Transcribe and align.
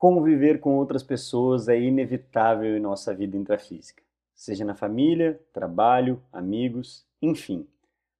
Conviver 0.00 0.60
com 0.60 0.78
outras 0.78 1.02
pessoas 1.02 1.68
é 1.68 1.78
inevitável 1.78 2.74
em 2.74 2.80
nossa 2.80 3.14
vida 3.14 3.36
intrafísica, 3.36 4.02
seja 4.34 4.64
na 4.64 4.74
família, 4.74 5.38
trabalho, 5.52 6.22
amigos, 6.32 7.06
enfim. 7.20 7.68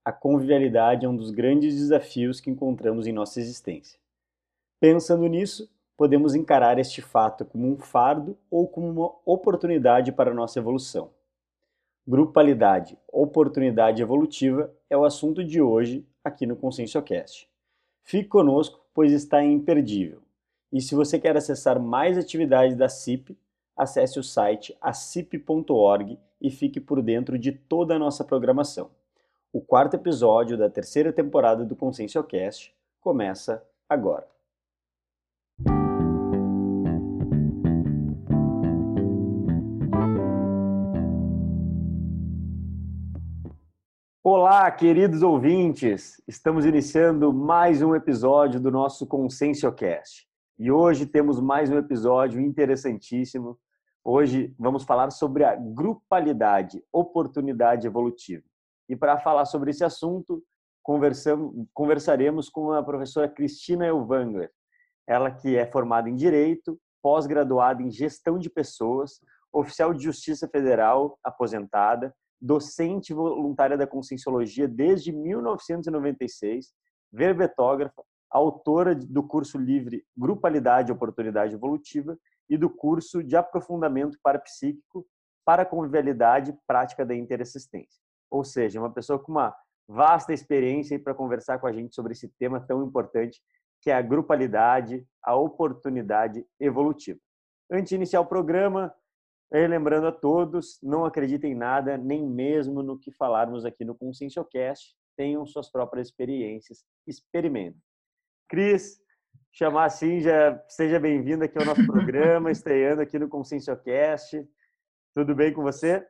A 0.05 0.13
convivialidade 0.13 1.07
é 1.07 1.09
um 1.09 1.17
dos 1.17 1.31
grandes 1.31 1.75
desafios 1.75 2.39
que 2.39 2.51
encontramos 2.51 3.07
em 3.07 3.15
nossa 3.15 3.41
existência. 3.41 3.99
Pensando 4.79 5.27
nisso, 5.27 5.71
podemos 5.97 6.35
encarar 6.35 6.79
este 6.79 7.01
fato 7.01 7.47
como 7.47 7.67
um 7.67 7.79
fardo 7.79 8.37
ou 8.51 8.69
como 8.69 8.87
uma 8.91 9.15
oportunidade 9.25 10.13
para 10.13 10.35
nossa 10.35 10.59
evolução. 10.59 11.09
Grupalidade, 12.07 12.99
oportunidade 13.11 14.03
evolutiva 14.03 14.71
é 14.91 14.99
o 14.99 15.05
assunto 15.07 15.43
de 15.43 15.63
hoje 15.63 16.07
aqui 16.23 16.45
no 16.45 16.57
ConsciencioCast. 16.57 17.49
Fique 18.03 18.29
conosco, 18.29 18.85
pois 18.93 19.13
está 19.13 19.43
imperdível. 19.43 20.21
E 20.73 20.81
se 20.81 20.95
você 20.95 21.19
quer 21.19 21.37
acessar 21.37 21.81
mais 21.81 22.17
atividades 22.17 22.77
da 22.77 22.89
CIP, 22.89 23.37
acesse 23.77 24.21
o 24.21 24.23
site 24.23 24.77
acip.org 24.81 26.17
e 26.41 26.49
fique 26.49 26.79
por 26.79 27.03
dentro 27.03 27.37
de 27.37 27.51
toda 27.51 27.97
a 27.97 27.99
nossa 27.99 28.23
programação. 28.23 28.89
O 29.53 29.61
quarto 29.61 29.95
episódio 29.95 30.57
da 30.57 30.71
terceira 30.71 31.13
temporada 31.13 31.65
do 31.65 31.75
ConsciencioCast 31.75 32.73
começa 33.01 33.61
agora. 33.89 34.29
Olá, 44.23 44.71
queridos 44.71 45.23
ouvintes! 45.23 46.23
Estamos 46.29 46.65
iniciando 46.65 47.33
mais 47.33 47.83
um 47.83 47.97
episódio 47.97 48.61
do 48.61 48.71
nosso 48.71 49.05
ConsciencioCast. 49.05 50.30
E 50.63 50.71
hoje 50.71 51.07
temos 51.07 51.41
mais 51.41 51.71
um 51.71 51.79
episódio 51.79 52.39
interessantíssimo. 52.39 53.59
Hoje 54.05 54.55
vamos 54.59 54.85
falar 54.85 55.11
sobre 55.11 55.43
a 55.43 55.57
grupalidade, 55.57 56.85
oportunidade 56.93 57.87
evolutiva. 57.87 58.45
E 58.87 58.95
para 58.95 59.19
falar 59.19 59.47
sobre 59.47 59.71
esse 59.71 59.83
assunto, 59.83 60.45
conversaremos 61.73 62.51
com 62.51 62.73
a 62.73 62.83
professora 62.83 63.27
Cristina 63.27 63.87
Elvangler. 63.87 64.53
Ela 65.09 65.31
que 65.31 65.57
é 65.57 65.65
formada 65.65 66.11
em 66.11 66.15
Direito, 66.15 66.79
pós-graduada 67.03 67.83
em 67.83 67.91
Gestão 67.91 68.39
de 68.39 68.51
Pessoas, 68.51 69.13
oficial 69.51 69.95
de 69.95 70.05
Justiça 70.05 70.47
Federal, 70.47 71.19
aposentada, 71.25 72.15
docente 72.39 73.15
voluntária 73.15 73.79
da 73.79 73.87
Conscienciologia 73.87 74.69
desde 74.69 75.11
1996, 75.11 76.67
verbetógrafa, 77.11 78.03
autora 78.31 78.95
do 78.95 79.23
curso 79.23 79.59
livre 79.59 80.05
Grupalidade 80.17 80.91
e 80.91 80.95
Oportunidade 80.95 81.55
Evolutiva 81.55 82.19
e 82.49 82.57
do 82.57 82.71
curso 82.71 83.23
de 83.23 83.37
Aprofundamento 83.37 84.19
Parapsíquico 84.23 85.07
para 85.45 85.65
Convivialidade 85.65 86.57
Prática 86.67 87.05
da 87.05 87.15
Interassistência. 87.15 88.01
Ou 88.31 88.45
seja, 88.45 88.79
uma 88.79 88.93
pessoa 88.93 89.19
com 89.19 89.33
uma 89.33 89.55
vasta 89.89 90.33
experiência 90.33 90.99
para 90.99 91.15
conversar 91.15 91.59
com 91.59 91.67
a 91.67 91.73
gente 91.73 91.95
sobre 91.95 92.13
esse 92.13 92.29
tema 92.39 92.61
tão 92.61 92.85
importante 92.85 93.43
que 93.83 93.91
é 93.91 93.95
a 93.95 94.03
grupalidade, 94.03 95.05
a 95.23 95.35
oportunidade 95.35 96.47
evolutiva. 96.61 97.19
Antes 97.71 97.89
de 97.89 97.95
iniciar 97.97 98.21
o 98.21 98.27
programa, 98.27 98.95
lembrando 99.51 100.07
a 100.07 100.13
todos, 100.13 100.79
não 100.83 101.05
acreditem 101.05 101.53
em 101.53 101.57
nada, 101.57 101.97
nem 101.97 102.25
mesmo 102.25 102.83
no 102.83 102.99
que 102.99 103.11
falarmos 103.11 103.65
aqui 103.65 103.85
no 103.85 103.95
ConsciencioCast, 103.95 104.95
tenham 105.17 105.45
suas 105.47 105.71
próprias 105.71 106.09
experiências, 106.09 106.85
experimentem. 107.07 107.81
Cris, 108.51 109.01
chamar 109.53 109.85
assim, 109.85 110.21
já 110.21 110.61
seja 110.69 110.99
bem-vinda 110.99 111.45
aqui 111.45 111.57
ao 111.57 111.65
nosso 111.65 111.87
programa, 111.87 112.51
estreando 112.53 113.01
aqui 113.01 113.17
no 113.17 113.29
ConsciencioCast. 113.29 114.45
Tudo 115.15 115.37
bem 115.37 115.53
com 115.53 115.63
você? 115.63 116.05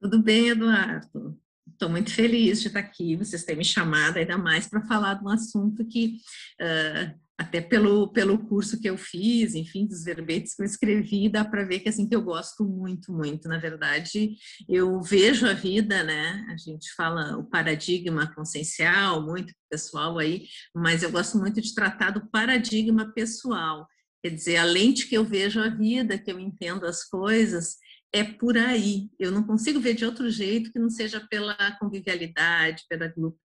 Tudo 0.00 0.22
bem, 0.22 0.48
Eduardo. 0.48 1.38
Estou 1.70 1.90
muito 1.90 2.10
feliz 2.10 2.62
de 2.62 2.68
estar 2.68 2.80
aqui, 2.80 3.16
vocês 3.16 3.44
terem 3.44 3.58
me 3.58 3.64
chamado, 3.66 4.16
ainda 4.16 4.38
mais 4.38 4.66
para 4.66 4.80
falar 4.80 5.14
de 5.14 5.24
um 5.24 5.28
assunto 5.28 5.84
que 5.84 6.16
uh, 6.58 7.20
até 7.38 7.60
pelo, 7.60 8.12
pelo 8.12 8.36
curso 8.36 8.80
que 8.80 8.90
eu 8.90 8.98
fiz, 8.98 9.54
enfim, 9.54 9.86
dos 9.86 10.02
verbetes 10.02 10.56
que 10.56 10.62
eu 10.62 10.66
escrevi, 10.66 11.28
dá 11.28 11.44
para 11.44 11.64
ver 11.64 11.78
que 11.78 11.88
assim 11.88 12.08
que 12.08 12.14
eu 12.14 12.20
gosto 12.20 12.64
muito, 12.64 13.12
muito. 13.12 13.48
Na 13.48 13.58
verdade, 13.58 14.34
eu 14.68 15.00
vejo 15.00 15.46
a 15.46 15.52
vida, 15.52 16.02
né? 16.02 16.44
A 16.50 16.56
gente 16.56 16.92
fala 16.96 17.38
o 17.38 17.44
paradigma 17.44 18.34
consciencial, 18.34 19.24
muito 19.24 19.54
pessoal 19.70 20.18
aí, 20.18 20.46
mas 20.74 21.04
eu 21.04 21.12
gosto 21.12 21.38
muito 21.38 21.60
de 21.60 21.72
tratar 21.72 22.10
do 22.10 22.28
paradigma 22.28 23.12
pessoal. 23.14 23.86
Quer 24.20 24.30
dizer, 24.30 24.56
a 24.56 24.64
lente 24.64 25.06
que 25.06 25.16
eu 25.16 25.24
vejo 25.24 25.60
a 25.60 25.68
vida, 25.68 26.18
que 26.18 26.32
eu 26.32 26.40
entendo 26.40 26.86
as 26.86 27.04
coisas, 27.04 27.76
é 28.12 28.24
por 28.24 28.58
aí. 28.58 29.08
Eu 29.16 29.30
não 29.30 29.44
consigo 29.44 29.78
ver 29.78 29.94
de 29.94 30.04
outro 30.04 30.28
jeito 30.28 30.72
que 30.72 30.78
não 30.78 30.90
seja 30.90 31.24
pela 31.30 31.54
convivialidade, 31.78 32.84
pela 32.88 33.08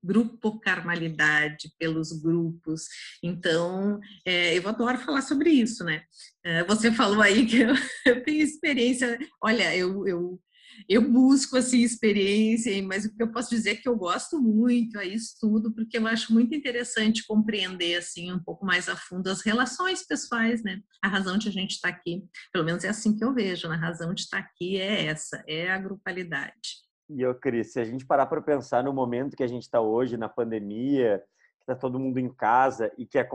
grupo 0.03 0.59
carmalidade, 0.61 1.73
pelos 1.79 2.13
grupos. 2.13 2.85
Então, 3.23 3.99
é, 4.25 4.57
eu 4.57 4.69
adoro 4.69 4.99
falar 4.99 5.23
sobre 5.23 5.51
isso, 5.51 5.85
né? 5.85 6.03
É, 6.45 6.65
você 6.65 6.93
falou 6.93 7.21
aí 7.21 7.47
que 7.47 7.61
eu, 7.61 7.75
eu 8.07 8.23
tenho 8.23 8.43
experiência, 8.43 9.19
olha, 9.43 9.75
eu, 9.77 10.07
eu, 10.07 10.41
eu 10.89 11.11
busco, 11.11 11.57
assim, 11.57 11.81
experiência, 11.83 12.81
mas 12.83 13.05
o 13.05 13.15
que 13.15 13.23
eu 13.23 13.33
posso 13.33 13.51
dizer 13.51 13.71
é 13.71 13.75
que 13.77 13.89
eu 13.89 13.97
gosto 13.97 14.41
muito 14.41 14.99
a 14.99 15.05
estudo, 15.05 15.73
porque 15.73 15.99
eu 15.99 16.07
acho 16.07 16.33
muito 16.33 16.55
interessante 16.55 17.27
compreender, 17.27 17.97
assim, 17.97 18.33
um 18.33 18.39
pouco 18.39 18.65
mais 18.65 18.89
a 18.89 18.97
fundo 18.97 19.29
as 19.29 19.43
relações 19.43 20.07
pessoais, 20.07 20.63
né? 20.63 20.81
A 21.03 21.09
razão 21.09 21.37
de 21.39 21.49
a 21.49 21.53
gente 21.53 21.73
estar 21.73 21.91
tá 21.91 21.97
aqui, 21.97 22.25
pelo 22.53 22.65
menos 22.65 22.85
é 22.85 22.89
assim 22.89 23.17
que 23.17 23.25
eu 23.25 23.35
vejo, 23.35 23.69
né? 23.69 23.75
a 23.75 23.79
razão 23.79 24.15
de 24.15 24.23
estar 24.23 24.43
tá 24.43 24.49
aqui 24.49 24.77
é 24.77 25.07
essa, 25.07 25.43
é 25.47 25.71
a 25.71 25.79
grupalidade. 25.79 26.88
E 27.09 27.23
eu, 27.23 27.35
Cris, 27.35 27.73
se 27.73 27.81
a 27.81 27.85
gente 27.85 28.05
parar 28.05 28.27
para 28.27 28.41
pensar 28.43 28.85
no 28.85 28.93
momento 28.93 29.37
que 29.37 29.43
a 29.43 29.47
gente 29.47 29.63
está 29.63 29.81
hoje, 29.81 30.17
na 30.17 30.29
pandemia, 30.29 31.25
que 31.57 31.63
está 31.63 31.75
todo 31.75 31.99
mundo 31.99 32.19
em 32.19 32.29
casa 32.29 32.93
e 32.99 33.07
que 33.07 33.19
a 33.19 33.27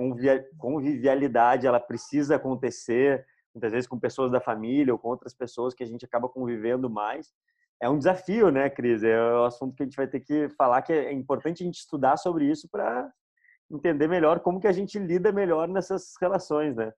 convivialidade 0.57 1.65
ela 1.65 1.79
precisa 1.79 2.35
acontecer, 2.35 3.25
muitas 3.53 3.71
vezes 3.71 3.87
com 3.87 3.99
pessoas 3.99 4.31
da 4.31 4.39
família 4.39 4.93
ou 4.93 4.99
com 4.99 5.07
outras 5.07 5.33
pessoas 5.33 5.73
que 5.73 5.83
a 5.83 5.87
gente 5.87 6.05
acaba 6.05 6.29
convivendo 6.29 6.89
mais, 6.89 7.33
é 7.81 7.89
um 7.89 7.97
desafio, 7.97 8.51
né, 8.51 8.69
Cris? 8.69 9.03
É 9.03 9.19
o 9.33 9.45
assunto 9.45 9.75
que 9.75 9.83
a 9.83 9.85
gente 9.85 9.97
vai 9.97 10.07
ter 10.07 10.19
que 10.19 10.49
falar 10.49 10.81
que 10.83 10.93
é 10.93 11.11
importante 11.11 11.63
a 11.63 11.65
gente 11.65 11.79
estudar 11.79 12.17
sobre 12.17 12.45
isso 12.45 12.69
para 12.69 13.11
entender 13.71 14.07
melhor 14.07 14.39
como 14.39 14.59
que 14.59 14.67
a 14.67 14.71
gente 14.71 14.99
lida 14.99 15.31
melhor 15.31 15.67
nessas 15.67 16.13
relações, 16.21 16.75
né? 16.75 16.93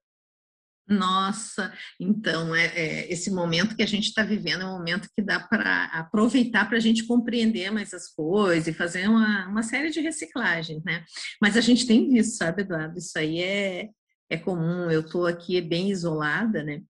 Nossa, 0.88 1.72
então 1.98 2.54
é, 2.54 2.66
é, 2.66 3.12
esse 3.12 3.28
momento 3.30 3.74
que 3.74 3.82
a 3.82 3.86
gente 3.86 4.06
está 4.06 4.22
vivendo 4.22 4.62
é 4.62 4.66
um 4.66 4.78
momento 4.78 5.08
que 5.16 5.20
dá 5.20 5.40
para 5.40 5.86
aproveitar 5.86 6.68
para 6.68 6.76
a 6.76 6.80
gente 6.80 7.04
compreender 7.06 7.72
mais 7.72 7.92
as 7.92 8.08
coisas 8.14 8.68
e 8.68 8.72
fazer 8.72 9.08
uma, 9.08 9.48
uma 9.48 9.64
série 9.64 9.90
de 9.90 10.00
reciclagens, 10.00 10.84
né? 10.84 11.04
Mas 11.42 11.56
a 11.56 11.60
gente 11.60 11.86
tem 11.86 12.08
visto, 12.08 12.36
sabe, 12.36 12.62
Eduardo? 12.62 12.98
Isso 12.98 13.18
aí 13.18 13.42
é, 13.42 13.88
é 14.30 14.36
comum. 14.36 14.88
Eu 14.88 15.00
estou 15.00 15.26
aqui 15.26 15.60
bem 15.60 15.90
isolada, 15.90 16.62
né? 16.62 16.82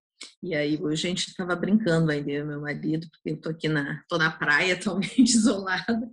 E 0.42 0.54
aí 0.54 0.78
hoje 0.80 1.06
a 1.06 1.10
gente 1.10 1.28
estava 1.28 1.56
brincando 1.56 2.10
ainda, 2.10 2.44
meu 2.44 2.60
marido, 2.60 3.06
porque 3.10 3.30
eu 3.30 3.34
estou 3.34 3.52
aqui 3.52 3.68
na, 3.68 4.02
tô 4.08 4.18
na 4.18 4.30
praia 4.30 4.76
totalmente 4.78 5.30
isolada, 5.30 6.10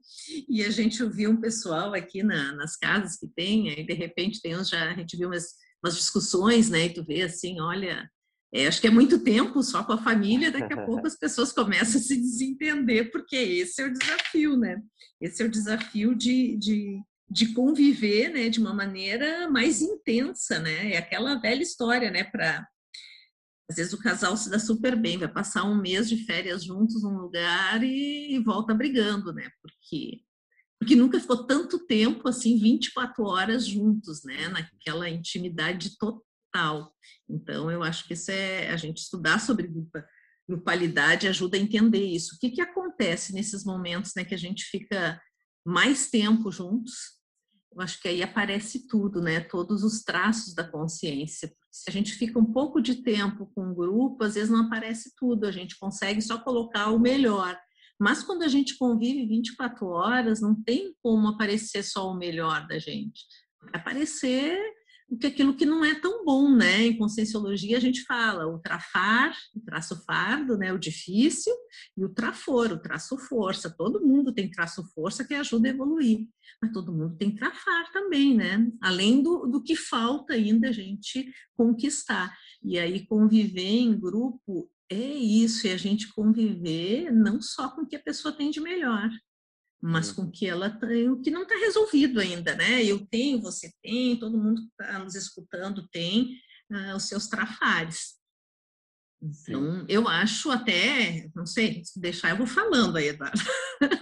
e 0.49 0.63
a 0.63 0.69
gente 0.69 1.03
ouviu 1.03 1.31
um 1.31 1.39
pessoal 1.39 1.93
aqui 1.93 2.23
na, 2.23 2.53
nas 2.53 2.75
casas 2.75 3.17
que 3.17 3.27
tem, 3.27 3.69
aí 3.69 3.85
de 3.85 3.93
repente 3.93 4.41
tem 4.41 4.55
uns 4.57 4.69
já, 4.69 4.89
a 4.89 4.95
gente 4.95 5.17
viu 5.17 5.29
umas 5.29 5.62
umas 5.83 5.95
discussões, 5.95 6.69
né? 6.69 6.85
E 6.85 6.93
tu 6.93 7.03
vê 7.03 7.23
assim, 7.23 7.59
olha, 7.59 8.09
é, 8.53 8.67
acho 8.67 8.79
que 8.79 8.87
é 8.87 8.91
muito 8.91 9.19
tempo 9.19 9.61
só 9.63 9.83
com 9.83 9.93
a 9.93 10.01
família, 10.01 10.51
daqui 10.51 10.73
a 10.73 10.85
pouco 10.85 11.05
as 11.07 11.17
pessoas 11.17 11.51
começam 11.51 11.99
a 11.99 12.03
se 12.03 12.15
desentender, 12.15 13.11
porque 13.11 13.35
esse 13.35 13.81
é 13.81 13.85
o 13.87 13.93
desafio, 13.93 14.55
né? 14.55 14.81
Esse 15.19 15.41
é 15.43 15.45
o 15.45 15.51
desafio 15.51 16.15
de, 16.15 16.55
de, 16.57 17.01
de 17.29 17.53
conviver, 17.53 18.29
né, 18.29 18.49
de 18.49 18.59
uma 18.59 18.73
maneira 18.73 19.49
mais 19.49 19.81
intensa, 19.81 20.59
né? 20.59 20.93
É 20.93 20.97
aquela 20.97 21.35
velha 21.35 21.63
história, 21.63 22.11
né, 22.11 22.23
para 22.23 22.67
às 23.69 23.77
vezes 23.77 23.93
o 23.93 23.97
casal 23.97 24.35
se 24.35 24.49
dá 24.49 24.59
super 24.59 24.95
bem, 24.95 25.17
vai 25.17 25.27
passar 25.27 25.63
um 25.63 25.79
mês 25.79 26.07
de 26.09 26.17
férias 26.25 26.65
juntos 26.65 27.01
num 27.01 27.17
lugar 27.17 27.81
e, 27.81 28.35
e 28.35 28.39
volta 28.39 28.73
brigando, 28.73 29.33
né? 29.33 29.49
Porque 29.61 30.21
porque 30.83 30.97
nunca 30.97 31.17
ficou 31.17 31.47
tanto 31.47 31.79
tempo 31.79 32.27
assim, 32.27 32.57
24 32.57 33.23
horas 33.23 33.65
juntos, 33.65 34.21
né, 34.25 34.49
naquela 34.49 35.09
intimidade 35.09 35.97
total. 35.97 36.93
Então, 37.27 37.71
eu 37.71 37.81
acho 37.81 38.05
que 38.05 38.13
isso 38.13 38.29
é 38.29 38.69
a 38.69 38.75
gente 38.75 38.97
estudar 38.97 39.39
sobre 39.39 39.71
grupalidade 40.47 41.25
ajuda 41.25 41.55
a 41.55 41.59
entender 41.59 42.05
isso. 42.05 42.35
O 42.35 42.37
que, 42.37 42.49
que 42.49 42.61
acontece 42.61 43.33
nesses 43.33 43.63
momentos, 43.63 44.11
né, 44.13 44.25
que 44.25 44.35
a 44.35 44.37
gente 44.37 44.65
fica 44.65 45.21
mais 45.65 46.09
tempo 46.09 46.51
juntos? 46.51 46.93
Eu 47.73 47.81
acho 47.81 48.01
que 48.01 48.09
aí 48.09 48.21
aparece 48.21 48.85
tudo, 48.85 49.21
né, 49.21 49.39
todos 49.39 49.85
os 49.85 50.03
traços 50.03 50.53
da 50.53 50.69
consciência. 50.69 51.49
Se 51.71 51.89
a 51.89 51.93
gente 51.93 52.13
fica 52.13 52.37
um 52.37 52.51
pouco 52.51 52.81
de 52.81 52.95
tempo 52.95 53.49
com 53.55 53.69
um 53.69 53.73
grupo, 53.73 54.21
às 54.21 54.35
vezes 54.35 54.49
não 54.49 54.65
aparece 54.65 55.13
tudo, 55.15 55.45
a 55.45 55.51
gente 55.51 55.79
consegue 55.79 56.21
só 56.21 56.37
colocar 56.37 56.89
o 56.89 56.99
melhor 56.99 57.57
mas 57.99 58.23
quando 58.23 58.43
a 58.43 58.47
gente 58.47 58.77
convive 58.77 59.25
24 59.25 59.87
horas, 59.87 60.41
não 60.41 60.55
tem 60.55 60.93
como 61.01 61.27
aparecer 61.27 61.83
só 61.83 62.09
o 62.09 62.17
melhor 62.17 62.67
da 62.67 62.79
gente. 62.79 63.25
Aparecer 63.71 64.59
que 65.19 65.27
aquilo 65.27 65.55
que 65.55 65.65
não 65.65 65.83
é 65.83 65.93
tão 65.95 66.25
bom, 66.25 66.49
né? 66.51 66.83
Em 66.83 66.97
conscienciologia 66.97 67.77
a 67.77 67.79
gente 67.79 68.03
fala 68.03 68.47
o 68.47 68.59
trafar, 68.59 69.35
o 69.55 69.59
traço 69.59 70.03
fardo, 70.05 70.57
né? 70.57 70.73
O 70.73 70.77
difícil 70.77 71.53
e 71.97 72.03
o 72.03 72.09
trafor, 72.09 72.71
o 72.71 72.79
traço 72.79 73.17
força. 73.17 73.69
Todo 73.69 74.05
mundo 74.05 74.33
tem 74.33 74.49
traço 74.49 74.83
força 74.93 75.23
que 75.23 75.33
ajuda 75.33 75.67
a 75.67 75.71
evoluir, 75.71 76.27
mas 76.61 76.71
todo 76.71 76.93
mundo 76.93 77.15
tem 77.17 77.35
trafar 77.35 77.91
também, 77.91 78.35
né? 78.35 78.67
Além 78.81 79.21
do, 79.21 79.45
do 79.47 79.61
que 79.61 79.75
falta 79.75 80.33
ainda 80.33 80.69
a 80.69 80.71
gente 80.71 81.31
conquistar. 81.55 82.35
E 82.63 82.79
aí 82.79 83.05
conviver 83.05 83.61
em 83.61 83.97
grupo 83.97 84.69
é 84.93 85.13
isso, 85.17 85.67
é 85.67 85.73
a 85.73 85.77
gente 85.77 86.13
conviver 86.13 87.11
não 87.11 87.41
só 87.41 87.69
com 87.69 87.81
o 87.81 87.87
que 87.87 87.95
a 87.95 88.03
pessoa 88.03 88.35
tem 88.35 88.49
de 88.49 88.59
melhor, 88.59 89.09
mas 89.81 90.11
com 90.11 90.31
que 90.31 90.47
ela 90.47 90.69
tem 90.69 91.09
o 91.09 91.19
que 91.19 91.29
não 91.29 91.43
está 91.43 91.55
resolvido 91.55 92.19
ainda, 92.19 92.55
né? 92.55 92.83
Eu 92.83 93.05
tenho, 93.07 93.41
você 93.41 93.69
tem, 93.81 94.17
todo 94.17 94.37
mundo 94.37 94.61
que 94.61 94.69
está 94.81 94.99
nos 94.99 95.13
escutando 95.13 95.87
tem 95.91 96.37
uh, 96.71 96.95
os 96.95 97.07
seus 97.07 97.27
trafares. 97.27 98.15
Então, 99.21 99.79
Sim. 99.79 99.85
eu 99.87 100.07
acho 100.07 100.51
até, 100.51 101.29
não 101.35 101.45
sei, 101.45 101.83
se 101.85 101.99
deixar 101.99 102.29
eu 102.29 102.37
vou 102.37 102.47
falando 102.47 102.97
aí, 102.97 103.07
Eduardo. 103.07 103.39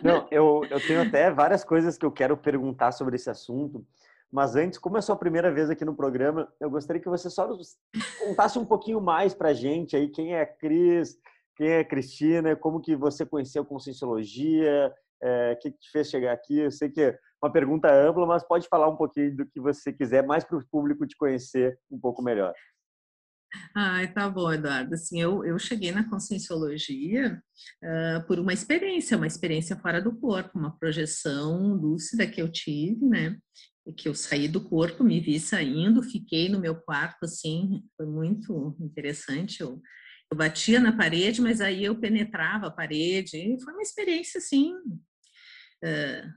Não, 0.03 0.27
eu, 0.31 0.65
eu 0.69 0.79
tenho 0.85 1.01
até 1.01 1.31
várias 1.31 1.63
coisas 1.63 1.97
que 1.97 2.05
eu 2.05 2.11
quero 2.11 2.35
perguntar 2.35 2.91
sobre 2.91 3.15
esse 3.15 3.29
assunto, 3.29 3.85
mas 4.31 4.55
antes, 4.55 4.79
como 4.79 4.97
é 4.97 5.01
sua 5.01 5.15
primeira 5.15 5.51
vez 5.51 5.69
aqui 5.69 5.83
no 5.83 5.95
programa, 5.95 6.51
eu 6.59 6.69
gostaria 6.69 7.01
que 7.01 7.09
você 7.09 7.29
só 7.29 7.49
contasse 8.23 8.57
um 8.57 8.65
pouquinho 8.65 9.01
mais 9.01 9.33
para 9.33 9.49
a 9.49 9.53
gente 9.53 9.95
aí 9.95 10.07
quem 10.07 10.33
é 10.33 10.41
a 10.41 10.45
Cris, 10.45 11.17
quem 11.57 11.67
é 11.67 11.79
a 11.79 11.85
Cristina, 11.85 12.55
como 12.55 12.81
que 12.81 12.95
você 12.95 13.25
conheceu 13.25 13.65
Conscienciologia, 13.65 14.93
é, 15.21 15.53
o 15.53 15.57
que 15.57 15.71
te 15.71 15.91
fez 15.91 16.09
chegar 16.09 16.31
aqui? 16.31 16.59
Eu 16.59 16.71
sei 16.71 16.89
que 16.89 17.01
é 17.01 17.19
uma 17.43 17.51
pergunta 17.51 17.93
ampla, 17.93 18.25
mas 18.25 18.47
pode 18.47 18.67
falar 18.67 18.87
um 18.87 18.95
pouquinho 18.95 19.35
do 19.35 19.45
que 19.45 19.59
você 19.59 19.91
quiser, 19.91 20.25
mais 20.25 20.43
para 20.43 20.57
o 20.57 20.65
público 20.71 21.05
te 21.05 21.17
conhecer 21.17 21.77
um 21.89 21.99
pouco 21.99 22.21
melhor. 22.21 22.53
Ai, 23.75 24.11
tá 24.11 24.29
bom, 24.29 24.51
Eduardo. 24.51 24.93
Assim, 24.93 25.21
eu, 25.21 25.43
eu 25.43 25.59
cheguei 25.59 25.91
na 25.91 26.09
conscienciologia 26.09 27.41
uh, 27.83 28.25
por 28.25 28.39
uma 28.39 28.53
experiência, 28.53 29.17
uma 29.17 29.27
experiência 29.27 29.75
fora 29.75 30.01
do 30.01 30.15
corpo, 30.15 30.57
uma 30.57 30.77
projeção 30.77 31.73
lúcida 31.73 32.25
que 32.25 32.41
eu 32.41 32.49
tive, 32.49 33.05
né? 33.05 33.37
Que 33.95 34.07
eu 34.07 34.13
saí 34.13 34.47
do 34.47 34.61
corpo, 34.61 35.03
me 35.03 35.19
vi 35.19 35.39
saindo, 35.39 36.03
fiquei 36.03 36.49
no 36.49 36.59
meu 36.59 36.75
quarto, 36.75 37.23
assim, 37.23 37.83
foi 37.97 38.05
muito 38.05 38.75
interessante. 38.79 39.61
Eu, 39.61 39.81
eu 40.31 40.37
batia 40.37 40.79
na 40.79 40.95
parede, 40.95 41.41
mas 41.41 41.61
aí 41.61 41.83
eu 41.83 41.99
penetrava 41.99 42.67
a 42.67 42.71
parede. 42.71 43.57
Foi 43.63 43.73
uma 43.73 43.81
experiência, 43.81 44.37
assim, 44.37 44.73
uh, 44.73 46.33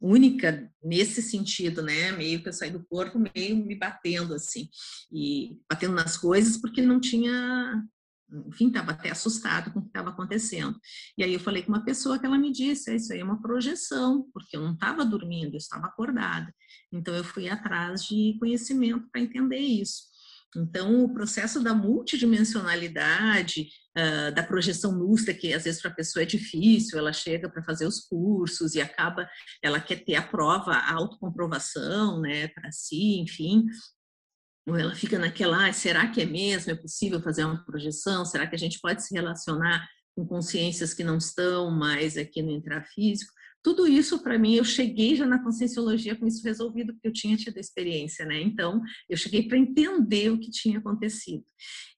única 0.00 0.70
nesse 0.82 1.22
sentido, 1.22 1.82
né? 1.82 2.12
Meio 2.12 2.42
que 2.42 2.48
eu 2.48 2.52
saí 2.52 2.70
do 2.70 2.84
corpo, 2.86 3.22
meio 3.34 3.56
me 3.56 3.74
batendo, 3.74 4.34
assim, 4.34 4.68
e 5.12 5.56
batendo 5.70 5.94
nas 5.94 6.16
coisas, 6.16 6.56
porque 6.56 6.82
não 6.82 7.00
tinha 7.00 7.84
enfim, 8.46 8.68
estava 8.68 8.92
até 8.92 9.10
assustado 9.10 9.72
com 9.72 9.80
o 9.80 9.82
que 9.82 9.88
estava 9.88 10.10
acontecendo. 10.10 10.78
E 11.16 11.24
aí 11.24 11.32
eu 11.32 11.40
falei 11.40 11.62
com 11.62 11.72
uma 11.72 11.84
pessoa 11.84 12.18
que 12.18 12.26
ela 12.26 12.38
me 12.38 12.52
disse, 12.52 12.94
isso 12.94 13.12
aí 13.12 13.20
é 13.20 13.24
uma 13.24 13.40
projeção, 13.40 14.28
porque 14.32 14.56
eu 14.56 14.60
não 14.60 14.74
estava 14.74 15.04
dormindo, 15.04 15.54
eu 15.54 15.58
estava 15.58 15.86
acordada. 15.86 16.52
Então 16.92 17.14
eu 17.14 17.24
fui 17.24 17.48
atrás 17.48 18.04
de 18.04 18.36
conhecimento 18.38 19.08
para 19.10 19.20
entender 19.20 19.58
isso. 19.58 20.08
Então 20.56 21.04
o 21.04 21.12
processo 21.12 21.62
da 21.62 21.74
multidimensionalidade, 21.74 23.68
uh, 23.96 24.34
da 24.34 24.42
projeção 24.42 24.92
lúcida, 24.92 25.34
que 25.34 25.52
às 25.52 25.64
vezes 25.64 25.80
para 25.80 25.90
a 25.90 25.94
pessoa 25.94 26.22
é 26.22 26.26
difícil, 26.26 26.98
ela 26.98 27.12
chega 27.12 27.50
para 27.50 27.62
fazer 27.62 27.86
os 27.86 28.00
cursos 28.00 28.74
e 28.74 28.80
acaba, 28.80 29.28
ela 29.62 29.80
quer 29.80 30.04
ter 30.04 30.14
a 30.14 30.26
prova, 30.26 30.72
a 30.72 30.94
autocomprovação, 30.94 32.20
né, 32.20 32.48
para 32.48 32.72
si, 32.72 33.20
enfim, 33.20 33.66
ou 34.68 34.76
ela 34.76 34.94
fica 34.94 35.18
naquela, 35.18 35.68
ah, 35.68 35.72
será 35.72 36.06
que 36.08 36.20
é 36.20 36.26
mesmo? 36.26 36.70
É 36.70 36.74
possível 36.74 37.20
fazer 37.20 37.44
uma 37.44 37.64
projeção? 37.64 38.24
Será 38.24 38.46
que 38.46 38.54
a 38.54 38.58
gente 38.58 38.78
pode 38.80 39.02
se 39.02 39.14
relacionar 39.14 39.88
com 40.14 40.26
consciências 40.26 40.92
que 40.92 41.02
não 41.02 41.16
estão 41.16 41.70
mais 41.70 42.16
aqui 42.16 42.42
no 42.42 42.50
intrafísico? 42.50 43.32
Tudo 43.62 43.88
isso, 43.88 44.22
para 44.22 44.38
mim, 44.38 44.54
eu 44.54 44.64
cheguei 44.64 45.16
já 45.16 45.26
na 45.26 45.42
conscienciologia 45.42 46.14
com 46.14 46.26
isso 46.26 46.44
resolvido, 46.44 46.92
porque 46.92 47.08
eu 47.08 47.12
tinha 47.12 47.36
tido 47.36 47.58
experiência, 47.58 48.24
né? 48.24 48.40
Então, 48.40 48.80
eu 49.08 49.16
cheguei 49.16 49.48
para 49.48 49.58
entender 49.58 50.30
o 50.30 50.38
que 50.38 50.50
tinha 50.50 50.78
acontecido. 50.78 51.44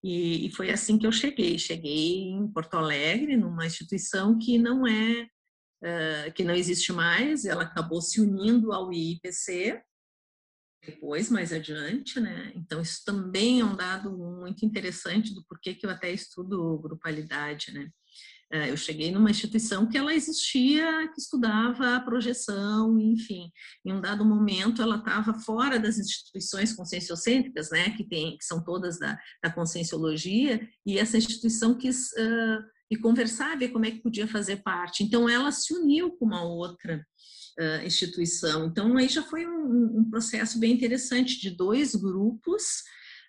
E, 0.02 0.46
e, 0.46 0.52
foi 0.52 0.70
assim 0.70 0.96
que 0.96 1.06
eu 1.06 1.12
cheguei. 1.12 1.58
Cheguei 1.58 2.30
em 2.30 2.48
Porto 2.48 2.74
Alegre, 2.74 3.36
numa 3.36 3.66
instituição 3.66 4.38
que 4.38 4.58
não 4.58 4.86
é, 4.86 5.28
uh, 5.84 6.32
que 6.34 6.44
não 6.44 6.54
existe 6.54 6.92
mais, 6.92 7.44
ela 7.44 7.64
acabou 7.64 8.00
se 8.00 8.20
unindo 8.20 8.72
ao 8.72 8.92
IPC, 8.92 9.82
depois, 10.90 11.30
mais 11.30 11.52
adiante, 11.52 12.18
né? 12.18 12.52
Então, 12.54 12.80
isso 12.80 13.02
também 13.04 13.60
é 13.60 13.64
um 13.64 13.76
dado 13.76 14.10
muito 14.16 14.64
interessante 14.66 15.34
do 15.34 15.44
porquê 15.44 15.74
que 15.74 15.86
eu 15.86 15.90
até 15.90 16.10
estudo 16.10 16.78
grupalidade, 16.78 17.72
né? 17.72 17.88
É, 18.52 18.68
eu 18.68 18.76
cheguei 18.76 19.12
numa 19.12 19.30
instituição 19.30 19.88
que 19.88 19.96
ela 19.96 20.12
existia, 20.12 21.08
que 21.14 21.20
estudava 21.20 21.94
a 21.94 22.00
projeção, 22.00 22.98
enfim. 22.98 23.48
Em 23.84 23.92
um 23.92 24.00
dado 24.00 24.24
momento, 24.24 24.82
ela 24.82 24.96
estava 24.96 25.34
fora 25.34 25.78
das 25.78 25.98
instituições 25.98 26.72
conscienciocêntricas, 26.72 27.70
né, 27.70 27.90
que, 27.90 28.02
tem, 28.02 28.36
que 28.36 28.44
são 28.44 28.64
todas 28.64 28.98
da, 28.98 29.16
da 29.40 29.52
conscienciologia, 29.52 30.68
e 30.84 30.98
essa 30.98 31.16
instituição 31.16 31.78
quis 31.78 32.10
uh, 32.14 32.64
e 32.90 32.96
conversar, 32.96 33.56
ver 33.56 33.68
como 33.68 33.86
é 33.86 33.92
que 33.92 34.02
podia 34.02 34.26
fazer 34.26 34.64
parte. 34.64 35.04
Então, 35.04 35.28
ela 35.28 35.52
se 35.52 35.72
uniu 35.72 36.10
com 36.16 36.24
uma 36.24 36.42
outra 36.42 37.06
uh, 37.58 37.86
instituição. 37.86 38.66
Então, 38.66 38.96
aí 38.96 39.08
já 39.08 39.22
foi 39.22 39.46
um, 39.46 39.98
um, 39.98 40.10
processo 40.10 40.58
bem 40.58 40.72
interessante 40.72 41.40
de 41.40 41.50
dois 41.50 41.94
grupos 41.94 42.82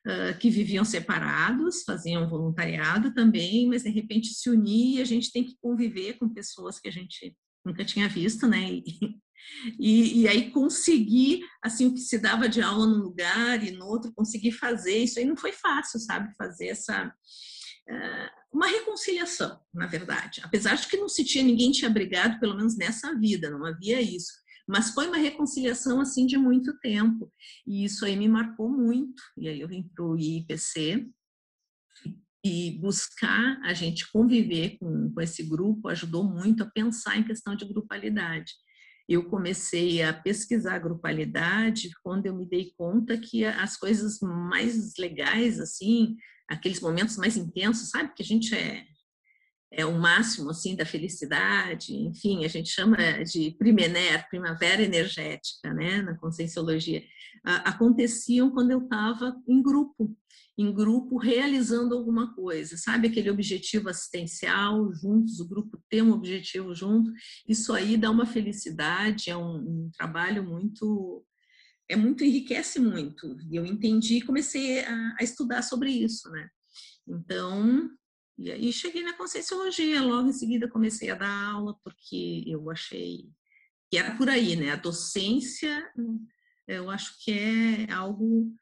uh, 0.05 0.37
que 0.39 0.49
viviam 0.49 0.83
separados, 0.83 1.83
faziam 1.83 2.27
voluntariado 2.29 3.13
também, 3.13 3.67
mas 3.67 3.83
de 3.83 3.89
repente 3.89 4.33
se 4.33 4.49
unir 4.49 4.97
e 4.97 5.01
a 5.01 5.05
gente 5.05 5.31
tem 5.31 5.43
que 5.43 5.55
conviver 5.61 6.17
com 6.17 6.29
pessoas 6.29 6.79
que 6.79 6.87
a 6.87 6.91
gente 6.91 7.35
nunca 7.65 7.85
tinha 7.85 8.09
visto, 8.09 8.47
né? 8.47 8.71
E, 8.71 8.85
e, 9.79 10.21
e, 10.21 10.27
aí 10.27 10.51
conseguir, 10.51 11.41
assim, 11.63 11.87
o 11.87 11.93
que 11.93 11.99
se 11.99 12.19
dava 12.19 12.47
de 12.47 12.61
aula 12.61 12.85
num 12.85 13.01
lugar 13.01 13.63
e 13.63 13.71
no 13.71 13.85
outro, 13.87 14.13
conseguir 14.13 14.51
fazer, 14.51 14.97
isso 14.99 15.19
aí 15.19 15.25
não 15.25 15.35
foi 15.35 15.51
fácil, 15.51 15.99
sabe? 15.99 16.33
Fazer 16.35 16.67
essa, 16.67 17.13
uma 18.51 18.67
reconciliação, 18.67 19.59
na 19.73 19.87
verdade. 19.87 20.41
Apesar 20.43 20.75
de 20.75 20.87
que 20.87 20.97
não 20.97 21.07
se 21.07 21.23
tinha, 21.23 21.43
ninguém 21.43 21.71
tinha 21.71 21.89
brigado, 21.89 22.39
pelo 22.39 22.55
menos 22.55 22.77
nessa 22.77 23.17
vida, 23.17 23.49
não 23.49 23.65
havia 23.65 24.01
isso. 24.01 24.33
Mas 24.67 24.91
foi 24.91 25.07
uma 25.07 25.17
reconciliação, 25.17 25.99
assim, 25.99 26.25
de 26.25 26.37
muito 26.37 26.77
tempo. 26.79 27.31
E 27.65 27.83
isso 27.83 28.05
aí 28.05 28.15
me 28.15 28.27
marcou 28.27 28.69
muito. 28.69 29.21
E 29.37 29.47
aí 29.47 29.59
eu 29.59 29.67
vim 29.67 29.83
para 29.83 30.05
o 30.05 30.17
IPC 30.17 31.07
e 32.43 32.71
buscar 32.79 33.59
a 33.63 33.73
gente 33.73 34.11
conviver 34.11 34.77
com, 34.79 35.11
com 35.13 35.21
esse 35.21 35.43
grupo 35.43 35.87
ajudou 35.87 36.23
muito 36.23 36.63
a 36.63 36.69
pensar 36.69 37.17
em 37.17 37.23
questão 37.23 37.55
de 37.55 37.65
grupalidade 37.65 38.53
eu 39.13 39.25
comecei 39.25 40.01
a 40.01 40.13
pesquisar 40.13 40.75
a 40.75 40.79
grupalidade 40.79 41.91
quando 42.01 42.25
eu 42.27 42.35
me 42.35 42.45
dei 42.45 42.73
conta 42.77 43.17
que 43.17 43.43
as 43.43 43.75
coisas 43.75 44.19
mais 44.21 44.95
legais, 44.97 45.59
assim, 45.59 46.15
aqueles 46.51 46.81
momentos 46.81 47.17
mais 47.17 47.37
intensos, 47.37 47.89
sabe? 47.89 48.13
Que 48.13 48.21
a 48.21 48.25
gente 48.25 48.53
é, 48.53 48.85
é 49.71 49.85
o 49.85 49.97
máximo, 49.97 50.49
assim, 50.49 50.75
da 50.75 50.85
felicidade, 50.85 51.95
enfim, 51.95 52.43
a 52.43 52.47
gente 52.49 52.69
chama 52.69 52.97
de 53.23 53.51
primener, 53.51 54.27
primavera 54.29 54.83
energética, 54.83 55.73
né, 55.73 56.01
na 56.01 56.17
conscienciologia, 56.17 57.01
aconteciam 57.43 58.51
quando 58.51 58.71
eu 58.71 58.83
estava 58.83 59.33
em 59.47 59.63
grupo, 59.63 60.15
em 60.57 60.73
grupo 60.73 61.17
realizando 61.17 61.95
alguma 61.95 62.35
coisa, 62.35 62.75
sabe 62.75 63.07
aquele 63.07 63.31
objetivo 63.31 63.89
assistencial 63.89 64.93
juntos, 64.93 65.39
o 65.39 65.47
grupo 65.47 65.81
tem 65.89 66.01
um 66.01 66.11
objetivo 66.11 66.75
junto, 66.75 67.09
isso 67.47 67.73
aí 67.73 67.95
dá 67.95 68.11
uma 68.11 68.25
felicidade, 68.25 69.29
é 69.29 69.37
um, 69.37 69.55
um 69.55 69.91
trabalho 69.97 70.43
muito 70.43 71.25
é 71.91 71.95
muito 71.95 72.23
enriquece 72.23 72.79
muito. 72.79 73.37
E 73.49 73.55
eu 73.55 73.65
entendi 73.65 74.17
e 74.17 74.21
comecei 74.21 74.83
a, 74.83 75.15
a, 75.19 75.23
estudar 75.23 75.61
sobre 75.61 75.91
isso, 75.91 76.29
né? 76.29 76.49
Então, 77.07 77.89
e 78.37 78.51
aí 78.51 78.71
cheguei 78.71 79.03
na 79.03 79.13
Conscienciologia, 79.13 80.01
logo 80.01 80.29
em 80.29 80.33
seguida 80.33 80.69
comecei 80.69 81.09
a 81.09 81.15
dar 81.15 81.51
aula, 81.51 81.77
porque 81.83 82.43
eu 82.47 82.69
achei 82.71 83.29
que 83.89 83.97
era 83.97 84.15
por 84.15 84.29
aí, 84.29 84.55
né? 84.55 84.71
A 84.71 84.77
docência, 84.77 85.85
eu 86.67 86.89
acho 86.89 87.21
que 87.23 87.31
é 87.31 87.91
algo 87.91 88.55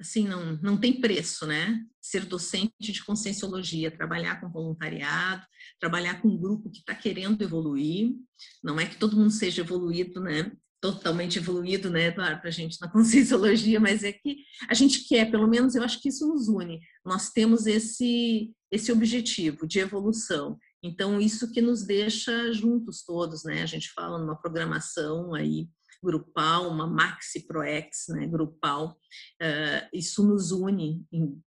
assim, 0.00 0.26
não, 0.26 0.56
não 0.62 0.76
tem 0.76 1.00
preço, 1.00 1.46
né? 1.46 1.84
Ser 2.00 2.24
docente 2.24 2.92
de 2.92 3.04
conscienciologia, 3.04 3.90
trabalhar 3.90 4.40
com 4.40 4.50
voluntariado, 4.50 5.44
trabalhar 5.80 6.20
com 6.20 6.28
um 6.28 6.38
grupo 6.38 6.70
que 6.70 6.78
está 6.78 6.94
querendo 6.94 7.42
evoluir. 7.42 8.14
Não 8.62 8.78
é 8.80 8.86
que 8.86 8.96
todo 8.96 9.16
mundo 9.16 9.30
seja 9.30 9.62
evoluído, 9.62 10.20
né? 10.20 10.52
Totalmente 10.80 11.38
evoluído, 11.38 11.90
né, 11.90 12.06
Eduardo, 12.06 12.40
para 12.40 12.50
a 12.50 12.52
gente 12.52 12.80
na 12.80 12.88
conscienciologia, 12.92 13.80
mas 13.80 14.04
é 14.04 14.12
que 14.12 14.44
a 14.68 14.74
gente 14.74 15.08
quer, 15.08 15.30
pelo 15.30 15.48
menos 15.48 15.74
eu 15.74 15.82
acho 15.82 16.00
que 16.00 16.08
isso 16.08 16.26
nos 16.28 16.48
une. 16.48 16.80
Nós 17.04 17.30
temos 17.30 17.66
esse, 17.66 18.52
esse 18.70 18.92
objetivo 18.92 19.66
de 19.66 19.80
evolução. 19.80 20.56
Então, 20.82 21.20
isso 21.20 21.50
que 21.52 21.60
nos 21.60 21.84
deixa 21.84 22.52
juntos 22.52 23.02
todos, 23.04 23.42
né? 23.42 23.62
A 23.62 23.66
gente 23.66 23.90
fala 23.90 24.18
numa 24.18 24.40
programação 24.40 25.34
aí 25.34 25.68
grupal, 26.02 26.70
uma 26.70 26.86
maxi 26.86 27.46
proex, 27.46 28.06
né, 28.08 28.26
grupal, 28.26 28.96
uh, 29.42 29.88
isso 29.92 30.24
nos 30.24 30.52
une, 30.52 31.04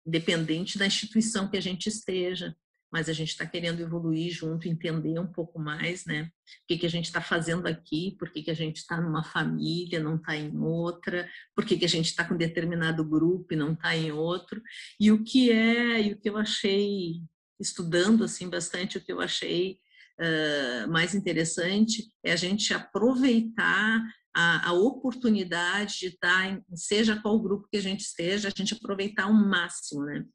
independente 0.06 0.78
da 0.78 0.88
instituição 0.88 1.48
que 1.48 1.58
a 1.58 1.62
gente 1.62 1.88
esteja, 1.88 2.56
mas 2.92 3.08
a 3.08 3.14
gente 3.14 3.30
está 3.30 3.46
querendo 3.46 3.80
evoluir 3.80 4.32
junto, 4.34 4.68
entender 4.68 5.18
um 5.18 5.32
pouco 5.32 5.58
mais, 5.58 6.06
né? 6.06 6.24
O 6.24 6.68
que, 6.68 6.78
que 6.78 6.86
a 6.86 6.90
gente 6.90 7.06
está 7.06 7.22
fazendo 7.22 7.66
aqui, 7.66 8.18
por 8.20 8.30
que, 8.30 8.44
que 8.44 8.52
a 8.52 8.56
gente 8.56 8.78
está 8.78 9.00
numa 9.00 9.24
família, 9.24 10.04
não 10.04 10.16
está 10.16 10.36
em 10.36 10.56
outra, 10.58 11.28
por 11.56 11.64
que, 11.64 11.78
que 11.78 11.86
a 11.86 11.90
gente 11.90 12.08
está 12.08 12.26
com 12.26 12.36
determinado 12.36 13.06
grupo 13.06 13.54
e 13.54 13.56
não 13.56 13.72
está 13.72 13.96
em 13.96 14.12
outro, 14.12 14.62
e 15.00 15.10
o 15.10 15.24
que 15.24 15.50
é, 15.50 16.02
e 16.02 16.14
o 16.14 16.20
que 16.20 16.30
eu 16.30 16.38
achei, 16.38 17.22
estudando 17.60 18.26
assim 18.26 18.50
bastante, 18.50 18.98
o 18.98 19.02
que 19.02 19.14
eu 19.14 19.22
achei 19.22 19.80
uh, 20.20 20.92
mais 20.92 21.16
interessante 21.16 22.12
é 22.22 22.34
a 22.34 22.36
gente 22.36 22.74
aproveitar 22.74 24.04
a, 24.36 24.70
a, 24.70 24.74
oportunidade 24.74 26.00
de 26.00 26.08
estar, 26.08 26.52
em, 26.52 26.62
seja 26.76 27.22
qual 27.22 27.42
grupo 27.42 27.68
que 27.72 27.78
a 27.78 27.82
gente 27.82 28.02
esteja, 28.02 28.50
a 28.50 28.52
gente 28.56 28.74
aproveitar 28.74 29.24
ao 29.24 29.34
máximo, 29.34 30.04
né? 30.04 30.26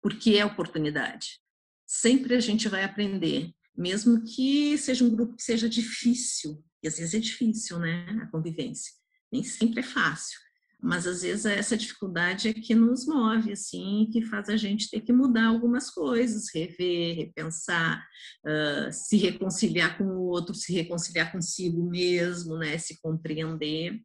Porque 0.00 0.36
é 0.36 0.44
oportunidade 0.44 1.40
sempre 1.88 2.34
a 2.34 2.40
gente 2.40 2.68
vai 2.68 2.84
aprender, 2.84 3.50
mesmo 3.74 4.22
que 4.22 4.76
seja 4.76 5.04
um 5.04 5.10
grupo 5.10 5.34
que 5.34 5.42
seja 5.42 5.68
difícil, 5.68 6.62
e 6.82 6.86
às 6.86 6.98
vezes 6.98 7.14
é 7.14 7.18
difícil, 7.18 7.78
né, 7.78 8.06
a 8.22 8.26
convivência, 8.26 8.92
nem 9.32 9.42
sempre 9.42 9.80
é 9.80 9.82
fácil, 9.82 10.38
mas 10.80 11.06
às 11.06 11.22
vezes 11.22 11.44
essa 11.44 11.76
dificuldade 11.76 12.48
é 12.48 12.52
que 12.52 12.74
nos 12.74 13.06
move, 13.06 13.50
assim, 13.52 14.08
que 14.12 14.22
faz 14.22 14.48
a 14.48 14.56
gente 14.56 14.88
ter 14.90 15.00
que 15.00 15.12
mudar 15.12 15.46
algumas 15.46 15.90
coisas, 15.90 16.46
rever, 16.54 17.16
repensar, 17.16 18.06
uh, 18.46 18.92
se 18.92 19.16
reconciliar 19.16 19.98
com 19.98 20.04
o 20.04 20.28
outro, 20.28 20.54
se 20.54 20.72
reconciliar 20.72 21.32
consigo 21.32 21.82
mesmo, 21.82 22.56
né, 22.56 22.78
se 22.78 23.00
compreender. 23.00 24.00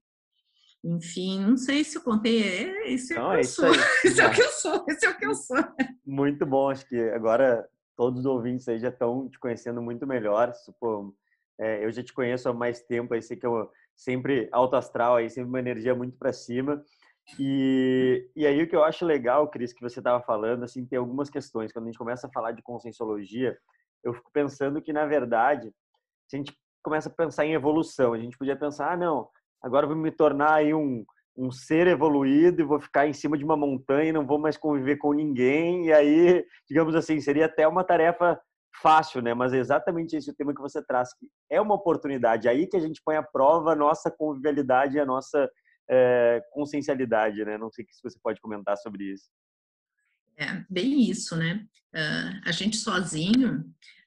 Enfim, 0.83 1.39
não 1.39 1.55
sei 1.55 1.83
se 1.83 1.97
eu 1.97 2.01
contei, 2.01 2.43
é, 2.43 2.91
esse 2.91 3.13
é, 3.13 3.23
o 3.23 3.31
que 3.31 3.37
eu 3.37 3.43
sou. 3.45 3.65
Esse 4.03 4.21
é 4.21 4.27
o 4.27 4.31
que 4.31 4.41
eu 4.41 4.49
sou, 4.49 4.85
esse 4.89 5.05
é 5.05 5.09
o 5.09 5.17
que 5.17 5.25
eu 5.25 5.33
sou. 5.33 5.57
Muito 6.05 6.45
bom, 6.45 6.69
acho 6.69 6.85
que 6.85 6.99
agora 7.11 7.65
todos 7.95 8.19
os 8.19 8.25
ouvintes 8.25 8.67
aí 8.67 8.79
já 8.79 8.89
estão 8.89 9.29
te 9.29 9.39
conhecendo 9.39 9.81
muito 9.81 10.05
melhor. 10.05 10.51
Pô, 10.79 11.15
é, 11.57 11.85
eu 11.85 11.91
já 11.91 12.03
te 12.03 12.11
conheço 12.11 12.49
há 12.49 12.53
mais 12.53 12.81
tempo, 12.81 13.13
aí 13.13 13.21
sei 13.21 13.37
que 13.37 13.45
eu 13.45 13.71
sempre 13.95 14.49
alto 14.51 14.75
astral, 14.75 15.15
aí 15.15 15.29
sempre 15.29 15.49
uma 15.49 15.59
energia 15.59 15.95
muito 15.95 16.17
para 16.17 16.33
cima. 16.33 16.83
E, 17.39 18.29
e 18.35 18.45
aí 18.45 18.61
o 18.61 18.67
que 18.67 18.75
eu 18.75 18.83
acho 18.83 19.05
legal, 19.05 19.47
Cris, 19.47 19.71
que 19.71 19.81
você 19.81 19.99
estava 19.99 20.21
falando, 20.21 20.63
assim, 20.63 20.85
tem 20.85 20.99
algumas 20.99 21.29
questões. 21.29 21.71
Quando 21.71 21.85
a 21.85 21.87
gente 21.87 21.97
começa 21.97 22.27
a 22.27 22.31
falar 22.31 22.51
de 22.51 22.61
conscienciologia, 22.61 23.57
eu 24.03 24.13
fico 24.13 24.29
pensando 24.33 24.81
que, 24.81 24.91
na 24.91 25.05
verdade, 25.05 25.73
se 26.27 26.35
a 26.35 26.39
gente 26.39 26.57
começa 26.83 27.07
a 27.07 27.11
pensar 27.11 27.45
em 27.45 27.53
evolução, 27.53 28.13
a 28.13 28.19
gente 28.19 28.37
podia 28.37 28.57
pensar, 28.57 28.91
ah, 28.91 28.97
não, 28.97 29.29
agora 29.63 29.87
vou 29.87 29.95
me 29.95 30.11
tornar 30.11 30.55
aí 30.55 30.73
um, 30.73 31.05
um 31.35 31.51
ser 31.51 31.87
evoluído 31.87 32.61
e 32.61 32.65
vou 32.65 32.79
ficar 32.79 33.07
em 33.07 33.13
cima 33.13 33.37
de 33.37 33.43
uma 33.43 33.57
montanha 33.57 34.09
e 34.09 34.13
não 34.13 34.25
vou 34.25 34.37
mais 34.37 34.57
conviver 34.57 34.97
com 34.97 35.13
ninguém. 35.13 35.87
E 35.87 35.93
aí, 35.93 36.45
digamos 36.67 36.93
assim, 36.95 37.19
seria 37.19 37.45
até 37.45 37.67
uma 37.67 37.83
tarefa 37.83 38.39
fácil, 38.81 39.21
né? 39.21 39.33
Mas 39.33 39.53
é 39.53 39.57
exatamente 39.57 40.15
esse 40.15 40.29
o 40.29 40.35
tema 40.35 40.53
que 40.53 40.61
você 40.61 40.83
traz, 40.83 41.13
que 41.13 41.27
é 41.49 41.61
uma 41.61 41.75
oportunidade. 41.75 42.49
Aí 42.49 42.67
que 42.67 42.77
a 42.77 42.79
gente 42.79 43.01
põe 43.03 43.15
à 43.15 43.23
prova 43.23 43.71
a 43.71 43.75
nossa 43.75 44.11
convivialidade 44.11 44.97
e 44.97 44.99
a 44.99 45.05
nossa 45.05 45.49
é, 45.89 46.41
consciencialidade, 46.51 47.43
né? 47.45 47.57
Não 47.57 47.71
sei 47.71 47.85
se 47.89 48.01
você 48.03 48.19
pode 48.21 48.41
comentar 48.41 48.77
sobre 48.77 49.05
isso. 49.05 49.29
É, 50.37 50.63
bem 50.69 51.09
isso, 51.09 51.35
né? 51.35 51.65
Uh, 51.93 52.41
a 52.45 52.51
gente 52.51 52.77
sozinho, 52.77 53.63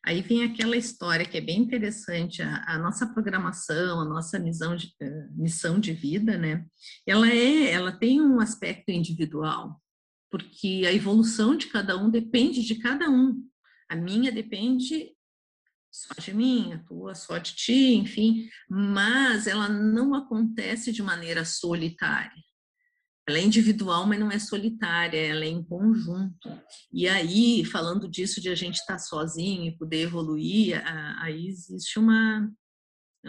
Aí 0.06 0.22
vem 0.22 0.44
aquela 0.44 0.76
história 0.76 1.26
que 1.26 1.36
é 1.36 1.40
bem 1.40 1.58
interessante, 1.58 2.40
a, 2.40 2.64
a 2.68 2.78
nossa 2.78 3.12
programação, 3.12 4.00
a 4.00 4.04
nossa 4.04 4.38
missão 4.38 4.76
de, 4.76 4.86
uh, 5.02 5.28
missão 5.32 5.80
de 5.80 5.92
vida, 5.92 6.38
né? 6.38 6.64
Ela 7.04 7.28
é, 7.28 7.72
ela 7.72 7.90
tem 7.90 8.20
um 8.20 8.38
aspecto 8.38 8.92
individual, 8.92 9.82
porque 10.30 10.84
a 10.86 10.92
evolução 10.92 11.56
de 11.56 11.66
cada 11.66 11.96
um 11.96 12.08
depende 12.08 12.62
de 12.62 12.76
cada 12.76 13.10
um. 13.10 13.42
A 13.88 13.96
minha 13.96 14.30
depende 14.30 15.10
só 15.90 16.14
de 16.20 16.32
mim, 16.32 16.72
a 16.72 16.78
tua 16.84 17.16
só 17.16 17.38
de 17.38 17.56
ti, 17.56 17.94
enfim, 17.94 18.48
mas 18.70 19.48
ela 19.48 19.68
não 19.68 20.14
acontece 20.14 20.92
de 20.92 21.02
maneira 21.02 21.44
solitária. 21.44 22.45
Ela 23.28 23.38
é 23.38 23.42
individual, 23.42 24.06
mas 24.06 24.20
não 24.20 24.30
é 24.30 24.38
solitária, 24.38 25.18
ela 25.18 25.44
é 25.44 25.48
em 25.48 25.62
conjunto. 25.62 26.48
E 26.92 27.08
aí, 27.08 27.64
falando 27.64 28.08
disso 28.08 28.40
de 28.40 28.48
a 28.48 28.54
gente 28.54 28.76
estar 28.76 28.98
sozinho 28.98 29.64
e 29.64 29.76
poder 29.76 30.02
evoluir, 30.02 30.80
aí 31.20 31.48
existe 31.48 31.98
uma, 31.98 32.48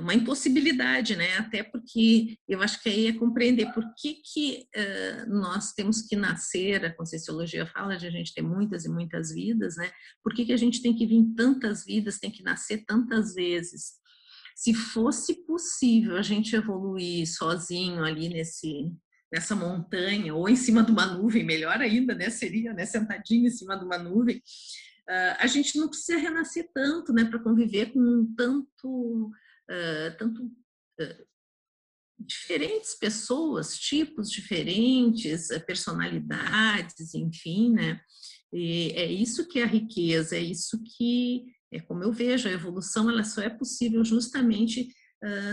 uma 0.01 0.13
impossibilidade, 0.13 1.15
né? 1.15 1.37
Até 1.37 1.63
porque 1.63 2.37
eu 2.47 2.61
acho 2.61 2.81
que 2.81 2.89
aí 2.89 3.07
é 3.07 3.13
compreender 3.13 3.73
por 3.73 3.83
que, 3.95 4.21
que 4.23 4.67
uh, 4.75 5.29
nós 5.29 5.73
temos 5.73 6.01
que 6.03 6.15
nascer, 6.15 6.85
a 6.85 6.93
Conscienciologia 6.93 7.65
fala 7.65 7.97
de 7.97 8.05
a 8.05 8.11
gente 8.11 8.33
ter 8.33 8.41
muitas 8.41 8.85
e 8.85 8.89
muitas 8.89 9.31
vidas, 9.33 9.75
né? 9.77 9.91
Por 10.23 10.33
que, 10.33 10.45
que 10.45 10.53
a 10.53 10.57
gente 10.57 10.81
tem 10.81 10.95
que 10.95 11.05
vir 11.05 11.25
tantas 11.35 11.83
vidas, 11.83 12.19
tem 12.19 12.31
que 12.31 12.43
nascer 12.43 12.83
tantas 12.85 13.33
vezes? 13.33 13.93
Se 14.55 14.73
fosse 14.73 15.45
possível 15.45 16.17
a 16.17 16.21
gente 16.21 16.55
evoluir 16.55 17.27
sozinho 17.27 18.03
ali 18.03 18.29
nesse, 18.29 18.91
nessa 19.31 19.55
montanha, 19.55 20.33
ou 20.33 20.47
em 20.47 20.55
cima 20.55 20.83
de 20.83 20.91
uma 20.91 21.05
nuvem, 21.05 21.43
melhor 21.43 21.79
ainda, 21.79 22.15
né? 22.15 22.29
Seria, 22.29 22.73
né? 22.73 22.85
Sentadinho 22.85 23.47
em 23.47 23.51
cima 23.51 23.77
de 23.77 23.85
uma 23.85 23.97
nuvem. 23.97 24.37
Uh, 24.37 25.35
a 25.39 25.47
gente 25.47 25.77
não 25.77 25.87
precisa 25.87 26.17
renascer 26.17 26.69
tanto, 26.73 27.13
né? 27.13 27.25
Para 27.25 27.39
conviver 27.39 27.91
com 27.93 28.33
tanto, 28.35 29.27
uh, 29.27 30.17
tanto 30.17 30.43
uh, 30.43 31.27
diferentes 32.19 32.95
pessoas, 32.95 33.77
tipos 33.77 34.29
diferentes, 34.31 35.49
personalidades, 35.65 37.13
enfim, 37.13 37.71
né? 37.71 38.01
E 38.51 38.91
é 38.91 39.05
isso 39.05 39.47
que 39.47 39.59
é 39.59 39.63
a 39.63 39.67
riqueza, 39.67 40.35
é 40.35 40.41
isso 40.41 40.81
que 40.97 41.45
é 41.71 41.79
como 41.81 42.01
eu 42.03 42.11
vejo 42.11 42.47
a 42.47 42.51
evolução, 42.51 43.09
ela 43.09 43.23
só 43.23 43.41
é 43.41 43.49
possível 43.49 44.03
justamente 44.03 44.87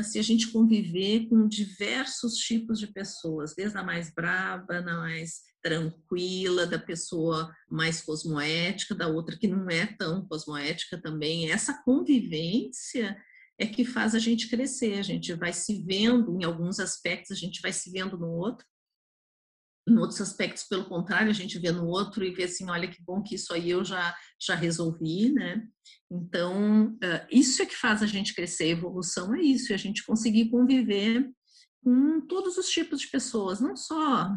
se 0.03 0.19
a 0.19 0.23
gente 0.23 0.53
conviver 0.53 1.27
com 1.29 1.49
diversos 1.49 2.35
tipos 2.37 2.79
de 2.79 2.87
pessoas, 2.87 3.55
desde 3.55 3.79
a 3.79 3.83
mais 3.83 4.13
brava, 4.13 4.81
na 4.81 4.99
mais 4.99 5.41
tranquila, 5.63 6.67
da 6.67 6.79
pessoa 6.79 7.51
mais 7.71 8.03
cosmoética, 8.03 8.95
da 8.95 9.09
outra 9.09 9.37
que 9.37 9.49
não 9.49 9.71
é 9.71 9.87
tão 9.87 10.27
cosmoética 10.27 11.01
também. 11.01 11.51
Essa 11.51 11.83
convivência 11.83 13.17
é 13.59 13.67
que 13.67 13.85
faz 13.85 14.15
a 14.15 14.19
gente 14.19 14.49
crescer, 14.49 14.99
a 14.99 15.03
gente 15.03 15.33
vai 15.33 15.53
se 15.53 15.83
vendo 15.83 16.39
em 16.39 16.45
alguns 16.45 16.79
aspectos, 16.79 17.31
a 17.31 17.41
gente 17.41 17.63
vai 17.63 17.73
se 17.73 17.91
vendo 17.91 18.19
no 18.19 18.29
outro, 18.29 18.67
em 19.87 19.99
outros 19.99 20.21
aspectos, 20.21 20.65
pelo 20.65 20.87
contrário, 20.87 21.31
a 21.31 21.35
gente 21.35 21.59
vê 21.59 21.71
no 21.71 21.87
outro 21.87 22.25
e 22.25 22.33
vê 22.33 22.45
assim, 22.45 22.71
olha 22.71 22.89
que 22.89 23.03
bom 23.03 23.23
que 23.23 23.35
isso 23.35 23.53
aí 23.53 23.71
eu 23.71 23.85
já, 23.85 24.17
já 24.41 24.55
resolvi, 24.55 25.31
né? 25.33 25.63
Então, 26.11 26.97
isso 27.31 27.61
é 27.63 27.67
que 27.67 27.77
faz 27.77 28.03
a 28.03 28.07
gente 28.07 28.35
crescer, 28.35 28.65
a 28.65 28.69
evolução 28.69 29.35
é 29.35 29.43
isso, 29.43 29.73
é 29.73 29.75
a 29.75 29.79
gente 29.79 30.05
conseguir 30.05 30.49
conviver 30.49 31.31
com 31.83 32.21
todos 32.27 32.57
os 32.57 32.69
tipos 32.69 33.01
de 33.01 33.09
pessoas, 33.09 33.61
não 33.61 33.77
só 33.77 34.35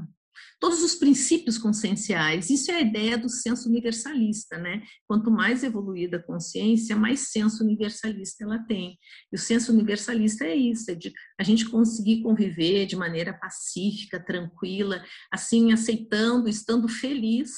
todos 0.60 0.82
os 0.82 0.96
princípios 0.96 1.58
conscienciais. 1.58 2.50
Isso 2.50 2.72
é 2.72 2.76
a 2.76 2.82
ideia 2.82 3.18
do 3.18 3.30
senso 3.30 3.70
universalista, 3.70 4.58
né? 4.58 4.82
Quanto 5.08 5.30
mais 5.30 5.64
evoluída 5.64 6.18
a 6.18 6.24
consciência, 6.24 6.96
mais 6.96 7.32
senso 7.32 7.64
universalista 7.64 8.44
ela 8.44 8.60
tem. 8.60 8.98
E 9.32 9.36
o 9.36 9.40
senso 9.40 9.72
universalista 9.72 10.46
é 10.46 10.56
isso, 10.56 10.90
é 10.92 10.96
de 10.96 11.14
a 11.40 11.44
gente 11.44 11.70
conseguir 11.70 12.22
conviver 12.22 12.86
de 12.86 12.96
maneira 12.96 13.34
pacífica, 13.34 14.20
tranquila, 14.20 15.04
assim, 15.32 15.72
aceitando, 15.72 16.50
estando 16.50 16.88
feliz, 16.88 17.52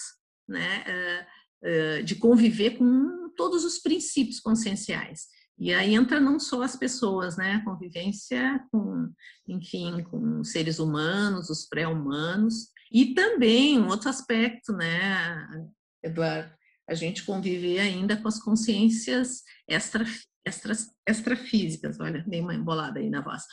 né? 0.48 0.84
Eh, 0.88 1.28
eh, 1.64 2.02
de 2.04 2.16
conviver 2.16 2.78
com 2.78 3.30
todos 3.36 3.64
os 3.64 3.80
princípios 3.80 4.40
conscienciais. 4.40 5.28
E 5.60 5.74
aí 5.74 5.94
entra 5.94 6.22
não 6.22 6.40
só 6.40 6.62
as 6.62 6.76
pessoas, 6.76 7.36
né? 7.36 7.62
Convivência 7.66 8.64
com, 8.72 9.12
enfim, 9.46 10.02
com 10.04 10.42
seres 10.44 10.80
humanos, 10.80 11.50
os 11.50 11.68
pré-humanos, 11.68 12.70
e 12.92 13.14
também 13.14 13.80
um 13.80 13.88
outro 13.88 14.10
aspecto, 14.10 14.74
né, 14.74 15.46
Eduardo? 16.04 16.52
A 16.90 16.96
gente 16.96 17.24
conviver 17.24 17.80
ainda 17.80 18.18
com 18.18 18.28
as 18.28 18.42
consciências 18.42 19.44
extra, 19.68 20.04
extra, 20.44 20.74
extrafísicas. 21.08 22.00
Olha, 22.00 22.24
dei 22.28 22.42
uma 22.42 22.56
embolada 22.56 23.00
aí 23.00 23.10
na 23.10 23.22
voz. 23.22 23.44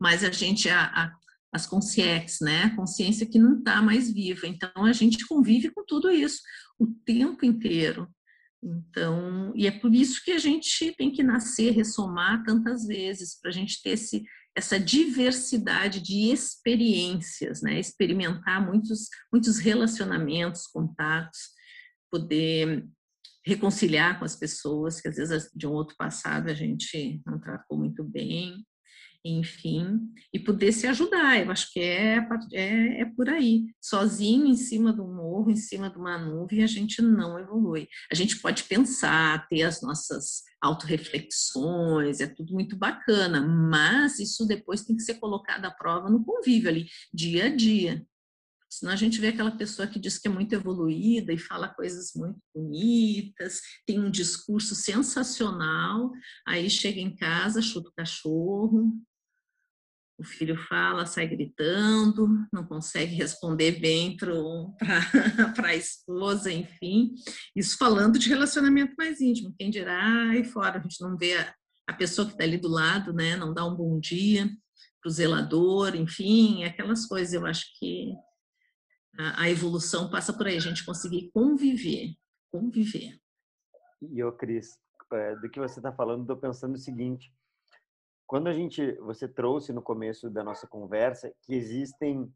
Mas 0.00 0.24
a 0.24 0.30
gente, 0.30 0.68
a, 0.68 0.86
a, 0.86 1.12
as 1.52 1.66
consciências, 1.66 2.40
né? 2.40 2.64
A 2.64 2.74
consciência 2.74 3.26
que 3.26 3.38
não 3.38 3.58
está 3.58 3.80
mais 3.80 4.12
viva. 4.12 4.46
Então, 4.46 4.84
a 4.84 4.92
gente 4.92 5.24
convive 5.28 5.70
com 5.70 5.84
tudo 5.86 6.10
isso 6.10 6.40
o 6.80 6.86
tempo 7.04 7.44
inteiro. 7.44 8.08
Então, 8.62 9.52
e 9.56 9.66
é 9.66 9.70
por 9.70 9.94
isso 9.94 10.22
que 10.22 10.32
a 10.32 10.38
gente 10.38 10.94
tem 10.96 11.10
que 11.10 11.22
nascer, 11.22 11.70
ressomar 11.70 12.44
tantas 12.44 12.86
vezes, 12.86 13.40
para 13.40 13.50
a 13.50 13.54
gente 13.54 13.82
ter 13.82 13.90
esse, 13.90 14.22
essa 14.54 14.78
diversidade 14.78 16.00
de 16.00 16.30
experiências, 16.30 17.62
né? 17.62 17.78
experimentar 17.78 18.64
muitos, 18.64 19.08
muitos 19.32 19.58
relacionamentos, 19.58 20.66
contatos, 20.66 21.38
poder 22.10 22.86
reconciliar 23.46 24.18
com 24.18 24.24
as 24.24 24.36
pessoas 24.36 25.00
que 25.00 25.08
às 25.08 25.16
vezes 25.16 25.50
de 25.54 25.66
um 25.66 25.72
outro 25.72 25.96
passado 25.96 26.50
a 26.50 26.54
gente 26.54 27.22
não 27.24 27.38
tratou 27.40 27.78
muito 27.78 28.04
bem. 28.04 28.64
Enfim, 29.24 30.00
e 30.32 30.38
poder 30.38 30.72
se 30.72 30.86
ajudar. 30.86 31.38
Eu 31.38 31.50
acho 31.50 31.72
que 31.72 31.80
é, 31.80 32.18
é, 32.52 33.00
é 33.02 33.04
por 33.04 33.28
aí. 33.28 33.66
Sozinho 33.80 34.46
em 34.46 34.56
cima 34.56 34.92
do 34.92 35.04
morro, 35.04 35.50
em 35.50 35.56
cima 35.56 35.90
de 35.90 35.98
uma 35.98 36.18
nuvem, 36.18 36.62
a 36.62 36.66
gente 36.66 37.02
não 37.02 37.38
evolui. 37.38 37.88
A 38.10 38.14
gente 38.14 38.40
pode 38.40 38.64
pensar, 38.64 39.46
ter 39.48 39.62
as 39.62 39.82
nossas 39.82 40.42
autorreflexões, 40.60 42.20
é 42.20 42.26
tudo 42.26 42.52
muito 42.52 42.76
bacana, 42.76 43.40
mas 43.40 44.18
isso 44.18 44.46
depois 44.46 44.84
tem 44.84 44.96
que 44.96 45.02
ser 45.02 45.14
colocado 45.14 45.64
à 45.64 45.70
prova 45.70 46.10
no 46.10 46.24
convívio 46.24 46.68
ali, 46.68 46.86
dia 47.12 47.46
a 47.46 47.56
dia. 47.56 48.04
Senão 48.70 48.92
a 48.92 48.96
gente 48.96 49.20
vê 49.20 49.28
aquela 49.28 49.50
pessoa 49.50 49.88
que 49.88 49.98
diz 49.98 50.16
que 50.16 50.28
é 50.28 50.30
muito 50.30 50.54
evoluída 50.54 51.32
e 51.32 51.38
fala 51.38 51.74
coisas 51.74 52.12
muito 52.14 52.38
bonitas, 52.54 53.60
tem 53.84 53.98
um 53.98 54.08
discurso 54.08 54.76
sensacional, 54.76 56.12
aí 56.46 56.70
chega 56.70 57.00
em 57.00 57.14
casa, 57.16 57.60
chuta 57.60 57.88
o 57.88 57.92
cachorro, 57.92 58.92
o 60.20 60.24
filho 60.24 60.54
fala, 60.54 61.06
sai 61.06 61.26
gritando, 61.26 62.28
não 62.52 62.66
consegue 62.66 63.14
responder 63.16 63.80
bem 63.80 64.18
para 64.18 64.34
a 65.66 65.74
esposa, 65.74 66.52
enfim. 66.52 67.14
Isso 67.56 67.78
falando 67.78 68.18
de 68.18 68.28
relacionamento 68.28 68.94
mais 68.98 69.18
íntimo. 69.20 69.54
Quem 69.58 69.70
dirá 69.70 70.28
aí 70.28 70.44
fora, 70.44 70.78
a 70.78 70.82
gente 70.82 71.00
não 71.00 71.16
vê 71.16 71.38
a, 71.38 71.54
a 71.88 71.94
pessoa 71.94 72.26
que 72.26 72.32
está 72.32 72.44
ali 72.44 72.58
do 72.58 72.68
lado, 72.68 73.14
né? 73.14 73.34
Não 73.34 73.54
dá 73.54 73.64
um 73.64 73.74
bom 73.74 73.98
dia 73.98 74.46
para 75.00 75.08
o 75.08 75.12
zelador, 75.12 75.96
enfim, 75.96 76.64
aquelas 76.64 77.06
coisas. 77.06 77.32
Eu 77.32 77.46
acho 77.46 77.64
que 77.78 78.12
a, 79.18 79.44
a 79.44 79.50
evolução 79.50 80.10
passa 80.10 80.34
por 80.34 80.46
aí, 80.46 80.56
a 80.58 80.60
gente 80.60 80.84
conseguir 80.84 81.30
conviver, 81.32 82.14
conviver. 82.52 83.18
E 84.02 84.18
eu, 84.18 84.30
Cris, 84.32 84.78
é, 85.14 85.34
do 85.36 85.48
que 85.48 85.58
você 85.58 85.78
está 85.78 85.90
falando, 85.90 86.22
estou 86.22 86.36
pensando 86.36 86.74
o 86.74 86.78
seguinte: 86.78 87.32
quando 88.30 88.46
a 88.46 88.52
gente, 88.52 88.92
você 89.00 89.26
trouxe 89.26 89.72
no 89.72 89.82
começo 89.82 90.30
da 90.30 90.44
nossa 90.44 90.64
conversa 90.64 91.34
que 91.42 91.52
existem 91.52 92.32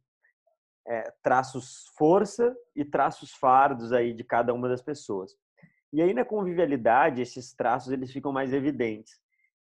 é, 0.84 1.08
traços 1.22 1.84
força 1.96 2.52
e 2.74 2.84
traços 2.84 3.30
fardos 3.30 3.92
aí 3.92 4.12
de 4.12 4.24
cada 4.24 4.52
uma 4.52 4.68
das 4.68 4.82
pessoas. 4.82 5.36
E 5.92 6.02
aí 6.02 6.12
na 6.12 6.24
convivialidade 6.24 7.22
esses 7.22 7.54
traços 7.54 7.92
eles 7.92 8.10
ficam 8.10 8.32
mais 8.32 8.52
evidentes. 8.52 9.20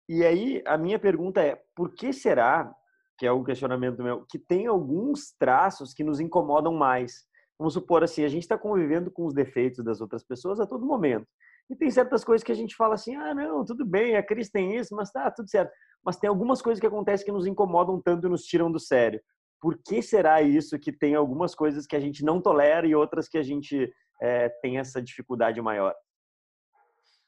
E 0.10 0.26
aí 0.26 0.64
a 0.66 0.76
minha 0.76 0.98
pergunta 0.98 1.40
é, 1.40 1.62
por 1.76 1.94
que 1.94 2.12
será, 2.12 2.74
que 3.16 3.28
é 3.28 3.32
o 3.32 3.44
questionamento 3.44 4.02
meu, 4.02 4.26
que 4.26 4.40
tem 4.40 4.66
alguns 4.66 5.36
traços 5.38 5.94
que 5.94 6.04
nos 6.04 6.20
incomodam 6.20 6.74
mais? 6.74 7.28
Vamos 7.60 7.76
supor 7.76 8.04
assim, 8.04 8.24
a 8.24 8.28
gente 8.28 8.42
está 8.42 8.58
convivendo 8.58 9.12
com 9.12 9.24
os 9.24 9.36
defeitos 9.36 9.86
das 9.86 10.02
outras 10.02 10.24
pessoas 10.24 10.60
a 10.60 10.66
todo 10.66 10.84
momento. 10.84 11.28
E 11.70 11.76
tem 11.76 11.92
certas 11.92 12.24
coisas 12.24 12.44
que 12.44 12.52
a 12.52 12.56
gente 12.56 12.76
fala 12.76 12.96
assim, 12.96 13.16
ah, 13.16 13.36
não, 13.36 13.64
tudo 13.64 13.86
bem, 13.86 14.16
a 14.16 14.24
Cris 14.24 14.50
tem 14.50 14.78
isso, 14.78 14.96
mas 14.96 15.12
tá 15.12 15.30
tudo 15.30 15.48
certo 15.48 15.72
mas 16.08 16.16
tem 16.16 16.30
algumas 16.30 16.62
coisas 16.62 16.80
que 16.80 16.88
acontecem 16.88 17.26
que 17.26 17.34
nos 17.34 17.46
incomodam 17.46 18.02
tanto 18.02 18.26
e 18.28 18.30
nos 18.30 18.46
tiram 18.46 18.72
do 18.72 18.80
sério. 18.80 19.22
Por 19.60 19.78
que 19.78 20.02
será 20.02 20.42
isso 20.42 20.80
que 20.80 20.90
tem 20.90 21.16
algumas 21.16 21.54
coisas 21.54 21.86
que 21.86 21.98
a 21.98 22.00
gente 22.00 22.24
não 22.24 22.42
tolera 22.42 22.88
e 22.88 22.96
outras 22.96 23.28
que 23.28 23.38
a 23.38 23.44
gente 23.44 23.92
é, 24.22 24.48
tem 24.62 24.78
essa 24.78 25.02
dificuldade 25.02 25.62
maior? 25.62 25.94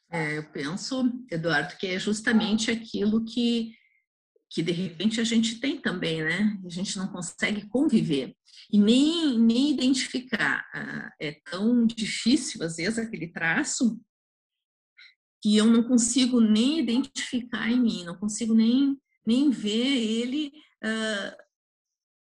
É, 0.09 0.38
eu 0.38 0.50
penso, 0.50 1.12
Eduardo, 1.29 1.75
que 1.75 1.88
é 1.88 2.00
justamente 2.00 2.71
aquilo 2.71 3.25
que, 3.25 3.74
que 4.50 4.63
de 4.63 4.71
repente 4.71 5.19
a 5.19 5.25
gente 5.25 5.59
tem 5.59 5.81
também, 5.81 6.24
né? 6.24 6.57
A 6.65 6.69
gente 6.69 6.98
não 6.98 7.09
consegue 7.09 7.67
conviver 7.67 8.33
e 8.71 8.79
nem, 8.79 9.38
nem 9.38 9.71
identificar. 9.71 10.65
Ah, 10.74 11.12
é 11.19 11.33
tão 11.51 11.86
difícil, 11.86 12.63
às 12.63 12.77
vezes, 12.77 12.98
aquele 12.98 13.27
traço 13.27 14.00
que 15.41 15.55
eu 15.55 15.65
não 15.65 15.84
consigo 15.84 16.39
nem 16.39 16.79
identificar 16.79 17.72
em 17.72 17.81
mim, 17.81 18.03
não 18.03 18.15
consigo 18.15 18.53
nem, 18.53 18.98
nem 19.25 19.50
ver 19.50 19.69
ele 19.69 20.51
uh, 20.84 21.50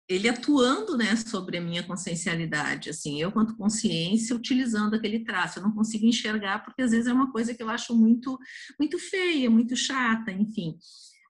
ele 0.08 0.30
atuando 0.30 0.96
né, 0.96 1.16
sobre 1.16 1.58
a 1.58 1.62
minha 1.62 1.82
consciencialidade, 1.82 2.92
assim, 2.92 3.20
eu 3.20 3.32
quanto 3.32 3.58
consciência 3.58 4.36
utilizando 4.36 4.94
aquele 4.94 5.24
traço, 5.24 5.58
eu 5.58 5.64
não 5.64 5.74
consigo 5.74 6.06
enxergar 6.06 6.64
porque 6.64 6.84
às 6.84 6.92
vezes 6.92 7.08
é 7.08 7.14
uma 7.14 7.32
coisa 7.32 7.56
que 7.56 7.64
eu 7.64 7.70
acho 7.70 7.96
muito 7.96 8.38
muito 8.80 9.00
feia, 9.00 9.50
muito 9.50 9.76
chata, 9.76 10.32
enfim. 10.32 10.78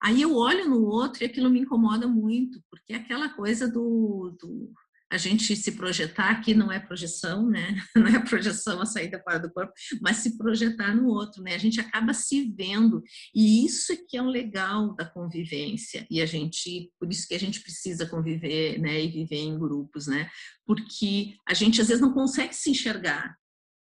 Aí 0.04 0.22
eu 0.22 0.36
olho 0.36 0.70
no 0.70 0.84
outro 0.86 1.24
e 1.24 1.26
aquilo 1.26 1.50
me 1.50 1.62
incomoda 1.62 2.08
muito, 2.08 2.62
porque 2.70 2.94
é 2.94 2.98
aquela 2.98 3.30
coisa 3.30 3.68
do, 3.68 4.36
do 4.40 4.72
a 5.12 5.18
gente 5.18 5.56
se 5.56 5.72
projetar 5.74 6.32
aqui 6.32 6.54
não 6.54 6.72
é 6.72 6.80
projeção, 6.80 7.48
né? 7.48 7.76
Não 7.96 8.08
é 8.08 8.20
projeção 8.20 8.82
a 8.82 8.86
saída 8.86 9.22
fora 9.24 9.40
do 9.40 9.52
corpo, 9.52 9.72
mas 10.02 10.18
se 10.18 10.38
projetar 10.38 10.96
no 10.96 11.08
outro, 11.08 11.42
né? 11.44 11.54
A 11.54 11.58
gente 11.58 11.80
acaba 11.80 12.14
se 12.14 12.52
vendo 12.56 13.02
e 13.34 13.66
isso 13.66 13.94
é 13.94 13.96
que 13.96 14.18
é 14.18 14.22
o 14.22 14.28
legal 14.28 14.96
da 14.96 15.06
convivência 15.06 16.06
e 16.10 16.22
a 16.22 16.26
gente, 16.26 16.92
por 17.00 17.10
isso 17.10 17.28
que 17.28 17.36
a 17.36 17.40
gente 17.40 17.62
precisa 17.62 18.06
conviver, 18.06 18.80
né? 18.80 19.04
E 19.04 19.08
viver 19.08 19.38
em 19.38 19.58
grupos, 19.58 20.08
né? 20.08 20.30
Porque 20.66 21.36
a 21.48 21.54
gente 21.54 21.80
às 21.80 21.88
vezes 21.88 22.02
não 22.02 22.14
consegue 22.14 22.54
se 22.54 22.70
enxergar 22.72 23.36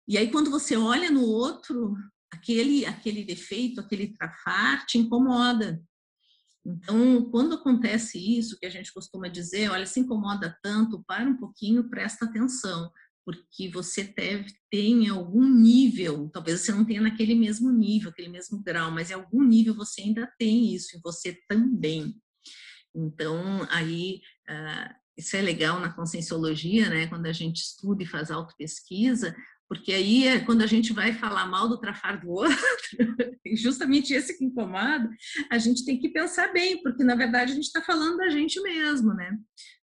e 0.09 0.17
aí 0.17 0.31
quando 0.31 0.51
você 0.51 0.75
olha 0.75 1.11
no 1.11 1.23
outro, 1.23 1.95
aquele 2.33 2.87
aquele 2.87 3.23
defeito, 3.23 3.79
aquele 3.79 4.15
trafar 4.17 4.87
te 4.87 4.97
incomoda 4.97 5.83
então, 6.67 7.31
quando 7.31 7.55
acontece 7.55 8.19
isso, 8.19 8.59
que 8.59 8.67
a 8.67 8.71
gente 8.71 8.93
costuma 8.93 9.29
dizer, 9.29 9.71
olha, 9.71 9.87
se 9.87 10.01
incomoda 10.01 10.57
tanto, 10.63 11.03
para 11.05 11.29
um 11.29 11.37
pouquinho, 11.37 11.89
presta 11.89 12.27
atenção, 12.27 12.91
porque 13.25 13.71
você 13.71 14.05
deve 14.05 14.53
ter 14.71 14.85
em 14.85 15.09
algum 15.09 15.49
nível, 15.49 16.31
talvez 16.33 16.61
você 16.61 16.73
não 16.73 16.85
tenha 16.85 17.01
naquele 17.01 17.35
mesmo 17.35 17.71
nível, 17.71 18.11
aquele 18.11 18.29
mesmo 18.29 18.63
grau, 18.63 18.91
mas 18.91 19.11
em 19.11 19.15
algum 19.15 19.43
nível 19.43 19.75
você 19.75 20.03
ainda 20.03 20.31
tem 20.39 20.75
isso, 20.75 20.97
e 20.97 21.01
você 21.03 21.39
também. 21.49 22.15
Então, 22.95 23.67
aí, 23.71 24.21
uh, 24.49 24.95
isso 25.17 25.37
é 25.37 25.43
legal 25.43 25.81
na 25.81 25.93
conscienciologia, 25.93 26.89
né? 26.89 27.07
Quando 27.09 27.27
a 27.27 27.33
gente 27.33 27.59
estuda 27.59 28.03
e 28.03 28.07
faz 28.07 28.31
autopesquisa, 28.31 29.37
porque 29.69 29.93
aí 29.93 30.27
é 30.27 30.41
quando 30.41 30.63
a 30.63 30.67
gente 30.67 30.93
vai 30.93 31.13
falar 31.13 31.47
mal 31.47 31.69
do 31.69 31.79
trafar 31.79 32.21
do 32.21 32.31
outro, 32.31 32.57
justamente 33.55 34.15
esse 34.15 34.37
que 34.39 34.45
incomoda, 34.45 35.09
a 35.51 35.59
gente 35.59 35.85
tem 35.85 35.99
que 35.99 36.09
pensar 36.09 36.53
bem, 36.53 36.83
porque 36.83 37.05
na 37.05 37.15
verdade 37.15 37.53
a 37.53 37.55
gente 37.55 37.67
está 37.67 37.83
falando 37.83 38.17
da 38.17 38.31
gente 38.31 38.61
mesmo, 38.63 39.13
né? 39.15 39.37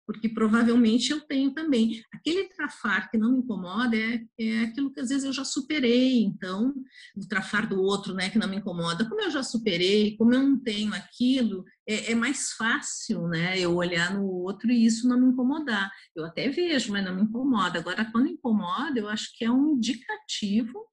Porque 0.07 0.29
provavelmente 0.29 1.11
eu 1.11 1.21
tenho 1.21 1.53
também. 1.53 2.01
Aquele 2.13 2.45
trafar 2.45 3.11
que 3.11 3.19
não 3.19 3.33
me 3.33 3.39
incomoda 3.39 3.97
é, 3.97 4.25
é 4.39 4.61
aquilo 4.61 4.93
que 4.93 5.01
às 5.01 5.09
vezes 5.09 5.25
eu 5.25 5.33
já 5.33 5.45
superei, 5.45 6.23
então, 6.23 6.73
o 7.17 7.27
trafar 7.27 7.69
do 7.69 7.83
outro, 7.83 8.15
né, 8.15 8.31
que 8.31 8.39
não 8.39 8.49
me 8.49 8.57
incomoda, 8.57 9.09
como 9.09 9.21
eu 9.21 9.31
já 9.31 9.43
superei, 9.43 10.17
como 10.17 10.33
eu 10.33 10.43
não 10.43 10.59
tenho 10.59 10.95
aquilo, 10.95 11.65
é, 11.87 12.13
é 12.13 12.15
mais 12.15 12.53
fácil, 12.53 13.27
né, 13.27 13.59
eu 13.59 13.75
olhar 13.75 14.15
no 14.15 14.25
outro 14.25 14.71
e 14.71 14.87
isso 14.87 15.09
não 15.09 15.21
me 15.21 15.27
incomodar. 15.27 15.91
Eu 16.15 16.25
até 16.25 16.49
vejo, 16.49 16.93
mas 16.93 17.05
não 17.05 17.15
me 17.15 17.23
incomoda. 17.23 17.81
Agora, 17.81 18.05
quando 18.13 18.29
incomoda, 18.29 19.01
eu 19.01 19.09
acho 19.09 19.37
que 19.37 19.45
é 19.45 19.51
um 19.51 19.73
indicativo 19.73 20.87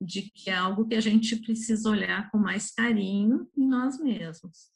de 0.00 0.22
que 0.22 0.50
é 0.50 0.54
algo 0.54 0.86
que 0.86 0.96
a 0.96 1.00
gente 1.00 1.36
precisa 1.36 1.88
olhar 1.88 2.30
com 2.30 2.38
mais 2.38 2.72
carinho 2.72 3.48
em 3.56 3.66
nós 3.66 3.98
mesmos. 3.98 4.71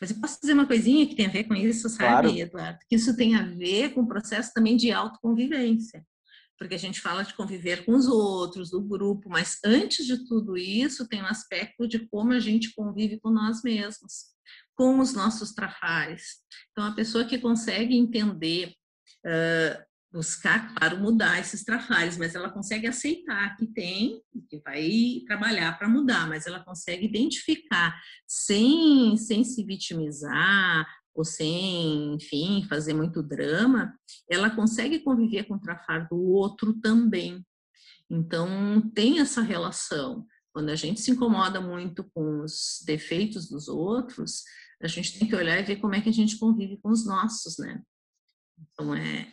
Mas 0.00 0.10
eu 0.10 0.20
posso 0.20 0.40
dizer 0.40 0.54
uma 0.54 0.66
coisinha 0.66 1.06
que 1.06 1.14
tem 1.14 1.26
a 1.26 1.30
ver 1.30 1.44
com 1.44 1.54
isso, 1.54 1.88
sabe, 1.88 2.28
claro. 2.28 2.38
Eduardo? 2.38 2.78
Que 2.88 2.96
isso 2.96 3.16
tem 3.16 3.34
a 3.34 3.42
ver 3.42 3.94
com 3.94 4.02
o 4.02 4.08
processo 4.08 4.52
também 4.54 4.76
de 4.76 4.90
autoconvivência. 4.90 6.04
Porque 6.58 6.74
a 6.74 6.78
gente 6.78 7.00
fala 7.00 7.22
de 7.24 7.34
conviver 7.34 7.84
com 7.86 7.92
os 7.92 8.06
outros, 8.06 8.70
do 8.70 8.82
grupo, 8.82 9.30
mas 9.30 9.58
antes 9.64 10.06
de 10.06 10.26
tudo 10.26 10.58
isso, 10.58 11.08
tem 11.08 11.22
um 11.22 11.26
aspecto 11.26 11.88
de 11.88 12.06
como 12.08 12.32
a 12.32 12.38
gente 12.38 12.74
convive 12.74 13.18
com 13.18 13.30
nós 13.30 13.62
mesmos, 13.62 14.26
com 14.76 14.98
os 14.98 15.14
nossos 15.14 15.52
trafares. 15.52 16.40
Então, 16.70 16.84
a 16.84 16.94
pessoa 16.94 17.24
que 17.24 17.38
consegue 17.38 17.96
entender 17.96 18.74
uh, 19.24 19.89
buscar, 20.12 20.74
claro, 20.74 20.98
mudar 20.98 21.38
esses 21.38 21.64
trafalhos, 21.64 22.16
mas 22.16 22.34
ela 22.34 22.50
consegue 22.50 22.86
aceitar 22.86 23.56
que 23.56 23.66
tem, 23.66 24.20
que 24.48 24.58
vai 24.58 25.22
trabalhar 25.26 25.78
para 25.78 25.88
mudar, 25.88 26.28
mas 26.28 26.46
ela 26.46 26.60
consegue 26.64 27.06
identificar 27.06 28.00
sem, 28.26 29.16
sem 29.16 29.44
se 29.44 29.64
vitimizar 29.64 30.86
ou 31.14 31.24
sem, 31.24 32.14
enfim, 32.14 32.64
fazer 32.68 32.94
muito 32.94 33.22
drama, 33.22 33.92
ela 34.28 34.50
consegue 34.50 35.00
conviver 35.00 35.44
com 35.44 35.54
o 35.54 35.60
trafar 35.60 36.08
do 36.08 36.16
outro 36.16 36.72
também. 36.74 37.44
Então, 38.08 38.80
tem 38.94 39.20
essa 39.20 39.40
relação. 39.40 40.26
Quando 40.52 40.70
a 40.70 40.76
gente 40.76 41.00
se 41.00 41.10
incomoda 41.10 41.60
muito 41.60 42.04
com 42.12 42.42
os 42.42 42.82
defeitos 42.84 43.48
dos 43.48 43.68
outros, 43.68 44.42
a 44.82 44.88
gente 44.88 45.18
tem 45.18 45.28
que 45.28 45.34
olhar 45.34 45.58
e 45.60 45.62
ver 45.62 45.76
como 45.76 45.94
é 45.94 46.00
que 46.00 46.08
a 46.08 46.12
gente 46.12 46.38
convive 46.38 46.78
com 46.78 46.90
os 46.90 47.06
nossos, 47.06 47.58
né? 47.58 47.80
Então, 48.58 48.94
é, 48.94 49.32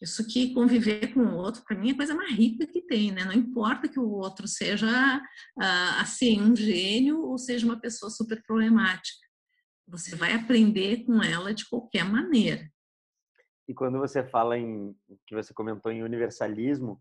isso 0.00 0.26
que 0.26 0.54
conviver 0.54 1.12
com 1.12 1.20
o 1.20 1.36
outro, 1.36 1.62
para 1.62 1.76
mim, 1.76 1.90
é 1.90 1.92
a 1.92 1.96
coisa 1.96 2.14
mais 2.14 2.34
rica 2.34 2.66
que 2.66 2.80
tem, 2.80 3.12
né? 3.12 3.24
Não 3.24 3.34
importa 3.34 3.88
que 3.88 4.00
o 4.00 4.08
outro 4.08 4.48
seja, 4.48 4.88
ah, 5.60 6.00
assim, 6.00 6.40
um 6.40 6.56
gênio 6.56 7.20
ou 7.20 7.36
seja 7.36 7.66
uma 7.66 7.78
pessoa 7.78 8.10
super 8.10 8.42
problemática. 8.42 9.26
Você 9.86 10.16
vai 10.16 10.32
aprender 10.32 11.04
com 11.04 11.22
ela 11.22 11.52
de 11.52 11.68
qualquer 11.68 12.04
maneira. 12.04 12.66
E 13.68 13.74
quando 13.74 13.98
você 13.98 14.24
fala 14.24 14.56
em, 14.56 14.96
que 15.26 15.34
você 15.34 15.52
comentou 15.52 15.92
em 15.92 16.02
universalismo, 16.02 17.00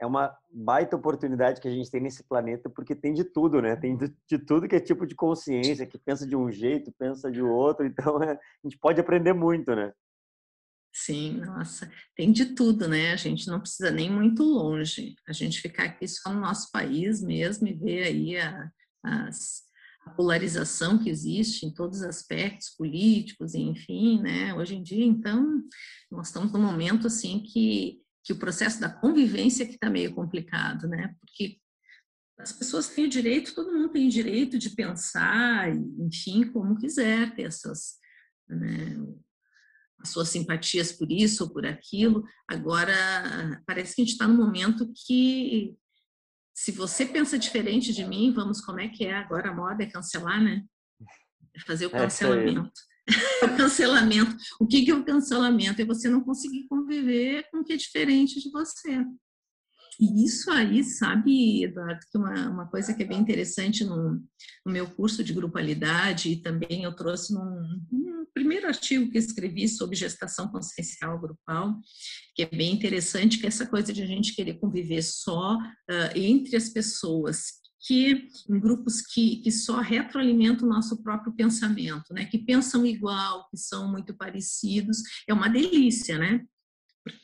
é 0.00 0.06
uma 0.06 0.34
baita 0.50 0.96
oportunidade 0.96 1.60
que 1.60 1.68
a 1.68 1.70
gente 1.70 1.90
tem 1.90 2.00
nesse 2.00 2.24
planeta, 2.24 2.70
porque 2.70 2.94
tem 2.94 3.12
de 3.12 3.22
tudo, 3.22 3.60
né? 3.60 3.76
Tem 3.76 3.96
de, 3.96 4.12
de 4.26 4.38
tudo 4.38 4.66
que 4.66 4.76
é 4.76 4.80
tipo 4.80 5.06
de 5.06 5.14
consciência, 5.14 5.86
que 5.86 5.98
pensa 5.98 6.26
de 6.26 6.34
um 6.34 6.50
jeito, 6.50 6.90
pensa 6.98 7.30
de 7.30 7.42
outro, 7.42 7.84
então 7.86 8.22
é, 8.22 8.32
a 8.32 8.38
gente 8.64 8.78
pode 8.78 8.98
aprender 8.98 9.34
muito, 9.34 9.74
né? 9.76 9.92
Sim, 11.02 11.40
nossa, 11.40 11.90
tem 12.14 12.30
de 12.30 12.54
tudo, 12.54 12.86
né? 12.86 13.12
A 13.12 13.16
gente 13.16 13.46
não 13.46 13.58
precisa 13.58 13.90
nem 13.90 14.10
muito 14.10 14.42
longe. 14.42 15.14
A 15.26 15.32
gente 15.32 15.60
ficar 15.60 15.84
aqui 15.84 16.06
só 16.06 16.30
no 16.30 16.40
nosso 16.40 16.70
país 16.70 17.22
mesmo 17.22 17.66
e 17.66 17.72
ver 17.72 18.02
aí 18.02 18.36
a, 18.36 18.70
as, 19.02 19.62
a 20.04 20.10
polarização 20.10 20.98
que 21.02 21.08
existe 21.08 21.64
em 21.64 21.72
todos 21.72 22.00
os 22.00 22.04
aspectos 22.04 22.68
políticos, 22.76 23.54
enfim, 23.54 24.20
né? 24.20 24.52
Hoje 24.52 24.76
em 24.76 24.82
dia, 24.82 25.04
então, 25.04 25.62
nós 26.10 26.26
estamos 26.26 26.52
num 26.52 26.60
momento 26.60 27.06
assim 27.06 27.40
que, 27.40 28.02
que 28.22 28.34
o 28.34 28.38
processo 28.38 28.78
da 28.78 28.90
convivência 28.90 29.64
que 29.64 29.76
está 29.76 29.88
meio 29.88 30.14
complicado, 30.14 30.86
né? 30.86 31.14
Porque 31.18 31.56
as 32.38 32.52
pessoas 32.52 32.88
têm 32.88 33.06
o 33.06 33.10
direito, 33.10 33.54
todo 33.54 33.72
mundo 33.72 33.88
tem 33.88 34.06
o 34.06 34.10
direito 34.10 34.58
de 34.58 34.68
pensar, 34.68 35.74
enfim, 35.98 36.44
como 36.52 36.76
quiser, 36.76 37.34
ter 37.34 37.44
essas, 37.44 37.94
né, 38.46 38.98
as 40.02 40.08
suas 40.08 40.28
simpatias 40.28 40.92
por 40.92 41.10
isso 41.10 41.44
ou 41.44 41.50
por 41.50 41.66
aquilo. 41.66 42.24
Agora, 42.48 43.62
parece 43.66 43.94
que 43.94 44.02
a 44.02 44.04
gente 44.04 44.12
está 44.12 44.26
num 44.26 44.36
momento 44.36 44.90
que 45.06 45.76
se 46.54 46.72
você 46.72 47.06
pensa 47.06 47.38
diferente 47.38 47.92
de 47.92 48.04
mim, 48.04 48.32
vamos, 48.32 48.60
como 48.60 48.80
é 48.80 48.88
que 48.88 49.04
é 49.04 49.14
agora 49.14 49.50
a 49.50 49.54
moda? 49.54 49.82
É 49.82 49.86
cancelar, 49.86 50.42
né? 50.42 50.62
É 51.54 51.60
fazer 51.60 51.86
o 51.86 51.90
cancelamento. 51.90 52.80
É 53.42 53.46
o 53.46 53.56
cancelamento. 53.56 54.36
O 54.60 54.66
que, 54.66 54.84
que 54.84 54.90
é 54.90 54.94
o 54.94 55.04
cancelamento? 55.04 55.80
É 55.80 55.84
você 55.84 56.08
não 56.08 56.22
conseguir 56.22 56.66
conviver 56.68 57.48
com 57.50 57.58
o 57.58 57.64
que 57.64 57.72
é 57.72 57.76
diferente 57.76 58.40
de 58.40 58.50
você. 58.50 59.04
E 59.98 60.24
isso 60.24 60.50
aí, 60.50 60.82
sabe, 60.84 61.64
Eduardo, 61.64 62.00
que 62.10 62.18
uma, 62.18 62.48
uma 62.48 62.66
coisa 62.66 62.94
que 62.94 63.02
é 63.02 63.06
bem 63.06 63.18
interessante 63.18 63.84
no, 63.84 64.12
no 64.64 64.72
meu 64.72 64.88
curso 64.88 65.22
de 65.24 65.32
grupalidade, 65.32 66.30
e 66.30 66.36
também 66.40 66.84
eu 66.84 66.94
trouxe 66.94 67.34
num, 67.34 67.80
num, 67.90 68.26
primeiro 68.32 68.68
artigo 68.68 69.10
que 69.10 69.18
escrevi 69.18 69.68
sobre 69.68 69.96
gestação 69.96 70.48
consciencial 70.48 71.20
grupal, 71.20 71.76
que 72.34 72.42
é 72.42 72.46
bem 72.46 72.72
interessante, 72.72 73.38
que 73.38 73.44
é 73.44 73.48
essa 73.48 73.66
coisa 73.66 73.92
de 73.92 74.02
a 74.02 74.06
gente 74.06 74.34
querer 74.34 74.54
conviver 74.54 75.02
só 75.02 75.56
uh, 75.56 76.16
entre 76.16 76.56
as 76.56 76.68
pessoas 76.68 77.60
que 77.86 78.28
em 78.48 78.60
grupos 78.60 79.00
que, 79.00 79.36
que 79.36 79.50
só 79.50 79.80
retroalimentam 79.80 80.66
o 80.66 80.70
nosso 80.70 81.02
próprio 81.02 81.32
pensamento, 81.32 82.12
né? 82.12 82.26
Que 82.26 82.38
pensam 82.38 82.84
igual, 82.84 83.48
que 83.50 83.56
são 83.56 83.90
muito 83.90 84.14
parecidos, 84.14 84.98
é 85.26 85.32
uma 85.32 85.48
delícia, 85.48 86.18
né? 86.18 86.44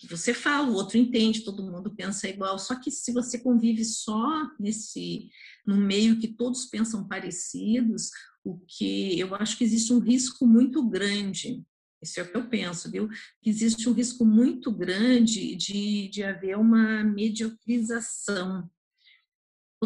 Você 0.09 0.33
fala, 0.33 0.69
o 0.69 0.75
outro 0.75 0.99
entende, 0.99 1.45
todo 1.45 1.63
mundo 1.63 1.95
pensa 1.95 2.29
igual. 2.29 2.59
Só 2.59 2.75
que 2.75 2.91
se 2.91 3.13
você 3.13 3.39
convive 3.39 3.85
só 3.85 4.51
nesse 4.59 5.29
no 5.67 5.77
meio 5.77 6.19
que 6.19 6.29
todos 6.29 6.67
pensam 6.67 7.07
parecidos, 7.07 8.11
o 8.45 8.59
que 8.67 9.19
eu 9.19 9.35
acho 9.35 9.59
que 9.59 9.65
existe 9.65 9.93
um 9.93 9.99
risco 9.99 10.47
muito 10.47 10.89
grande. 10.89 11.65
Isso 12.03 12.21
é 12.21 12.23
o 12.23 12.31
que 12.31 12.37
eu 12.37 12.49
penso, 12.49 12.91
viu? 12.91 13.09
Que 13.43 13.51
existe 13.51 13.89
um 13.89 13.93
risco 13.93 14.25
muito 14.25 14.71
grande 14.71 15.57
de, 15.57 16.09
de 16.09 16.23
haver 16.23 16.57
uma 16.57 17.03
mediocrização 17.03 18.71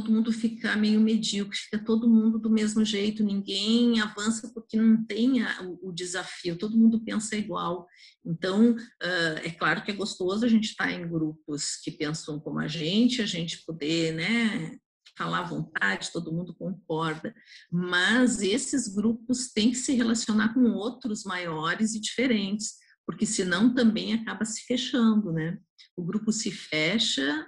todo 0.01 0.11
mundo 0.11 0.33
fica 0.33 0.75
meio 0.77 0.99
medíocre, 0.99 1.59
fica 1.59 1.79
todo 1.79 2.09
mundo 2.09 2.39
do 2.39 2.49
mesmo 2.49 2.83
jeito, 2.83 3.23
ninguém 3.23 4.01
avança 4.01 4.51
porque 4.55 4.79
não 4.79 5.05
tem 5.05 5.43
o, 5.43 5.89
o 5.89 5.93
desafio, 5.93 6.57
todo 6.57 6.79
mundo 6.79 7.05
pensa 7.05 7.37
igual. 7.37 7.87
Então, 8.25 8.73
uh, 8.73 9.39
é 9.45 9.51
claro 9.51 9.83
que 9.83 9.91
é 9.91 9.95
gostoso 9.95 10.47
a 10.47 10.49
gente 10.49 10.71
estar 10.71 10.87
tá 10.87 10.93
em 10.93 11.07
grupos 11.07 11.77
que 11.85 11.91
pensam 11.91 12.41
como 12.41 12.59
a 12.59 12.67
gente, 12.67 13.21
a 13.21 13.27
gente 13.27 13.63
poder, 13.67 14.15
né, 14.15 14.79
falar 15.19 15.41
à 15.41 15.45
vontade, 15.45 16.11
todo 16.13 16.33
mundo 16.33 16.55
concorda, 16.55 17.35
mas 17.71 18.41
esses 18.41 18.89
grupos 18.89 19.53
têm 19.53 19.71
que 19.71 19.77
se 19.77 19.93
relacionar 19.93 20.55
com 20.55 20.63
outros 20.71 21.25
maiores 21.25 21.95
e 21.95 22.01
diferentes, 22.01 22.77
porque 23.05 23.27
senão 23.27 23.75
também 23.75 24.15
acaba 24.15 24.47
se 24.47 24.63
fechando, 24.63 25.31
né? 25.31 25.59
O 25.95 26.03
grupo 26.03 26.33
se 26.33 26.51
fecha, 26.51 27.47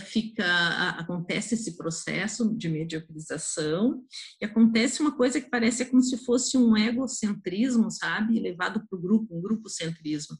fica 0.00 0.44
acontece 0.90 1.54
esse 1.54 1.76
processo 1.76 2.54
de 2.56 2.68
mediocrização 2.68 4.04
e 4.40 4.44
acontece 4.44 5.00
uma 5.00 5.16
coisa 5.16 5.40
que 5.40 5.50
parece 5.50 5.84
como 5.86 6.02
se 6.02 6.16
fosse 6.24 6.56
um 6.56 6.76
egocentrismo, 6.76 7.90
sabe, 7.90 8.40
levado 8.40 8.86
para 8.88 8.98
o 8.98 9.00
grupo, 9.00 9.36
um 9.36 9.42
grupocentrismo. 9.42 10.36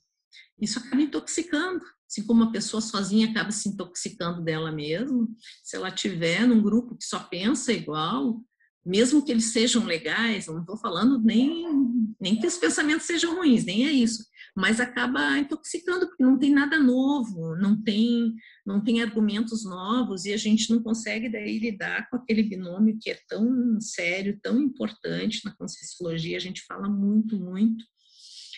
Isso 0.60 0.78
acaba 0.78 1.02
intoxicando, 1.02 1.82
assim 2.08 2.24
como 2.24 2.42
uma 2.42 2.52
pessoa 2.52 2.80
sozinha 2.80 3.30
acaba 3.30 3.50
se 3.50 3.68
intoxicando 3.68 4.42
dela 4.42 4.70
mesma, 4.70 5.28
se 5.62 5.76
ela 5.76 5.90
tiver 5.90 6.46
num 6.46 6.62
grupo 6.62 6.96
que 6.96 7.04
só 7.04 7.18
pensa 7.18 7.72
igual, 7.72 8.40
mesmo 8.84 9.24
que 9.24 9.30
eles 9.30 9.52
sejam 9.52 9.84
legais, 9.84 10.46
não 10.46 10.60
estou 10.60 10.76
falando 10.76 11.20
nem, 11.20 12.14
nem 12.20 12.38
que 12.38 12.46
os 12.46 12.56
pensamentos 12.56 13.06
sejam 13.06 13.36
ruins, 13.36 13.64
nem 13.64 13.86
é 13.86 13.92
isso, 13.92 14.24
mas 14.54 14.80
acaba 14.80 15.38
intoxicando 15.38 16.06
porque 16.06 16.22
não 16.22 16.38
tem 16.38 16.50
nada 16.50 16.78
novo, 16.78 17.56
não 17.56 17.80
tem 17.80 18.34
não 18.66 18.82
tem 18.82 19.02
argumentos 19.02 19.64
novos 19.64 20.24
e 20.24 20.32
a 20.32 20.36
gente 20.36 20.70
não 20.70 20.82
consegue 20.82 21.28
daí 21.28 21.58
lidar 21.58 22.08
com 22.08 22.16
aquele 22.16 22.42
binômio 22.42 22.98
que 23.00 23.10
é 23.10 23.18
tão 23.28 23.80
sério, 23.80 24.38
tão 24.42 24.60
importante 24.60 25.40
na 25.44 25.54
Conscienciologia, 25.56 26.36
a 26.36 26.40
gente 26.40 26.64
fala 26.66 26.88
muito, 26.88 27.38
muito, 27.38 27.84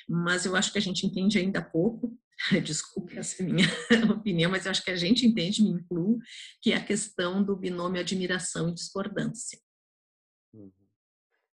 mas 0.09 0.45
eu 0.45 0.57
acho 0.57 0.73
que 0.73 0.79
a 0.79 0.83
gente 0.83 1.07
entende 1.07 1.39
ainda 1.39 1.63
pouco, 1.63 2.19
desculpe 2.65 3.17
essa 3.17 3.43
minha 3.43 3.67
opinião, 4.13 4.51
mas 4.51 4.65
eu 4.67 4.71
acho 4.71 4.85
que 4.85 4.91
a 4.91 4.97
gente 4.97 5.27
entende, 5.27 5.63
me 5.63 5.71
incluo, 5.71 6.19
que 6.61 6.73
é 6.73 6.77
a 6.77 6.85
questão 6.85 7.43
do 7.43 7.57
binômio 7.57 8.01
admiração 8.01 8.69
e 8.69 8.75
discordância. 8.75 9.59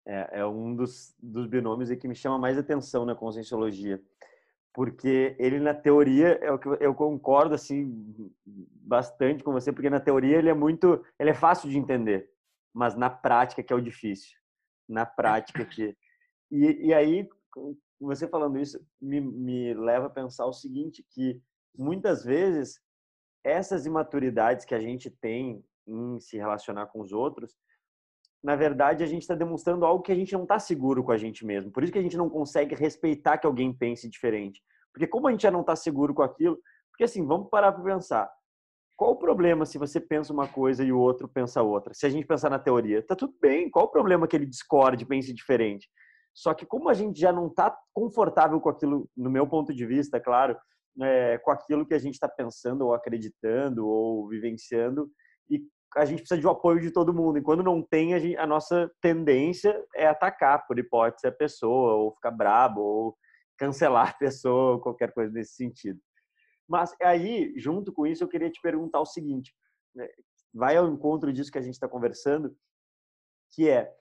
É, 0.06 0.40
é 0.40 0.46
um 0.46 0.74
dos, 0.74 1.14
dos 1.20 1.46
binômios 1.46 1.90
que 1.90 2.06
me 2.06 2.14
chama 2.14 2.38
mais 2.38 2.56
atenção 2.56 3.04
na 3.04 3.14
Conscienciologia 3.14 4.00
porque 4.76 5.34
ele 5.38 5.58
na 5.58 5.72
teoria 5.72 6.38
é 6.42 6.52
o 6.52 6.58
que 6.58 6.68
eu 6.68 6.94
concordo 6.94 7.54
assim 7.54 8.30
bastante 8.44 9.42
com 9.42 9.50
você, 9.50 9.72
porque 9.72 9.88
na 9.88 9.98
teoria 9.98 10.36
ele 10.36 10.50
é 10.50 10.54
muito, 10.54 11.02
ele 11.18 11.30
é 11.30 11.34
fácil 11.34 11.70
de 11.70 11.78
entender, 11.78 12.30
mas 12.74 12.94
na 12.94 13.08
prática 13.08 13.62
que 13.62 13.72
é 13.72 13.76
o 13.76 13.80
difícil, 13.80 14.38
na 14.86 15.06
prática 15.06 15.64
que 15.64 15.96
e, 16.52 16.88
e 16.88 16.92
aí 16.92 17.26
você 17.98 18.28
falando 18.28 18.58
isso 18.58 18.78
me, 19.00 19.18
me 19.18 19.72
leva 19.72 20.08
a 20.08 20.10
pensar 20.10 20.44
o 20.44 20.52
seguinte 20.52 21.02
que 21.08 21.40
muitas 21.74 22.22
vezes 22.22 22.78
essas 23.42 23.86
imaturidades 23.86 24.66
que 24.66 24.74
a 24.74 24.80
gente 24.80 25.08
tem 25.08 25.64
em 25.86 26.20
se 26.20 26.36
relacionar 26.36 26.88
com 26.88 27.00
os 27.00 27.12
outros 27.12 27.56
na 28.46 28.54
verdade, 28.54 29.02
a 29.02 29.06
gente 29.08 29.22
está 29.22 29.34
demonstrando 29.34 29.84
algo 29.84 30.04
que 30.04 30.12
a 30.12 30.14
gente 30.14 30.32
não 30.32 30.44
está 30.44 30.56
seguro 30.56 31.02
com 31.02 31.10
a 31.10 31.16
gente 31.16 31.44
mesmo. 31.44 31.72
Por 31.72 31.82
isso 31.82 31.92
que 31.92 31.98
a 31.98 32.02
gente 32.02 32.16
não 32.16 32.30
consegue 32.30 32.76
respeitar 32.76 33.38
que 33.38 33.46
alguém 33.46 33.72
pense 33.72 34.08
diferente. 34.08 34.62
Porque 34.92 35.04
como 35.04 35.26
a 35.26 35.32
gente 35.32 35.42
já 35.42 35.50
não 35.50 35.62
está 35.62 35.74
seguro 35.74 36.14
com 36.14 36.22
aquilo, 36.22 36.56
porque 36.88 37.02
assim, 37.02 37.26
vamos 37.26 37.50
parar 37.50 37.72
para 37.72 37.82
pensar. 37.82 38.30
Qual 38.96 39.10
o 39.10 39.18
problema 39.18 39.66
se 39.66 39.78
você 39.78 40.00
pensa 40.00 40.32
uma 40.32 40.46
coisa 40.46 40.84
e 40.84 40.92
o 40.92 40.98
outro 41.00 41.26
pensa 41.26 41.60
outra? 41.60 41.92
Se 41.92 42.06
a 42.06 42.08
gente 42.08 42.24
pensar 42.24 42.48
na 42.48 42.60
teoria, 42.60 43.04
tá 43.04 43.16
tudo 43.16 43.34
bem. 43.42 43.68
Qual 43.68 43.86
o 43.86 43.90
problema 43.90 44.28
que 44.28 44.36
ele 44.36 44.46
discorde, 44.46 45.04
pense 45.04 45.34
diferente? 45.34 45.88
Só 46.32 46.54
que 46.54 46.64
como 46.64 46.88
a 46.88 46.94
gente 46.94 47.18
já 47.18 47.32
não 47.32 47.48
está 47.48 47.76
confortável 47.92 48.60
com 48.60 48.68
aquilo, 48.68 49.10
no 49.16 49.28
meu 49.28 49.48
ponto 49.48 49.74
de 49.74 49.84
vista, 49.84 50.20
claro, 50.20 50.56
é, 51.02 51.36
com 51.38 51.50
aquilo 51.50 51.84
que 51.84 51.94
a 51.94 51.98
gente 51.98 52.14
está 52.14 52.28
pensando 52.28 52.82
ou 52.82 52.94
acreditando 52.94 53.88
ou 53.88 54.28
vivenciando, 54.28 55.10
e 55.50 55.66
a 55.94 56.04
gente 56.04 56.20
precisa 56.20 56.40
de 56.40 56.46
um 56.46 56.50
apoio 56.50 56.80
de 56.80 56.90
todo 56.90 57.14
mundo. 57.14 57.38
E 57.38 57.42
quando 57.42 57.62
não 57.62 57.82
tem, 57.82 58.14
a, 58.14 58.18
gente, 58.18 58.36
a 58.36 58.46
nossa 58.46 58.90
tendência 59.00 59.84
é 59.94 60.06
atacar, 60.06 60.66
por 60.66 60.78
hipótese, 60.78 61.26
a 61.26 61.32
pessoa, 61.32 61.94
ou 61.94 62.14
ficar 62.14 62.30
brabo, 62.30 62.80
ou 62.80 63.18
cancelar 63.56 64.10
a 64.10 64.14
pessoa, 64.14 64.74
ou 64.74 64.80
qualquer 64.80 65.12
coisa 65.12 65.32
nesse 65.32 65.54
sentido. 65.54 66.00
Mas 66.68 66.94
aí, 67.00 67.54
junto 67.56 67.92
com 67.92 68.06
isso, 68.06 68.24
eu 68.24 68.28
queria 68.28 68.50
te 68.50 68.60
perguntar 68.60 69.00
o 69.00 69.06
seguinte: 69.06 69.54
né? 69.94 70.08
vai 70.52 70.76
ao 70.76 70.88
encontro 70.88 71.32
disso 71.32 71.52
que 71.52 71.58
a 71.58 71.62
gente 71.62 71.74
está 71.74 71.88
conversando, 71.88 72.56
que 73.54 73.68
é 73.68 73.94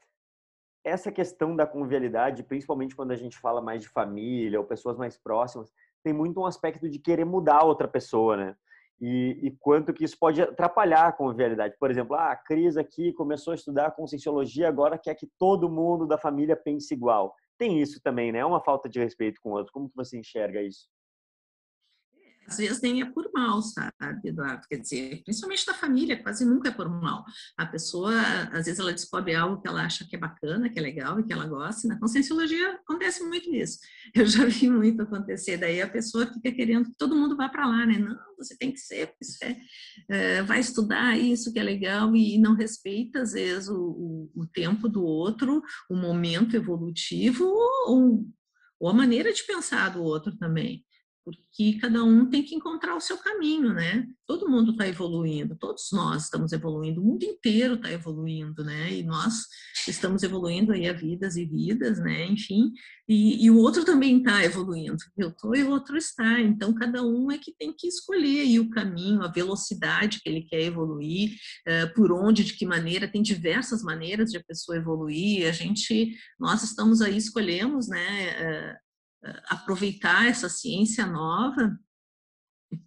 essa 0.84 1.12
questão 1.12 1.56
da 1.56 1.66
convivialidade, 1.66 2.44
principalmente 2.44 2.96
quando 2.96 3.12
a 3.12 3.16
gente 3.16 3.38
fala 3.40 3.62
mais 3.62 3.82
de 3.82 3.90
família 3.90 4.60
ou 4.60 4.66
pessoas 4.66 4.98
mais 4.98 5.18
próximas, 5.18 5.72
tem 6.04 6.14
muito 6.14 6.40
um 6.40 6.46
aspecto 6.46 6.88
de 6.88 7.00
querer 7.00 7.26
mudar 7.26 7.64
outra 7.64 7.88
pessoa, 7.88 8.38
né? 8.38 8.56
E, 9.02 9.40
e, 9.44 9.52
quanto 9.60 9.94
que 9.94 10.06
isso 10.06 10.18
pode 10.18 10.42
atrapalhar 10.42 11.08
a 11.08 11.12
convivialidade. 11.12 11.76
Por 11.78 11.92
exemplo, 11.92 12.16
ah, 12.16 12.32
a 12.32 12.36
Cris 12.36 12.78
aqui 12.78 13.12
começou 13.14 13.52
a 13.52 13.56
estudar 13.56 13.92
conscienciologia, 13.92 14.70
agora 14.70 14.98
quer 14.98 15.16
que 15.16 15.28
todo 15.38 15.70
mundo 15.70 16.08
da 16.08 16.18
família 16.18 16.56
pense 16.56 16.94
igual. 16.94 17.36
Tem 17.58 17.82
isso 17.82 18.02
também, 18.02 18.32
né? 18.32 18.40
É 18.40 18.46
uma 18.46 18.64
falta 18.64 18.88
de 18.88 19.00
respeito 19.00 19.40
com 19.42 19.50
o 19.52 19.54
outro. 19.54 19.72
Como 19.74 19.90
que 19.90 19.96
você 19.96 20.18
enxerga 20.18 20.62
isso? 20.62 20.88
Às 22.48 22.58
vezes 22.58 22.82
nem 22.82 23.02
é 23.02 23.06
por 23.06 23.30
mal, 23.34 23.62
sabe, 23.62 23.94
Eduardo? 24.30 24.68
Quer 24.68 24.78
dizer, 24.78 25.22
principalmente 25.24 25.68
na 25.68 25.74
família, 25.74 26.22
quase 26.22 26.46
nunca 26.46 26.70
é 26.70 26.72
por 26.72 26.88
mal. 26.90 27.26
A 27.58 27.66
pessoa, 27.66 28.14
às 28.52 28.66
vezes, 28.66 28.80
ela 28.80 28.94
descobre 28.94 29.34
algo 29.34 29.62
que 29.62 29.68
ela 29.68 29.84
acha 29.84 30.06
que 30.08 30.16
é 30.16 30.20
bacana, 30.20 30.70
que 30.70 30.78
é 30.78 30.82
legal 30.82 31.20
e 31.20 31.24
que 31.24 31.34
ela 31.34 31.48
gosta. 31.48 31.88
Na 31.88 32.00
conscienciologia 32.00 32.74
acontece 32.74 33.24
muito 33.24 33.54
isso. 33.54 33.80
Eu 34.14 34.26
já 34.26 34.46
vi 34.46 34.70
muito 34.70 35.02
acontecer. 35.02 35.58
Daí 35.58 35.82
a 35.82 35.90
pessoa 35.90 36.28
fica 36.28 36.52
querendo 36.52 36.86
que 36.86 36.98
todo 36.98 37.16
mundo 37.16 37.36
vá 37.36 37.50
para 37.50 37.66
lá, 37.66 37.86
né? 37.86 37.98
Não, 37.98 38.18
você 38.38 38.56
tem 38.58 38.72
que 38.72 38.80
ser, 38.80 39.14
isso 39.20 39.38
é, 39.44 39.58
é, 40.10 40.44
vai 40.44 40.60
estudar 40.60 41.18
isso 41.18 41.52
que 41.52 41.60
é 41.60 41.64
legal 41.64 42.16
e 42.16 42.38
não 42.38 42.54
respeita, 42.54 43.22
às 43.22 43.34
vezes, 43.34 43.70
o, 43.70 44.30
o, 44.36 44.42
o 44.42 44.48
tempo 44.48 44.88
do 44.88 45.04
outro, 45.04 45.64
o 45.90 45.96
momento 45.96 46.56
evolutivo 46.56 47.46
ou, 47.88 48.28
ou 48.80 48.90
a 48.90 48.94
maneira 48.94 49.34
de 49.34 49.44
pensar 49.46 49.90
do 49.90 50.04
outro 50.04 50.36
também 50.38 50.86
porque 51.26 51.80
cada 51.80 52.04
um 52.04 52.30
tem 52.30 52.44
que 52.44 52.54
encontrar 52.54 52.96
o 52.96 53.02
seu 53.02 53.18
caminho, 53.18 53.74
né? 53.74 54.08
Todo 54.28 54.48
mundo 54.48 54.72
está 54.72 54.88
evoluindo, 54.88 55.56
todos 55.56 55.88
nós 55.92 56.26
estamos 56.26 56.54
evoluindo, 56.54 57.02
o 57.02 57.04
mundo 57.04 57.24
inteiro 57.24 57.74
está 57.74 57.92
evoluindo, 57.92 58.64
né? 58.64 58.94
E 58.94 59.02
nós 59.02 59.34
estamos 59.88 60.22
evoluindo 60.22 60.72
aí 60.72 60.88
a 60.88 60.94
vidas 60.94 61.36
e 61.36 61.44
vidas, 61.44 61.98
né? 62.00 62.28
Enfim, 62.28 62.72
e, 63.10 63.44
e 63.44 63.50
o 63.50 63.58
outro 63.58 63.84
também 63.84 64.20
está 64.20 64.44
evoluindo. 64.44 64.98
Eu 65.18 65.30
estou 65.30 65.56
e 65.56 65.64
o 65.64 65.72
outro 65.72 65.98
está. 65.98 66.40
Então, 66.40 66.74
cada 66.76 67.02
um 67.02 67.32
é 67.32 67.40
que 67.40 67.56
tem 67.58 67.74
que 67.76 67.88
escolher 67.88 68.42
aí 68.42 68.60
o 68.60 68.70
caminho, 68.70 69.24
a 69.24 69.32
velocidade 69.32 70.20
que 70.22 70.30
ele 70.30 70.44
quer 70.44 70.62
evoluir, 70.62 71.32
uh, 71.68 71.94
por 71.96 72.12
onde, 72.12 72.44
de 72.44 72.54
que 72.54 72.68
maneira. 72.68 73.08
Tem 73.08 73.24
diversas 73.24 73.82
maneiras 73.82 74.30
de 74.30 74.38
a 74.38 74.44
pessoa 74.44 74.78
evoluir. 74.78 75.48
A 75.48 75.52
gente, 75.52 76.16
nós 76.40 76.62
estamos 76.62 77.02
aí, 77.02 77.18
escolhemos, 77.18 77.88
né? 77.88 78.76
Aproveitar 79.50 80.28
essa 80.28 80.50
ciência 80.50 81.06
nova 81.06 81.78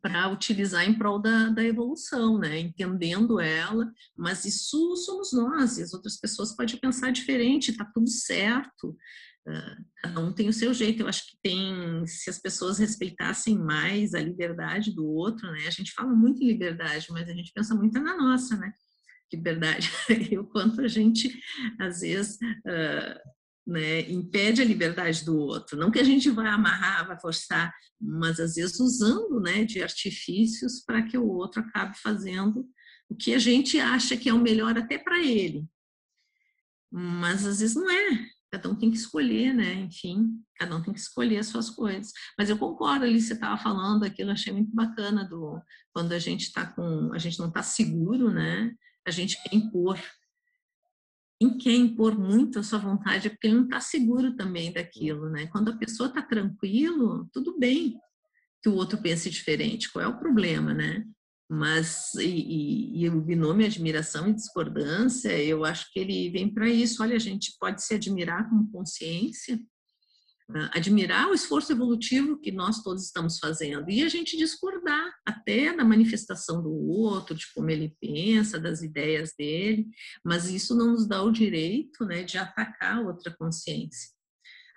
para 0.00 0.28
utilizar 0.28 0.84
em 0.84 0.96
prol 0.96 1.18
da, 1.18 1.48
da, 1.48 1.64
evolução, 1.64 2.38
né? 2.38 2.58
entendendo 2.58 3.40
ela, 3.40 3.90
mas 4.16 4.44
isso 4.44 4.96
somos 4.96 5.32
nós, 5.32 5.78
e 5.78 5.82
as 5.82 5.92
outras 5.94 6.16
pessoas 6.18 6.54
podem 6.54 6.76
pensar 6.76 7.10
diferente, 7.10 7.70
está 7.70 7.84
tudo 7.84 8.08
certo, 8.08 8.90
uh, 9.48 9.84
cada 10.02 10.20
um 10.20 10.32
tem 10.32 10.48
o 10.48 10.52
seu 10.52 10.74
jeito. 10.74 11.02
Eu 11.02 11.08
acho 11.08 11.26
que 11.26 11.38
tem, 11.42 12.06
se 12.06 12.28
as 12.28 12.38
pessoas 12.38 12.78
respeitassem 12.78 13.58
mais 13.58 14.14
a 14.14 14.20
liberdade 14.20 14.94
do 14.94 15.06
outro, 15.06 15.50
né? 15.52 15.66
a 15.66 15.70
gente 15.70 15.92
fala 15.92 16.12
muito 16.14 16.42
em 16.42 16.48
liberdade, 16.48 17.06
mas 17.10 17.28
a 17.28 17.32
gente 17.32 17.52
pensa 17.52 17.74
muito 17.74 17.98
na 18.00 18.16
nossa, 18.16 18.56
né? 18.56 18.72
Liberdade, 19.32 19.90
e 20.30 20.38
o 20.38 20.46
quanto 20.46 20.80
a 20.80 20.88
gente, 20.88 21.38
às 21.78 22.00
vezes, 22.00 22.36
uh, 22.36 23.37
né, 23.68 24.00
impede 24.10 24.62
a 24.62 24.64
liberdade 24.64 25.26
do 25.26 25.36
outro. 25.36 25.76
Não 25.76 25.90
que 25.90 25.98
a 25.98 26.04
gente 26.04 26.30
vai 26.30 26.46
amarrar, 26.46 27.06
vai 27.06 27.20
forçar, 27.20 27.70
mas 28.00 28.40
às 28.40 28.54
vezes 28.54 28.80
usando 28.80 29.38
né, 29.40 29.62
de 29.62 29.82
artifícios 29.82 30.82
para 30.84 31.02
que 31.02 31.18
o 31.18 31.28
outro 31.28 31.60
acabe 31.60 31.94
fazendo 31.98 32.66
o 33.10 33.14
que 33.14 33.34
a 33.34 33.38
gente 33.38 33.78
acha 33.78 34.16
que 34.16 34.30
é 34.30 34.32
o 34.32 34.40
melhor 34.40 34.76
até 34.78 34.96
para 34.96 35.22
ele. 35.22 35.68
Mas 36.90 37.46
às 37.46 37.60
vezes 37.60 37.76
não 37.76 37.90
é. 37.90 38.26
Cada 38.50 38.70
um 38.70 38.74
tem 38.74 38.90
que 38.90 38.96
escolher, 38.96 39.52
né? 39.52 39.74
Enfim, 39.74 40.42
cada 40.56 40.74
um 40.74 40.82
tem 40.82 40.94
que 40.94 41.00
escolher 41.00 41.36
as 41.36 41.48
suas 41.48 41.68
coisas. 41.68 42.10
Mas 42.38 42.48
eu 42.48 42.56
concordo 42.56 43.04
ali, 43.04 43.20
você 43.20 43.34
estava 43.34 43.58
falando 43.62 44.04
aquilo, 44.04 44.30
eu 44.30 44.32
achei 44.34 44.50
muito 44.50 44.74
bacana 44.74 45.28
do 45.28 45.60
quando 45.92 46.12
a 46.12 46.18
gente 46.18 46.44
está 46.44 46.64
com, 46.64 47.12
a 47.12 47.18
gente 47.18 47.38
não 47.38 47.48
está 47.48 47.62
seguro, 47.62 48.30
né? 48.30 48.74
A 49.06 49.10
gente 49.10 49.42
quer 49.42 49.54
impor 49.54 50.00
quem 51.38 51.56
quer 51.56 51.74
impor 51.74 52.18
muito 52.18 52.58
a 52.58 52.62
sua 52.62 52.78
vontade 52.80 53.30
porque 53.30 53.46
ele 53.46 53.56
não 53.56 53.64
está 53.64 53.80
seguro 53.80 54.34
também 54.34 54.72
daquilo, 54.72 55.30
né? 55.30 55.46
Quando 55.46 55.70
a 55.70 55.76
pessoa 55.76 56.08
está 56.08 56.20
tranquilo, 56.20 57.28
tudo 57.32 57.56
bem 57.58 57.96
que 58.60 58.68
o 58.68 58.74
outro 58.74 58.98
pense 58.98 59.30
diferente. 59.30 59.90
Qual 59.92 60.04
é 60.04 60.08
o 60.08 60.18
problema, 60.18 60.74
né? 60.74 61.04
Mas 61.48 62.12
e, 62.14 62.26
e, 62.26 63.04
e 63.04 63.08
o 63.08 63.20
binômio 63.20 63.66
admiração 63.66 64.28
e 64.28 64.34
discordância, 64.34 65.30
eu 65.42 65.64
acho 65.64 65.90
que 65.92 66.00
ele 66.00 66.28
vem 66.30 66.52
para 66.52 66.68
isso. 66.68 67.02
Olha, 67.02 67.16
a 67.16 67.20
gente 67.20 67.56
pode 67.58 67.82
se 67.84 67.94
admirar 67.94 68.50
com 68.50 68.70
consciência, 68.70 69.58
admirar 70.72 71.28
o 71.28 71.34
esforço 71.34 71.72
evolutivo 71.72 72.38
que 72.38 72.50
nós 72.50 72.82
todos 72.82 73.04
estamos 73.04 73.38
fazendo 73.38 73.90
e 73.90 74.02
a 74.02 74.08
gente 74.08 74.36
discordar 74.36 75.12
até 75.26 75.74
da 75.76 75.84
manifestação 75.84 76.62
do 76.62 76.72
outro, 76.88 77.34
de 77.34 77.44
como 77.52 77.68
ele 77.70 77.94
pensa, 78.00 78.58
das 78.58 78.82
ideias 78.82 79.34
dele, 79.38 79.86
mas 80.24 80.48
isso 80.48 80.74
não 80.74 80.92
nos 80.92 81.06
dá 81.06 81.22
o 81.22 81.30
direito 81.30 82.04
né, 82.04 82.22
de 82.22 82.38
atacar 82.38 83.04
outra 83.04 83.34
consciência. 83.36 84.10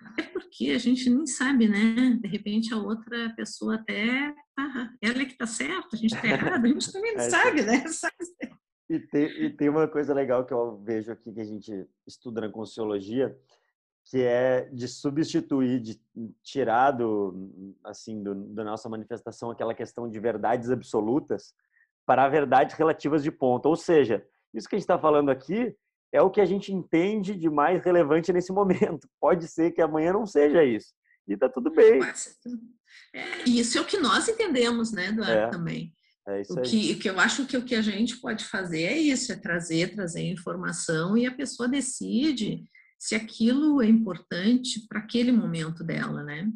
Até 0.04 0.24
porque 0.24 0.70
a 0.70 0.78
gente 0.78 1.08
nem 1.08 1.26
sabe, 1.26 1.68
né? 1.68 2.18
De 2.20 2.28
repente 2.28 2.74
a 2.74 2.76
outra 2.76 3.32
pessoa 3.36 3.76
até, 3.76 4.34
ah, 4.58 4.90
ela 5.00 5.22
é 5.22 5.24
que 5.24 5.32
está 5.32 5.46
certa, 5.46 5.90
a 5.92 5.96
gente 5.96 6.14
está 6.14 6.26
errado, 6.26 6.64
a 6.64 6.68
gente 6.68 6.92
também 6.92 7.14
não 7.14 7.22
é, 7.22 7.30
sabe, 7.30 7.62
né? 7.62 7.84
E 8.90 9.00
tem, 9.00 9.24
e 9.42 9.48
tem 9.48 9.70
uma 9.70 9.88
coisa 9.88 10.12
legal 10.12 10.44
que 10.44 10.52
eu 10.52 10.76
vejo 10.84 11.10
aqui 11.10 11.32
que 11.32 11.40
a 11.40 11.44
gente 11.44 11.72
estuda 12.06 12.42
na 12.42 12.50
Consciologia, 12.50 13.34
que 14.04 14.22
é 14.22 14.68
de 14.72 14.88
substituir, 14.88 15.80
de 15.80 16.00
tirar 16.42 16.90
do, 16.90 17.76
assim, 17.84 18.22
do, 18.22 18.34
da 18.34 18.64
nossa 18.64 18.88
manifestação 18.88 19.50
aquela 19.50 19.74
questão 19.74 20.08
de 20.08 20.18
verdades 20.18 20.70
absolutas 20.70 21.54
para 22.04 22.28
verdades 22.28 22.76
relativas 22.76 23.22
de 23.22 23.30
ponto. 23.30 23.66
Ou 23.66 23.76
seja, 23.76 24.24
isso 24.52 24.68
que 24.68 24.74
a 24.74 24.78
gente 24.78 24.84
está 24.84 24.98
falando 24.98 25.30
aqui 25.30 25.74
é 26.12 26.20
o 26.20 26.30
que 26.30 26.40
a 26.40 26.44
gente 26.44 26.72
entende 26.72 27.34
de 27.34 27.48
mais 27.48 27.82
relevante 27.82 28.32
nesse 28.32 28.52
momento. 28.52 29.08
Pode 29.20 29.48
ser 29.48 29.70
que 29.70 29.80
amanhã 29.80 30.12
não 30.12 30.26
seja 30.26 30.64
isso. 30.64 30.92
E 31.26 31.34
está 31.34 31.48
tudo 31.48 31.70
bem. 31.70 32.00
É, 33.14 33.48
isso 33.48 33.78
é 33.78 33.80
o 33.80 33.86
que 33.86 33.96
nós 33.98 34.28
entendemos, 34.28 34.92
né, 34.92 35.08
Eduardo, 35.08 35.32
é, 35.32 35.48
também. 35.48 35.94
É 36.26 36.40
isso 36.40 36.52
o 36.52 36.62
que, 36.62 36.96
que 36.96 37.08
eu 37.08 37.18
acho 37.18 37.46
que 37.46 37.56
o 37.56 37.64
que 37.64 37.74
a 37.74 37.82
gente 37.82 38.16
pode 38.20 38.44
fazer 38.44 38.82
é 38.82 38.98
isso, 38.98 39.32
é 39.32 39.36
trazer, 39.36 39.94
trazer 39.94 40.22
informação 40.22 41.16
e 41.16 41.26
a 41.26 41.34
pessoa 41.34 41.68
decide 41.68 42.64
se 43.02 43.16
aquilo 43.16 43.82
é 43.82 43.88
importante 43.88 44.86
para 44.86 45.00
aquele 45.00 45.32
momento 45.32 45.82
dela, 45.82 46.22
né? 46.22 46.48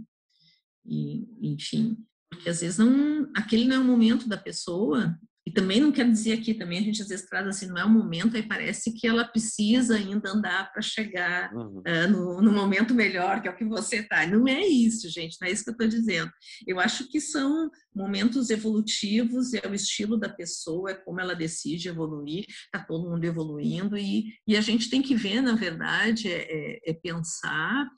E, 0.84 1.26
enfim, 1.42 1.96
porque 2.30 2.48
às 2.48 2.60
vezes 2.60 2.78
não, 2.78 3.28
aquele 3.34 3.64
não 3.64 3.74
é 3.74 3.78
o 3.80 3.84
momento 3.84 4.28
da 4.28 4.36
pessoa 4.36 5.18
e 5.46 5.50
também 5.52 5.80
não 5.80 5.92
quero 5.92 6.10
dizer 6.10 6.32
aqui, 6.32 6.52
também 6.52 6.80
a 6.80 6.82
gente 6.82 7.00
às 7.00 7.06
vezes 7.06 7.26
traz 7.26 7.46
assim, 7.46 7.68
não 7.68 7.78
é 7.78 7.84
o 7.84 7.88
momento, 7.88 8.36
aí 8.36 8.42
parece 8.42 8.92
que 8.92 9.06
ela 9.06 9.24
precisa 9.24 9.94
ainda 9.94 10.30
andar 10.30 10.72
para 10.72 10.82
chegar 10.82 11.54
uhum. 11.54 11.82
uh, 11.86 12.10
no, 12.10 12.42
no, 12.42 12.52
momento 12.52 12.92
melhor, 12.92 13.40
que 13.40 13.46
é 13.46 13.50
o 13.52 13.56
que 13.56 13.64
você 13.64 13.98
está. 13.98 14.26
Não 14.26 14.48
é 14.48 14.66
isso, 14.66 15.08
gente, 15.08 15.36
não 15.40 15.46
é 15.46 15.52
isso 15.52 15.62
que 15.62 15.70
eu 15.70 15.72
estou 15.72 15.86
dizendo. 15.86 16.32
Eu 16.66 16.80
acho 16.80 17.08
que 17.08 17.20
são 17.20 17.70
momentos 17.94 18.50
evolutivos, 18.50 19.54
é 19.54 19.64
o 19.68 19.74
estilo 19.74 20.18
da 20.18 20.28
pessoa, 20.28 20.90
é 20.90 20.94
como 20.94 21.20
ela 21.20 21.34
decide 21.34 21.88
evoluir, 21.88 22.44
está 22.48 22.84
todo 22.84 23.08
mundo 23.08 23.24
evoluindo, 23.24 23.96
e, 23.96 24.24
e 24.48 24.56
a 24.56 24.60
gente 24.60 24.90
tem 24.90 25.00
que 25.00 25.14
ver, 25.14 25.40
na 25.40 25.54
verdade, 25.54 26.28
é, 26.28 26.42
é, 26.50 26.90
é 26.90 26.92
pensar 26.92 27.88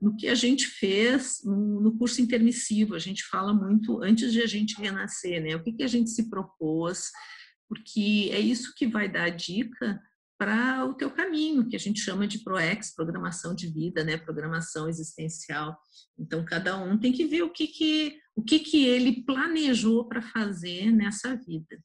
no 0.00 0.16
que 0.16 0.28
a 0.28 0.34
gente 0.34 0.66
fez 0.66 1.40
no 1.44 1.96
curso 1.96 2.20
intermissivo. 2.20 2.94
A 2.94 2.98
gente 2.98 3.24
fala 3.24 3.52
muito 3.54 4.02
antes 4.02 4.32
de 4.32 4.42
a 4.42 4.46
gente 4.46 4.80
renascer, 4.80 5.42
né? 5.42 5.56
O 5.56 5.62
que, 5.62 5.72
que 5.72 5.82
a 5.82 5.88
gente 5.88 6.10
se 6.10 6.28
propôs, 6.28 7.10
porque 7.68 8.30
é 8.32 8.40
isso 8.40 8.74
que 8.76 8.86
vai 8.86 9.08
dar 9.08 9.24
a 9.24 9.30
dica 9.30 10.00
para 10.38 10.84
o 10.84 10.94
teu 10.94 11.10
caminho, 11.10 11.66
que 11.66 11.76
a 11.76 11.78
gente 11.78 12.00
chama 12.00 12.26
de 12.28 12.40
ProEx, 12.40 12.94
programação 12.94 13.54
de 13.54 13.68
vida, 13.68 14.04
né? 14.04 14.18
Programação 14.18 14.88
existencial. 14.88 15.76
Então 16.18 16.44
cada 16.44 16.76
um 16.76 16.98
tem 16.98 17.12
que 17.12 17.26
ver 17.26 17.42
o 17.42 17.50
que 17.50 17.66
que 17.66 18.18
o 18.34 18.42
que 18.42 18.58
que 18.58 18.84
ele 18.84 19.24
planejou 19.24 20.06
para 20.06 20.20
fazer 20.20 20.90
nessa 20.92 21.34
vida. 21.34 21.78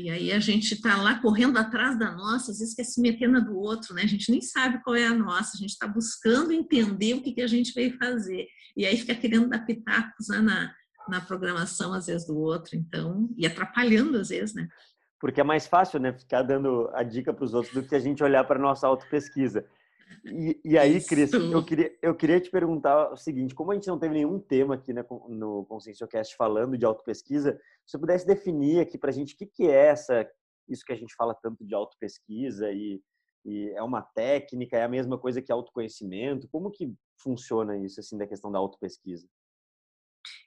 E 0.00 0.10
aí 0.10 0.32
a 0.32 0.40
gente 0.40 0.74
está 0.74 0.96
lá 0.96 1.20
correndo 1.20 1.58
atrás 1.58 1.98
da 1.98 2.10
nossa, 2.10 2.50
às 2.50 2.58
vezes 2.58 2.74
quer 2.74 2.84
se 2.84 3.00
meter 3.00 3.28
na 3.28 3.40
do 3.40 3.56
outro, 3.58 3.94
né? 3.94 4.02
A 4.02 4.06
gente 4.06 4.30
nem 4.30 4.40
sabe 4.40 4.82
qual 4.82 4.96
é 4.96 5.06
a 5.06 5.14
nossa, 5.14 5.52
a 5.54 5.58
gente 5.58 5.70
está 5.70 5.86
buscando 5.86 6.52
entender 6.52 7.14
o 7.14 7.22
que, 7.22 7.32
que 7.32 7.42
a 7.42 7.46
gente 7.46 7.72
veio 7.74 7.96
fazer. 7.98 8.46
E 8.76 8.86
aí 8.86 8.96
fica 8.96 9.14
querendo 9.14 9.48
dar 9.48 9.66
pitacos 9.66 10.28
né, 10.28 10.38
na, 10.38 10.74
na 11.08 11.20
programação, 11.20 11.92
às 11.92 12.06
vezes, 12.06 12.26
do 12.26 12.38
outro, 12.38 12.76
então, 12.76 13.28
e 13.36 13.46
atrapalhando, 13.46 14.18
às 14.18 14.30
vezes, 14.30 14.54
né? 14.54 14.68
Porque 15.20 15.40
é 15.40 15.44
mais 15.44 15.66
fácil, 15.66 16.00
né, 16.00 16.14
ficar 16.14 16.42
dando 16.42 16.90
a 16.94 17.02
dica 17.02 17.32
para 17.32 17.44
os 17.44 17.52
outros 17.52 17.74
do 17.74 17.82
que 17.82 17.94
a 17.94 18.00
gente 18.00 18.24
olhar 18.24 18.42
para 18.44 18.58
a 18.58 18.62
nossa 18.62 18.86
autopesquisa. 18.86 19.66
E, 20.24 20.60
e 20.64 20.78
aí, 20.78 21.02
Cris, 21.02 21.32
eu 21.32 21.64
queria, 21.64 21.96
eu 22.02 22.14
queria 22.14 22.40
te 22.40 22.50
perguntar 22.50 23.12
o 23.12 23.16
seguinte: 23.16 23.54
como 23.54 23.72
a 23.72 23.74
gente 23.74 23.88
não 23.88 23.98
teve 23.98 24.14
nenhum 24.14 24.38
tema 24.38 24.74
aqui 24.74 24.92
né, 24.92 25.04
no 25.28 25.64
Conscienciocast 25.66 26.36
falando 26.36 26.76
de 26.76 26.84
autopesquisa, 26.84 27.52
se 27.86 27.92
você 27.92 27.98
pudesse 27.98 28.26
definir 28.26 28.80
aqui 28.80 28.98
para 28.98 29.10
a 29.10 29.12
gente 29.12 29.34
o 29.34 29.36
que, 29.36 29.46
que 29.46 29.66
é 29.68 29.86
essa, 29.86 30.28
isso 30.68 30.84
que 30.84 30.92
a 30.92 30.96
gente 30.96 31.14
fala 31.14 31.34
tanto 31.34 31.64
de 31.64 31.74
autopesquisa 31.74 32.70
e, 32.70 33.00
e 33.44 33.70
é 33.70 33.82
uma 33.82 34.02
técnica, 34.02 34.76
é 34.76 34.82
a 34.82 34.88
mesma 34.88 35.18
coisa 35.18 35.40
que 35.40 35.52
autoconhecimento, 35.52 36.48
como 36.50 36.70
que 36.70 36.92
funciona 37.22 37.76
isso, 37.78 38.00
assim, 38.00 38.18
da 38.18 38.26
questão 38.26 38.50
da 38.50 38.58
autopesquisa? 38.58 39.26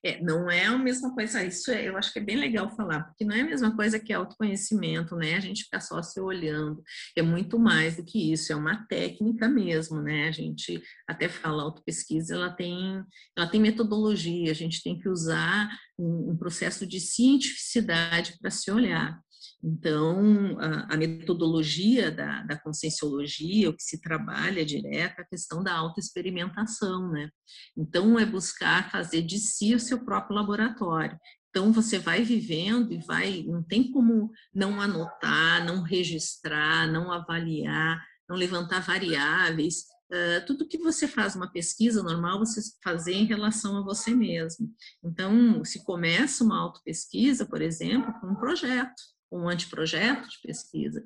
É, 0.05 0.21
não 0.21 0.51
é 0.51 0.65
a 0.65 0.77
mesma 0.77 1.13
coisa, 1.13 1.41
isso 1.43 1.71
é, 1.71 1.87
eu 1.87 1.95
acho 1.95 2.11
que 2.11 2.19
é 2.19 2.21
bem 2.21 2.35
legal 2.35 2.69
falar, 2.75 3.03
porque 3.03 3.23
não 3.23 3.33
é 3.33 3.39
a 3.39 3.45
mesma 3.45 3.73
coisa 3.73 3.97
que 3.97 4.11
autoconhecimento, 4.11 5.15
né? 5.15 5.35
A 5.35 5.39
gente 5.39 5.63
ficar 5.63 5.79
só 5.79 6.01
se 6.01 6.19
olhando, 6.19 6.83
é 7.15 7.21
muito 7.21 7.57
mais 7.57 7.95
do 7.95 8.03
que 8.03 8.33
isso, 8.33 8.51
é 8.51 8.55
uma 8.55 8.85
técnica 8.87 9.47
mesmo, 9.47 10.01
né? 10.01 10.27
A 10.27 10.31
gente 10.31 10.83
até 11.07 11.29
fala, 11.29 11.63
autopesquisa, 11.63 12.35
ela 12.35 12.51
tem, 12.51 13.01
ela 13.37 13.47
tem 13.47 13.61
metodologia, 13.61 14.51
a 14.51 14.55
gente 14.55 14.83
tem 14.83 14.99
que 14.99 15.07
usar 15.07 15.69
um, 15.97 16.31
um 16.31 16.37
processo 16.37 16.85
de 16.85 16.99
cientificidade 16.99 18.37
para 18.41 18.51
se 18.51 18.69
olhar. 18.69 19.17
Então, 19.63 20.57
a, 20.59 20.93
a 20.93 20.97
metodologia 20.97 22.11
da, 22.11 22.43
da, 22.43 22.59
conscienciologia, 22.59 23.69
o 23.69 23.73
que 23.73 23.81
se 23.81 24.01
trabalha 24.01 24.65
direto, 24.65 25.19
é 25.19 25.21
a 25.21 25.25
questão 25.25 25.63
da 25.63 25.73
autoexperimentação, 25.73 27.09
né? 27.09 27.29
Então, 27.77 28.19
é 28.19 28.25
buscar 28.25 28.91
fazer 28.91 29.21
de 29.21 29.39
si 29.39 29.73
o 29.73 29.79
seu 29.79 30.03
próprio 30.03 30.35
laboratório. 30.35 31.17
Então, 31.49 31.71
você 31.71 31.97
vai 31.97 32.23
vivendo 32.23 32.91
e 32.91 32.97
vai, 32.97 33.43
não 33.43 33.63
tem 33.63 33.89
como 33.89 34.31
não 34.53 34.81
anotar, 34.81 35.65
não 35.65 35.81
registrar, 35.81 36.91
não 36.91 37.09
avaliar, 37.09 38.03
não 38.27 38.35
levantar 38.35 38.81
variáveis. 38.81 39.85
Uh, 40.11 40.45
tudo 40.45 40.67
que 40.67 40.77
você 40.77 41.07
faz 41.07 41.35
uma 41.35 41.49
pesquisa 41.49 42.03
normal, 42.03 42.39
você 42.39 42.59
fazer 42.83 43.13
em 43.13 43.25
relação 43.25 43.77
a 43.77 43.81
você 43.81 44.13
mesmo. 44.13 44.69
Então, 45.01 45.63
se 45.63 45.83
começa 45.85 46.43
uma 46.43 46.59
autopesquisa, 46.59 47.45
por 47.45 47.61
exemplo, 47.61 48.13
com 48.19 48.27
um 48.27 48.35
projeto 48.35 49.12
um 49.37 49.49
anteprojeto 49.49 50.29
de 50.29 50.39
pesquisa, 50.41 51.03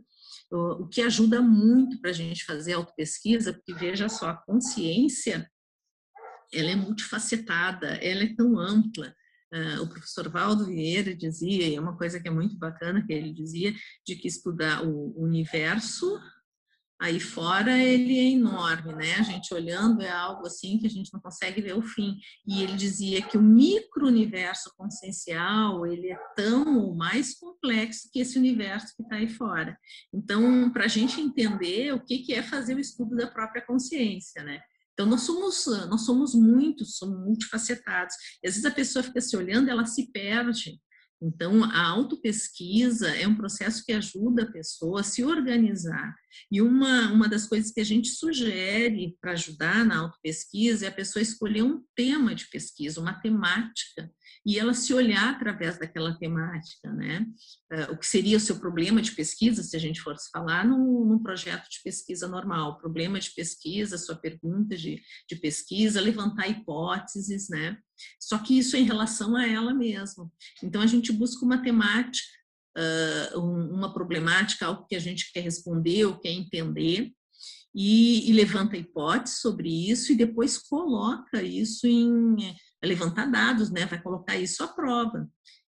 o 0.51 0.87
que 0.87 1.01
ajuda 1.01 1.41
muito 1.41 1.99
para 1.99 2.11
a 2.11 2.13
gente 2.13 2.45
fazer 2.45 2.73
autopesquisa, 2.73 3.53
porque 3.53 3.73
veja 3.73 4.07
só, 4.07 4.29
a 4.29 4.37
consciência 4.37 5.49
ela 6.53 6.71
é 6.71 6.75
multifacetada, 6.75 7.87
ela 7.97 8.23
é 8.23 8.33
tão 8.33 8.57
ampla. 8.57 9.13
Uh, 9.53 9.81
o 9.81 9.87
professor 9.87 10.29
Valdo 10.29 10.65
Vieira 10.65 11.15
dizia, 11.15 11.67
e 11.67 11.75
é 11.75 11.79
uma 11.79 11.97
coisa 11.97 12.19
que 12.19 12.27
é 12.27 12.31
muito 12.31 12.57
bacana 12.57 13.05
que 13.05 13.13
ele 13.13 13.33
dizia, 13.33 13.73
de 14.05 14.15
que 14.15 14.27
estudar 14.27 14.85
o 14.85 15.13
universo 15.17 16.19
Aí 16.99 17.19
fora 17.19 17.77
ele 17.77 18.17
é 18.17 18.31
enorme, 18.31 18.93
né? 18.93 19.15
A 19.19 19.21
gente 19.21 19.53
olhando 19.53 20.01
é 20.01 20.10
algo 20.10 20.47
assim 20.47 20.79
que 20.79 20.88
a 20.88 20.89
gente 20.89 21.13
não 21.13 21.19
consegue 21.19 21.62
ver 21.62 21.77
o 21.77 21.81
fim. 21.81 22.17
E 22.45 22.63
ele 22.63 22.75
dizia 22.75 23.21
que 23.21 23.38
o 23.38 23.41
micro-universo 23.41 24.73
consciencial, 24.75 25.86
ele 25.86 26.12
é 26.12 26.17
tão 26.36 26.95
mais 26.95 27.36
complexo 27.36 28.10
que 28.12 28.19
esse 28.19 28.39
universo 28.39 28.95
que 28.95 29.03
está 29.03 29.17
aí 29.17 29.29
fora. 29.29 29.77
Então, 30.12 30.71
para 30.71 30.86
a 30.86 30.88
gente 30.88 31.21
entender 31.21 31.93
o 31.93 32.03
que, 32.03 32.19
que 32.19 32.33
é 32.33 32.41
fazer 32.41 32.75
o 32.75 32.79
estudo 32.79 33.15
da 33.15 33.27
própria 33.27 33.63
consciência, 33.63 34.43
né? 34.43 34.60
Então, 34.93 35.05
nós 35.05 35.21
somos, 35.21 35.67
nós 35.88 36.01
somos 36.01 36.33
muitos, 36.33 36.97
somos 36.97 37.19
multifacetados. 37.19 38.15
E 38.43 38.47
às 38.47 38.55
vezes 38.55 38.65
a 38.65 38.71
pessoa 38.71 39.03
fica 39.03 39.21
se 39.21 39.38
olhando, 39.38 39.69
ela 39.69 39.86
se 39.86 40.12
perde. 40.12 40.79
Então, 41.21 41.63
a 41.63 41.88
autopesquisa 41.88 43.10
é 43.10 43.27
um 43.27 43.36
processo 43.36 43.84
que 43.84 43.91
ajuda 43.91 44.43
a 44.43 44.51
pessoa 44.51 45.01
a 45.01 45.03
se 45.03 45.23
organizar. 45.23 46.15
E 46.51 46.62
uma, 46.62 47.12
uma 47.12 47.27
das 47.27 47.47
coisas 47.47 47.71
que 47.71 47.80
a 47.82 47.84
gente 47.84 48.10
sugere 48.10 49.17
para 49.19 49.32
ajudar 49.32 49.84
na 49.84 49.97
autopesquisa 49.97 50.86
é 50.86 50.89
a 50.89 50.93
pessoa 50.93 51.23
escolher 51.23 51.63
um 51.63 51.84
tema 51.95 52.36
de 52.36 52.47
pesquisa, 52.49 53.01
uma 53.01 53.19
temática, 53.19 54.12
e 54.47 54.57
ela 54.57 54.73
se 54.73 54.93
olhar 54.93 55.36
através 55.36 55.77
daquela 55.77 56.17
temática, 56.17 56.89
né? 56.93 57.27
Uh, 57.69 57.91
o 57.91 57.97
que 57.97 58.07
seria 58.07 58.38
o 58.38 58.39
seu 58.39 58.57
problema 58.57 59.01
de 59.01 59.12
pesquisa, 59.12 59.62
se 59.62 59.75
a 59.75 59.79
gente 59.79 59.99
fosse 59.99 60.29
falar 60.31 60.65
num, 60.65 61.03
num 61.03 61.19
projeto 61.19 61.67
de 61.69 61.81
pesquisa 61.83 62.29
normal, 62.29 62.77
problema 62.77 63.19
de 63.19 63.29
pesquisa, 63.31 63.97
sua 63.97 64.15
pergunta 64.15 64.77
de, 64.77 65.01
de 65.29 65.36
pesquisa, 65.36 65.99
levantar 65.99 66.47
hipóteses, 66.47 67.49
né? 67.49 67.77
Só 68.17 68.38
que 68.38 68.57
isso 68.57 68.77
em 68.77 68.86
relação 68.86 69.36
a 69.36 69.45
ela 69.45 69.73
mesma. 69.73 70.31
Então, 70.63 70.81
a 70.81 70.88
gente 70.88 71.12
busca 71.12 71.43
uma 71.43 71.62
temática, 71.62 72.25
uh, 72.77 73.39
uma 73.41 73.93
problemática, 73.93 74.65
algo 74.65 74.88
que 74.88 74.95
a 74.95 74.99
gente 74.99 75.29
quer 75.33 75.41
responder 75.41 76.05
ou 76.05 76.17
quer 76.17 76.31
entender, 76.31 77.12
e, 77.79 78.27
e 78.27 78.33
levanta 78.33 78.75
hipóteses 78.75 79.37
sobre 79.37 79.69
isso, 79.69 80.11
e 80.11 80.15
depois 80.15 80.57
coloca 80.57 81.43
isso 81.43 81.85
em 81.85 82.35
é 82.81 82.87
levantar 82.87 83.27
dados, 83.27 83.69
né? 83.69 83.85
vai 83.85 84.01
colocar 84.01 84.35
isso 84.35 84.63
à 84.63 84.67
prova. 84.67 85.29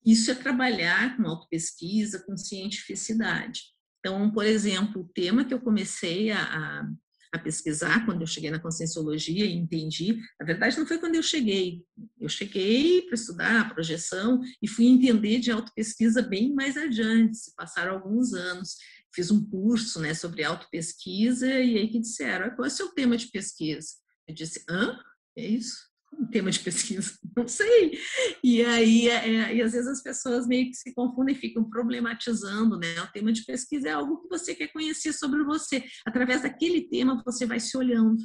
Isso 0.04 0.32
é 0.32 0.36
trabalhar 0.36 1.16
com 1.16 1.28
autopesquisa, 1.28 2.24
com 2.26 2.36
cientificidade. 2.36 3.62
Então, 4.00 4.32
por 4.32 4.48
exemplo, 4.48 5.04
o 5.04 5.10
tema 5.14 5.46
que 5.46 5.54
eu 5.54 5.62
comecei 5.62 6.32
a, 6.32 6.88
a, 7.32 7.38
pesquisar 7.38 8.04
quando 8.04 8.22
eu 8.22 8.28
cheguei 8.28 8.50
na 8.50 8.60
conscienciologia 8.60 9.46
e 9.46 9.54
entendi, 9.54 10.20
na 10.40 10.46
verdade 10.46 10.80
não 10.80 10.88
foi 10.88 10.98
quando 10.98 11.16
eu 11.16 11.24
cheguei, 11.24 11.84
eu 12.20 12.28
cheguei 12.28 13.04
para 13.04 13.14
estudar 13.14 13.62
a 13.62 13.70
projeção 13.70 14.42
e 14.62 14.68
fui 14.68 14.86
entender 14.86 15.40
de 15.40 15.52
autopesquisa 15.52 16.22
bem 16.24 16.54
mais 16.54 16.76
adiante, 16.76 17.38
se 17.38 17.56
passaram 17.56 17.94
alguns 17.94 18.34
anos. 18.34 18.76
Fiz 19.14 19.30
um 19.32 19.46
curso 19.50 20.00
né, 20.00 20.14
sobre 20.14 20.44
autopesquisa 20.44 21.48
e 21.48 21.78
aí 21.78 21.88
que 21.90 22.00
disseram, 22.00 22.50
qual 22.56 22.66
é 22.66 22.68
o 22.68 22.72
seu 22.72 22.90
tema 22.90 23.18
de 23.18 23.28
pesquisa? 23.28 23.90
Eu 24.28 24.34
disse, 24.34 24.64
hã? 24.70 24.98
É 25.38 25.46
isso? 25.46 25.92
um 26.14 26.28
tema 26.28 26.52
de 26.52 26.60
pesquisa, 26.60 27.18
não 27.36 27.48
sei. 27.48 27.98
E 28.44 28.64
aí, 28.64 29.08
é, 29.08 29.30
é, 29.30 29.56
e 29.56 29.62
às 29.62 29.72
vezes 29.72 29.88
as 29.88 30.04
pessoas 30.04 30.46
meio 30.46 30.68
que 30.68 30.76
se 30.76 30.94
confundem, 30.94 31.34
ficam 31.34 31.64
problematizando, 31.64 32.78
né? 32.78 33.02
O 33.02 33.12
tema 33.12 33.32
de 33.32 33.44
pesquisa 33.46 33.90
é 33.90 33.92
algo 33.94 34.22
que 34.22 34.28
você 34.28 34.54
quer 34.54 34.68
conhecer 34.68 35.14
sobre 35.14 35.44
você. 35.44 35.84
Através 36.06 36.42
daquele 36.42 36.82
tema, 36.90 37.22
você 37.26 37.46
vai 37.46 37.60
se 37.60 37.78
olhando. 37.78 38.24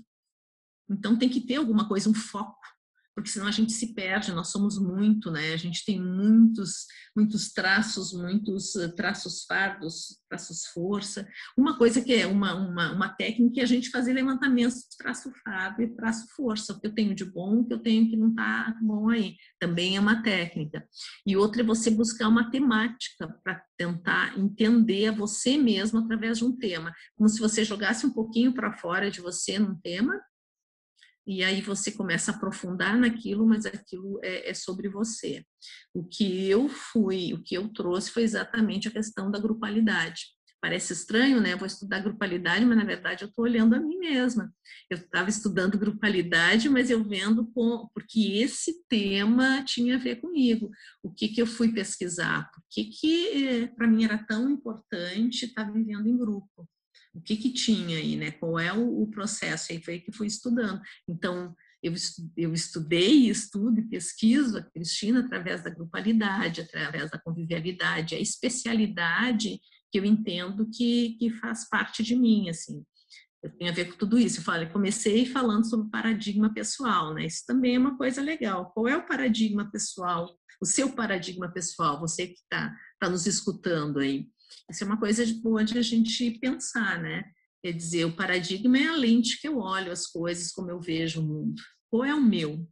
Então, 0.90 1.18
tem 1.18 1.28
que 1.28 1.40
ter 1.40 1.56
alguma 1.56 1.88
coisa, 1.88 2.10
um 2.10 2.14
foco 2.14 2.58
porque 3.16 3.30
senão 3.30 3.46
a 3.46 3.50
gente 3.50 3.72
se 3.72 3.94
perde, 3.94 4.30
nós 4.30 4.48
somos 4.48 4.78
muito, 4.78 5.30
né? 5.30 5.54
A 5.54 5.56
gente 5.56 5.82
tem 5.86 5.98
muitos, 5.98 6.84
muitos 7.16 7.50
traços, 7.50 8.12
muitos 8.12 8.76
eh, 8.76 8.88
traços 8.88 9.44
fardos, 9.44 10.20
traços 10.28 10.66
força. 10.66 11.26
Uma 11.56 11.78
coisa 11.78 12.02
que 12.02 12.12
é 12.12 12.26
uma, 12.26 12.54
uma, 12.54 12.92
uma 12.92 13.08
técnica 13.08 13.60
é 13.60 13.62
a 13.62 13.66
gente 13.66 13.88
fazer 13.88 14.12
levantamentos 14.12 14.80
de 14.80 14.98
traço 14.98 15.32
fardo 15.42 15.80
e 15.80 15.96
traço 15.96 16.26
força, 16.36 16.74
o 16.74 16.78
que 16.78 16.88
eu 16.88 16.94
tenho 16.94 17.14
de 17.14 17.24
bom, 17.24 17.60
o 17.60 17.66
que 17.66 17.72
eu 17.72 17.78
tenho 17.78 18.10
que 18.10 18.18
não 18.18 18.28
está 18.28 18.76
bom 18.82 19.08
aí. 19.08 19.34
Também 19.58 19.96
é 19.96 20.00
uma 20.00 20.22
técnica. 20.22 20.86
E 21.26 21.38
outra 21.38 21.62
é 21.62 21.64
você 21.64 21.90
buscar 21.90 22.28
uma 22.28 22.50
temática 22.50 23.34
para 23.42 23.64
tentar 23.78 24.38
entender 24.38 25.10
você 25.10 25.56
mesmo 25.56 26.00
através 26.00 26.36
de 26.36 26.44
um 26.44 26.54
tema. 26.54 26.92
Como 27.16 27.30
se 27.30 27.40
você 27.40 27.64
jogasse 27.64 28.04
um 28.04 28.12
pouquinho 28.12 28.52
para 28.52 28.76
fora 28.76 29.10
de 29.10 29.22
você 29.22 29.58
num 29.58 29.74
tema 29.74 30.20
e 31.26 31.42
aí 31.42 31.60
você 31.60 31.90
começa 31.90 32.30
a 32.30 32.34
aprofundar 32.34 32.96
naquilo, 32.96 33.44
mas 33.44 33.66
aquilo 33.66 34.20
é, 34.22 34.50
é, 34.50 34.54
sobre 34.54 34.88
você. 34.88 35.44
O 35.92 36.04
que 36.04 36.48
eu 36.48 36.68
fui, 36.68 37.34
o 37.34 37.42
que 37.42 37.56
eu 37.56 37.68
trouxe 37.68 38.10
foi 38.10 38.22
exatamente 38.22 38.86
a 38.86 38.92
questão 38.92 39.30
da 39.30 39.40
grupalidade. 39.40 40.26
Parece 40.62 40.92
estranho, 40.92 41.40
né? 41.40 41.52
Eu 41.52 41.58
vou 41.58 41.66
estudar 41.66 42.00
grupalidade, 42.00 42.64
mas 42.64 42.78
na 42.78 42.84
verdade 42.84 43.24
eu 43.24 43.28
estou 43.28 43.44
olhando 43.44 43.74
a 43.74 43.80
mim 43.80 43.98
mesma. 43.98 44.52
Eu 44.88 44.98
estava 44.98 45.28
estudando 45.28 45.78
grupalidade, 45.78 46.68
mas 46.68 46.90
eu 46.90 47.04
vendo 47.04 47.46
com, 47.52 47.88
porque 47.92 48.38
esse 48.38 48.84
tema 48.88 49.62
tinha 49.64 49.96
a 49.96 49.98
ver 49.98 50.16
comigo. 50.16 50.70
O 51.02 51.12
que, 51.12 51.28
que 51.28 51.42
eu 51.42 51.46
fui 51.46 51.72
pesquisar? 51.72 52.50
Por 52.52 52.62
que, 52.70 52.84
que 52.84 53.46
eh, 53.46 53.66
para 53.68 53.86
mim 53.86 54.04
era 54.04 54.18
tão 54.18 54.48
importante 54.50 55.44
estar 55.44 55.70
vivendo 55.72 56.08
em 56.08 56.16
grupo? 56.16 56.68
O 57.16 57.20
que 57.22 57.36
que 57.36 57.52
tinha 57.52 57.98
aí, 57.98 58.16
né? 58.16 58.30
Qual 58.30 58.58
é 58.58 58.72
o, 58.72 59.02
o 59.02 59.06
processo? 59.08 59.72
Aí 59.72 59.82
foi 59.82 60.00
que 60.00 60.12
fui 60.12 60.26
estudando. 60.26 60.80
Então, 61.08 61.54
eu, 61.82 61.92
eu 62.36 62.52
estudei, 62.52 63.28
estudo 63.28 63.80
e 63.80 63.88
pesquiso 63.88 64.58
a 64.58 64.62
Cristina 64.62 65.20
através 65.20 65.62
da 65.62 65.70
grupalidade, 65.70 66.60
através 66.60 67.10
da 67.10 67.18
convivialidade, 67.18 68.14
a 68.14 68.20
especialidade 68.20 69.60
que 69.90 69.98
eu 69.98 70.04
entendo 70.04 70.68
que, 70.70 71.16
que 71.18 71.30
faz 71.30 71.68
parte 71.68 72.02
de 72.02 72.16
mim, 72.16 72.48
assim. 72.48 72.84
Eu 73.42 73.50
tenho 73.50 73.70
a 73.70 73.74
ver 73.74 73.92
com 73.92 73.96
tudo 73.96 74.18
isso. 74.18 74.40
Eu 74.40 74.44
falei, 74.44 74.68
comecei 74.68 75.24
falando 75.26 75.68
sobre 75.68 75.90
paradigma 75.90 76.52
pessoal, 76.52 77.14
né? 77.14 77.26
Isso 77.26 77.44
também 77.46 77.76
é 77.76 77.78
uma 77.78 77.96
coisa 77.96 78.20
legal. 78.20 78.72
Qual 78.72 78.88
é 78.88 78.96
o 78.96 79.06
paradigma 79.06 79.70
pessoal? 79.70 80.36
O 80.60 80.66
seu 80.66 80.92
paradigma 80.92 81.48
pessoal, 81.52 82.00
você 82.00 82.26
que 82.26 82.40
está 82.40 82.74
tá 82.98 83.08
nos 83.08 83.26
escutando 83.26 84.00
aí. 84.00 84.26
Isso 84.70 84.84
é 84.84 84.86
uma 84.86 84.98
coisa 84.98 85.24
boa 85.42 85.64
de 85.64 85.78
a 85.78 85.82
gente 85.82 86.38
pensar, 86.38 87.00
né? 87.00 87.24
Quer 87.62 87.72
dizer, 87.72 88.04
o 88.04 88.14
paradigma 88.14 88.78
é 88.78 88.86
a 88.86 88.96
lente 88.96 89.40
que 89.40 89.48
eu 89.48 89.58
olho 89.58 89.90
as 89.90 90.06
coisas, 90.06 90.52
como 90.52 90.70
eu 90.70 90.80
vejo 90.80 91.20
o 91.20 91.24
mundo. 91.24 91.60
Qual 91.90 92.04
é 92.04 92.14
o 92.14 92.22
meu? 92.22 92.68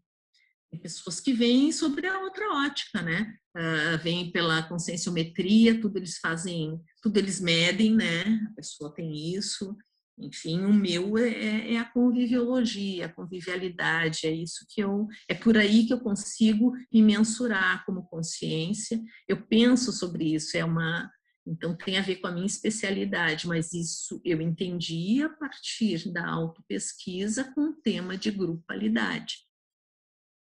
Tem 0.70 0.80
pessoas 0.80 1.20
que 1.20 1.32
vêm 1.32 1.70
sobre 1.72 2.06
a 2.06 2.20
outra 2.20 2.48
ótica, 2.52 3.00
né? 3.00 3.37
Uh, 3.56 4.02
vêm 4.02 4.32
pela 4.32 4.62
conscienciometria, 4.64 5.80
tudo 5.80 5.98
eles 5.98 6.18
fazem, 6.18 6.80
tudo 7.00 7.16
eles 7.16 7.40
medem, 7.40 7.94
né? 7.94 8.24
A 8.50 8.54
pessoa 8.56 8.92
tem 8.92 9.34
isso. 9.34 9.76
Enfim, 10.18 10.60
o 10.60 10.72
meu 10.72 11.18
é, 11.18 11.28
é, 11.28 11.74
é 11.74 11.78
a 11.78 11.84
conviviologia, 11.84 13.06
a 13.06 13.12
convivialidade, 13.12 14.26
é 14.26 14.30
isso 14.30 14.64
que 14.68 14.80
eu, 14.80 15.08
é 15.28 15.34
por 15.34 15.56
aí 15.56 15.87
que 15.87 15.92
eu 15.92 15.98
consigo 15.98 16.72
me 16.92 17.02
mensurar 17.02 17.84
como 17.84 18.06
consciência. 18.06 19.00
Eu 19.26 19.44
penso 19.44 19.92
sobre 19.92 20.34
isso, 20.34 20.56
é 20.56 20.64
uma, 20.64 21.10
então, 21.46 21.76
tem 21.76 21.98
a 21.98 22.02
ver 22.02 22.16
com 22.16 22.26
a 22.26 22.33
minha 22.33 22.46
especialidade, 22.46 23.46
mas 23.46 23.72
isso 23.74 24.20
eu 24.24 24.40
entendi 24.40 25.22
a 25.22 25.28
partir 25.28 26.11
da 26.11 26.26
autopesquisa 26.26 27.52
com 27.54 27.68
o 27.68 27.72
tema 27.74 28.16
de 28.16 28.30
grupalidade. 28.30 29.45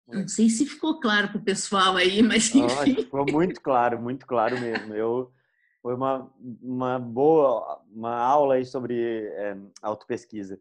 Não 0.09 0.27
sei 0.27 0.49
se 0.49 0.65
ficou 0.65 0.99
claro 1.01 1.29
para 1.29 1.39
o 1.39 1.45
pessoal 1.45 1.97
aí, 1.97 2.23
mas 2.25 2.55
enfim. 2.55 2.95
ficou 2.95 3.27
muito 3.31 3.61
claro, 3.61 4.01
muito 4.01 4.27
claro 4.27 4.59
mesmo. 4.59 4.95
Eu, 4.95 5.33
foi 5.83 5.95
uma, 5.95 6.33
uma 6.63 6.99
boa 6.99 7.83
uma 7.91 8.17
aula 8.17 8.55
aí 8.55 8.65
sobre 8.65 9.27
é, 9.27 9.57
autopesquisa. 9.83 10.59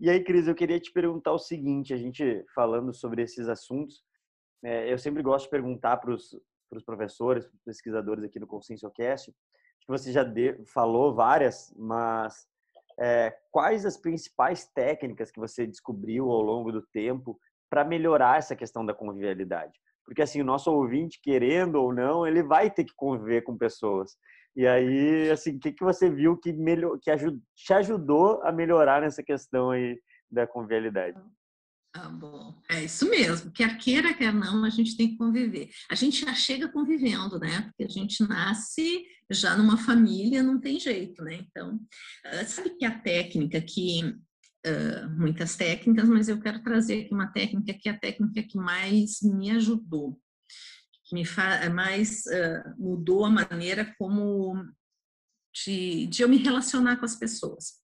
E 0.00 0.08
aí, 0.08 0.22
Cris, 0.22 0.46
eu 0.46 0.54
queria 0.54 0.78
te 0.80 0.92
perguntar 0.92 1.32
o 1.32 1.38
seguinte, 1.38 1.92
a 1.92 1.96
gente 1.96 2.44
falando 2.54 2.94
sobre 2.94 3.20
esses 3.20 3.48
assuntos, 3.48 4.02
é, 4.62 4.90
eu 4.90 4.98
sempre 4.98 5.22
gosto 5.22 5.46
de 5.46 5.50
perguntar 5.50 5.96
para 5.98 6.14
os 6.14 6.32
professores, 6.86 7.46
para 7.46 7.54
os 7.54 7.62
pesquisadores 7.62 8.24
aqui 8.24 8.38
no 8.38 8.46
ConsciencioCast, 8.46 9.34
você 9.88 10.12
já 10.12 10.22
de, 10.22 10.64
falou 10.66 11.14
várias, 11.14 11.74
mas 11.76 12.46
é, 13.00 13.34
quais 13.50 13.86
as 13.86 13.96
principais 13.96 14.66
técnicas 14.66 15.30
que 15.30 15.40
você 15.40 15.66
descobriu 15.66 16.30
ao 16.30 16.42
longo 16.42 16.70
do 16.70 16.82
tempo 16.82 17.38
para 17.70 17.84
melhorar 17.84 18.38
essa 18.38 18.54
questão 18.54 18.84
da 18.84 18.94
convivialidade? 18.94 19.72
Porque 20.04 20.22
assim, 20.22 20.40
o 20.40 20.44
nosso 20.44 20.70
ouvinte, 20.72 21.20
querendo 21.22 21.76
ou 21.76 21.92
não, 21.92 22.26
ele 22.26 22.42
vai 22.42 22.70
ter 22.70 22.84
que 22.84 22.94
conviver 22.94 23.42
com 23.42 23.56
pessoas. 23.56 24.16
E 24.56 24.66
aí, 24.66 25.30
assim, 25.30 25.56
o 25.56 25.60
que, 25.60 25.72
que 25.72 25.84
você 25.84 26.10
viu 26.10 26.36
que, 26.36 26.52
melhor, 26.52 26.98
que 27.00 27.10
ajud, 27.10 27.38
te 27.54 27.72
ajudou 27.74 28.42
a 28.42 28.50
melhorar 28.50 29.02
nessa 29.02 29.22
questão 29.22 29.70
aí 29.70 29.98
da 30.30 30.46
convivialidade? 30.46 31.20
Ah, 31.94 32.08
bom. 32.08 32.54
É 32.70 32.84
isso 32.84 33.08
mesmo. 33.08 33.50
Quer 33.50 33.78
queira, 33.78 34.14
quer 34.14 34.32
não, 34.32 34.64
a 34.64 34.70
gente 34.70 34.96
tem 34.96 35.10
que 35.10 35.16
conviver. 35.16 35.70
A 35.90 35.94
gente 35.94 36.20
já 36.24 36.34
chega 36.34 36.68
convivendo, 36.68 37.38
né? 37.38 37.62
Porque 37.62 37.84
a 37.84 37.88
gente 37.88 38.22
nasce 38.22 39.04
já 39.30 39.56
numa 39.56 39.76
família, 39.76 40.42
não 40.42 40.60
tem 40.60 40.78
jeito, 40.78 41.22
né? 41.24 41.34
Então, 41.34 41.80
ah, 42.24 42.44
sabe 42.44 42.70
que 42.76 42.84
a 42.84 42.98
técnica 42.98 43.60
que. 43.60 44.14
Uh, 44.66 45.08
muitas 45.16 45.54
técnicas, 45.54 46.08
mas 46.08 46.28
eu 46.28 46.40
quero 46.40 46.60
trazer 46.62 47.04
aqui 47.04 47.14
uma 47.14 47.28
técnica 47.28 47.72
que 47.72 47.88
é 47.88 47.92
a 47.92 47.98
técnica 47.98 48.42
que 48.42 48.58
mais 48.58 49.22
me 49.22 49.52
ajudou, 49.52 50.20
que 51.04 51.14
me 51.14 51.24
faz, 51.24 51.72
mais 51.72 52.24
uh, 52.26 52.74
mudou 52.76 53.24
a 53.24 53.30
maneira 53.30 53.94
como 53.96 54.56
de, 55.64 56.06
de 56.08 56.22
eu 56.22 56.28
me 56.28 56.36
relacionar 56.36 56.96
com 56.96 57.04
as 57.04 57.16
pessoas. 57.16 57.74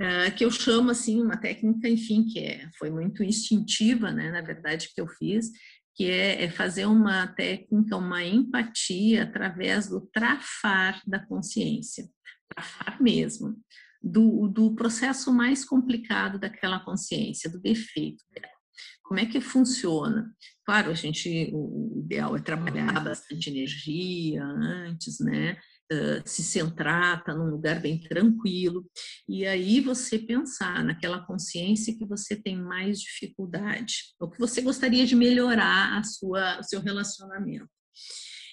Uh, 0.00 0.32
que 0.36 0.44
eu 0.44 0.50
chamo 0.50 0.90
assim 0.90 1.20
uma 1.20 1.36
técnica, 1.36 1.88
enfim, 1.88 2.24
que 2.24 2.38
é, 2.38 2.70
foi 2.78 2.88
muito 2.88 3.24
instintiva, 3.24 4.12
né, 4.12 4.30
na 4.30 4.40
verdade, 4.40 4.90
que 4.94 5.00
eu 5.00 5.08
fiz, 5.08 5.50
que 5.98 6.08
é, 6.08 6.44
é, 6.44 6.50
fazer 6.50 6.86
uma 6.86 7.26
técnica, 7.26 7.96
uma 7.96 8.22
empatia 8.22 9.24
através 9.24 9.88
do 9.88 10.00
trafar 10.12 11.02
da 11.04 11.18
consciência, 11.18 12.08
trafar 12.48 13.02
mesmo, 13.02 13.56
do, 14.00 14.46
do 14.46 14.72
processo 14.76 15.32
mais 15.32 15.64
complicado 15.64 16.38
daquela 16.38 16.78
consciência, 16.78 17.50
do 17.50 17.60
defeito 17.60 18.22
dela. 18.32 18.54
Como 19.02 19.18
é 19.18 19.26
que 19.26 19.40
funciona? 19.40 20.32
Claro, 20.64 20.90
a 20.90 20.94
gente, 20.94 21.50
o 21.52 22.00
ideal 22.04 22.36
é 22.36 22.40
trabalhar 22.40 23.02
bastante 23.02 23.50
energia 23.50 24.44
antes, 24.44 25.18
né? 25.18 25.58
Uh, 25.90 26.20
se 26.26 26.42
centrar, 26.42 27.24
tá 27.24 27.34
num 27.34 27.48
lugar 27.48 27.80
bem 27.80 27.98
tranquilo, 27.98 28.84
e 29.26 29.46
aí 29.46 29.80
você 29.80 30.18
pensar 30.18 30.84
naquela 30.84 31.24
consciência 31.24 31.96
que 31.96 32.04
você 32.04 32.36
tem 32.36 32.60
mais 32.60 33.00
dificuldade, 33.00 33.94
ou 34.20 34.28
que 34.30 34.38
você 34.38 34.60
gostaria 34.60 35.06
de 35.06 35.16
melhorar 35.16 35.98
a 35.98 36.02
sua, 36.02 36.60
o 36.60 36.62
seu 36.62 36.82
relacionamento. 36.82 37.70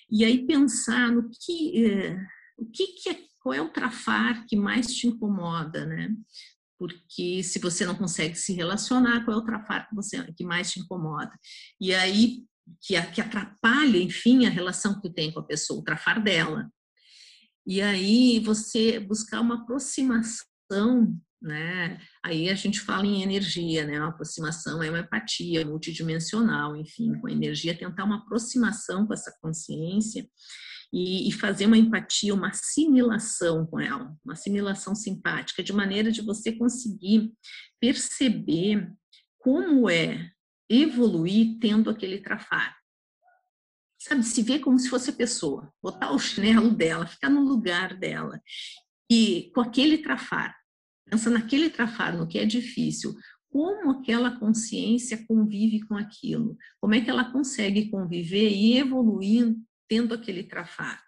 E 0.09 0.23
aí 0.23 0.45
pensar 0.45 1.11
no 1.11 1.29
que, 1.29 1.85
uh, 1.85 2.17
o 2.57 2.71
que, 2.71 2.87
que 2.87 3.09
é, 3.09 3.17
qual 3.39 3.53
é 3.53 3.61
o 3.61 3.69
trafar 3.69 4.45
que 4.47 4.55
mais 4.55 4.87
te 4.95 5.07
incomoda, 5.07 5.85
né? 5.85 6.15
Porque 6.77 7.43
se 7.43 7.59
você 7.59 7.85
não 7.85 7.95
consegue 7.95 8.35
se 8.35 8.53
relacionar, 8.53 9.23
qual 9.23 9.37
é 9.37 9.41
o 9.41 9.45
trafar 9.45 9.87
que, 9.89 9.95
você, 9.95 10.23
que 10.33 10.43
mais 10.43 10.71
te 10.71 10.79
incomoda? 10.79 11.31
E 11.79 11.93
aí, 11.93 12.43
que, 12.81 13.01
que 13.11 13.21
atrapalha, 13.21 13.97
enfim, 13.97 14.45
a 14.45 14.49
relação 14.49 14.95
que 14.95 15.01
tu 15.01 15.13
tem 15.13 15.31
com 15.31 15.39
a 15.39 15.45
pessoa, 15.45 15.79
o 15.79 15.83
trafar 15.83 16.21
dela. 16.21 16.69
E 17.67 17.81
aí 17.81 18.39
você 18.39 18.99
buscar 18.99 19.41
uma 19.41 19.55
aproximação, 19.55 21.17
né? 21.41 21.99
Aí 22.23 22.49
a 22.49 22.55
gente 22.55 22.79
fala 22.79 23.05
em 23.05 23.23
energia, 23.23 23.85
né? 23.85 23.99
Uma 23.99 24.09
aproximação 24.09 24.83
é 24.83 24.89
uma 24.89 24.99
empatia 24.99 25.65
multidimensional, 25.65 26.75
enfim, 26.75 27.13
com 27.19 27.27
a 27.27 27.31
energia 27.31 27.77
tentar 27.77 28.03
uma 28.03 28.17
aproximação 28.17 29.07
com 29.07 29.13
essa 29.13 29.35
consciência 29.41 30.27
e, 30.93 31.31
fazer 31.33 31.65
uma 31.65 31.77
empatia, 31.77 32.33
uma 32.33 32.49
assimilação 32.49 33.65
com 33.65 33.79
ela, 33.79 34.15
uma 34.23 34.33
assimilação 34.33 34.95
simpática, 34.95 35.61
de 35.63 35.73
maneira 35.73 36.11
de 36.11 36.21
você 36.21 36.53
conseguir 36.53 37.33
perceber 37.81 38.89
como 39.39 39.89
é 39.89 40.31
evoluir 40.69 41.57
tendo 41.59 41.89
aquele 41.89 42.19
trafar 42.19 42.75
sabe, 44.07 44.23
se 44.23 44.41
ver 44.43 44.59
como 44.59 44.77
se 44.77 44.89
fosse 44.89 45.09
a 45.09 45.13
pessoa, 45.13 45.71
botar 45.81 46.11
o 46.11 46.19
chinelo 46.19 46.69
dela, 46.71 47.07
ficar 47.07 47.29
no 47.29 47.41
lugar 47.41 47.97
dela 47.97 48.41
e 49.09 49.51
com 49.53 49.61
aquele 49.61 49.99
trafar, 49.99 50.55
pensa 51.09 51.29
naquele 51.29 51.69
trafar, 51.69 52.15
no 52.15 52.27
que 52.27 52.39
é 52.39 52.45
difícil, 52.45 53.15
como 53.49 53.91
aquela 53.91 54.37
consciência 54.37 55.25
convive 55.27 55.81
com 55.87 55.95
aquilo, 55.95 56.57
como 56.79 56.93
é 56.93 57.01
que 57.01 57.09
ela 57.09 57.31
consegue 57.31 57.89
conviver 57.89 58.49
e 58.49 58.77
evoluir 58.77 59.55
tendo 59.87 60.13
aquele 60.13 60.43
trafar. 60.43 61.04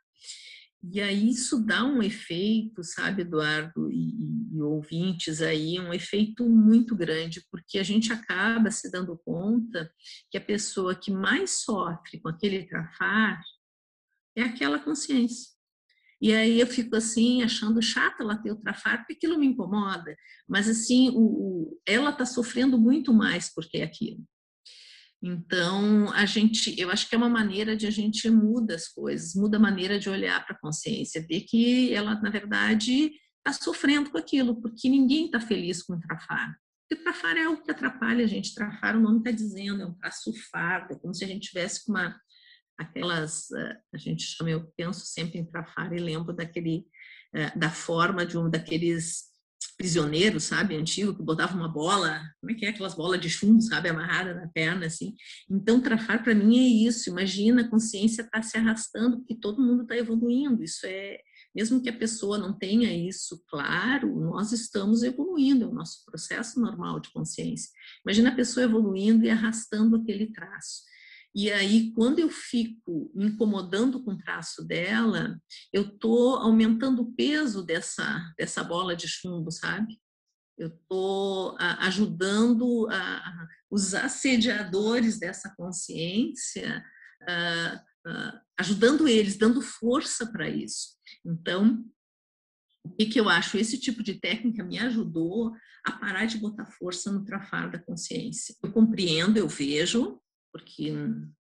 E 0.90 1.02
aí 1.02 1.30
isso 1.30 1.60
dá 1.66 1.84
um 1.84 2.02
efeito, 2.02 2.84
sabe, 2.84 3.24
Eduardo 3.24 3.92
e, 3.92 4.56
e, 4.56 4.62
ouvintes 4.62 5.42
aí, 5.42 5.80
um 5.80 5.94
efeito 5.94 6.48
muito 6.48 6.96
grande, 6.96 7.46
porque 7.52 7.78
a 7.78 7.84
gente 7.84 8.14
acaba 8.14 8.72
se 8.72 8.90
dando 8.90 9.18
conta 9.18 9.92
que 10.32 10.38
a 10.38 10.42
pessoa 10.42 10.96
que 10.96 11.12
mais 11.12 11.62
sofre 11.64 12.20
com 12.22 12.30
aquele 12.30 12.66
trafar 12.66 13.42
é 14.36 14.44
aquela 14.44 14.80
consciência. 14.80 15.58
E 16.22 16.34
aí 16.34 16.60
eu 16.60 16.68
fico 16.68 16.96
assim, 16.96 17.44
achando 17.44 17.82
chata 17.82 18.24
ela 18.24 18.38
ter 18.38 18.52
o 18.52 18.56
trafar, 18.56 19.00
porque 19.00 19.14
aquilo 19.14 19.38
me 19.38 19.48
incomoda. 19.48 20.16
Mas 20.48 20.70
assim, 20.70 21.10
o, 21.10 21.20
o 21.20 21.82
ela 21.86 22.12
está 22.12 22.26
sofrendo 22.26 22.80
muito 22.80 23.14
mais 23.14 23.54
porque 23.54 23.78
é 23.80 23.84
aquilo. 23.84 24.24
Então, 25.22 26.12
a 26.14 26.26
gente, 26.26 26.80
eu 26.80 26.92
acho 26.92 27.10
que 27.10 27.16
é 27.16 27.18
uma 27.18 27.30
maneira 27.30 27.76
de 27.76 27.88
a 27.88 27.92
gente 27.92 28.30
muda 28.30 28.76
as 28.76 28.88
coisas, 28.88 29.34
muda 29.34 29.58
a 29.58 29.60
maneira 29.60 30.00
de 30.00 30.10
olhar 30.10 30.46
para 30.46 30.56
a 30.56 30.60
consciência, 30.60 31.26
ver 31.28 31.42
que 31.42 31.94
ela, 31.94 32.16
na 32.22 32.30
verdade, 32.30 33.12
está 33.38 33.52
sofrendo 33.54 34.12
com 34.12 34.18
aquilo, 34.18 34.62
porque 34.62 34.88
ninguém 34.90 35.26
está 35.26 35.40
feliz 35.40 35.82
com 35.82 35.94
o 35.94 36.00
trafar. 36.00 36.56
Porque 36.88 37.04
trafar 37.04 37.36
é 37.36 37.46
algo 37.46 37.64
que 37.64 37.72
atrapalha 37.72 38.24
a 38.24 38.28
gente. 38.28 38.54
Trafar, 38.54 38.96
o 38.96 39.02
nome 39.02 39.20
está 39.20 39.32
dizendo, 39.32 39.82
é 39.82 39.86
um 39.86 39.94
traço 39.96 40.32
fardo, 40.52 40.94
é 40.94 41.00
como 41.00 41.14
se 41.14 41.26
a 41.26 41.28
gente 41.28 41.48
tivesse 41.48 41.84
com 41.84 41.94
uma, 41.94 42.16
aquelas, 42.78 43.52
eh, 43.52 43.78
a 43.94 43.98
gente 43.98 44.24
chama, 44.24 44.52
eu 44.52 44.72
penso 44.78 45.06
sempre 45.06 45.40
em 45.40 45.46
trafar 45.46 45.92
e 45.94 45.98
lembro 45.98 46.34
daquele, 46.34 46.86
eh, 47.34 47.58
da 47.58 47.72
forma 47.72 48.26
de 48.26 48.38
um 48.38 48.50
daqueles 48.50 49.26
prisioneiro, 49.78 50.40
sabe, 50.40 50.76
antigo, 50.76 51.16
que 51.16 51.22
botava 51.22 51.56
uma 51.56 51.68
bola, 51.68 52.20
como 52.42 52.52
é 52.52 52.56
que 52.56 52.66
é, 52.66 52.70
aquelas 52.70 52.96
bolas 52.96 53.22
de 53.22 53.30
chumbo, 53.30 53.62
sabe, 53.62 53.90
amarrada 53.90 54.34
na 54.34 54.48
perna, 54.48 54.88
assim. 54.88 55.16
Então, 55.50 55.80
trafar 55.80 56.24
para 56.24 56.34
mim 56.34 56.58
é 56.58 56.88
isso, 56.88 57.10
imagina, 57.10 57.62
a 57.62 57.70
consciência 57.70 58.24
está 58.24 58.42
se 58.42 58.58
arrastando, 58.58 59.18
porque 59.20 59.36
todo 59.36 59.62
mundo 59.62 59.84
está 59.84 59.96
evoluindo, 59.96 60.64
isso 60.64 60.86
é, 60.86 61.20
mesmo 61.56 61.82
que 61.82 61.90
a 61.90 61.98
pessoa 61.98 62.40
não 62.40 62.54
tenha 62.54 62.92
isso 62.92 63.44
claro, 63.48 64.20
nós 64.20 64.52
estamos 64.52 65.04
evoluindo, 65.04 65.66
é 65.66 65.68
o 65.68 65.74
nosso 65.74 66.04
processo 66.06 66.60
normal 66.60 67.00
de 67.00 67.12
consciência. 67.12 67.70
Imagina 68.04 68.30
a 68.30 68.36
pessoa 68.36 68.64
evoluindo 68.64 69.26
e 69.26 69.30
arrastando 69.30 69.96
aquele 69.96 70.28
traço. 70.28 70.82
E 71.36 71.52
aí, 71.52 71.92
quando 71.94 72.20
eu 72.20 72.30
fico 72.30 73.12
me 73.14 73.28
incomodando 73.28 74.04
com 74.04 74.12
o 74.12 74.18
traço 74.18 74.66
dela, 74.66 75.40
eu 75.72 75.84
estou 75.84 76.36
aumentando 76.38 77.04
o 77.04 77.14
peso 77.14 77.64
dessa, 77.64 78.34
dessa 78.38 78.64
bola 78.64 78.96
de 78.96 79.08
chumbo, 79.08 79.52
sabe? 79.52 80.00
Eu 80.58 80.70
estou 80.70 81.56
ajudando 81.60 82.88
a, 82.90 83.48
os 83.70 83.94
assediadores 83.94 85.20
dessa 85.20 85.54
consciência, 85.56 86.84
a, 87.28 87.84
ajudando 88.58 89.08
eles, 89.08 89.38
dando 89.38 89.62
força 89.62 90.26
para 90.32 90.50
isso. 90.50 90.96
Então, 91.24 91.86
o 92.84 92.96
que, 92.96 93.06
que 93.06 93.20
eu 93.20 93.30
acho? 93.30 93.58
Esse 93.58 93.78
tipo 93.78 94.02
de 94.02 94.16
técnica 94.16 94.64
me 94.64 94.80
ajudou 94.80 95.54
a 95.86 95.92
parar 95.92 96.26
de 96.26 96.38
botar 96.38 96.66
força 96.66 97.12
no 97.12 97.24
trafar 97.24 97.70
da 97.70 97.80
consciência. 97.80 98.56
Eu 98.64 98.72
compreendo, 98.72 99.38
eu 99.38 99.48
vejo, 99.48 100.20
porque 100.58 100.92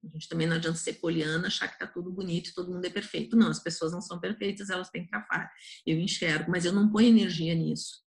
a 0.04 0.08
gente 0.08 0.28
também 0.28 0.46
não 0.46 0.56
adianta 0.56 0.78
ser 0.78 0.94
poliana, 0.94 1.48
achar 1.48 1.66
que 1.66 1.74
está 1.74 1.86
tudo 1.86 2.12
bonito 2.12 2.48
e 2.50 2.54
todo 2.54 2.72
mundo 2.72 2.84
é 2.84 2.90
perfeito. 2.90 3.36
Não, 3.36 3.48
as 3.48 3.62
pessoas 3.62 3.92
não 3.92 4.00
são 4.00 4.20
perfeitas, 4.20 4.70
elas 4.70 4.88
têm 4.88 5.04
que 5.04 5.10
trafar. 5.10 5.50
Eu 5.84 5.98
enxergo, 5.98 6.50
mas 6.50 6.64
eu 6.64 6.72
não 6.72 6.90
ponho 6.90 7.08
energia 7.08 7.54
nisso. 7.54 8.02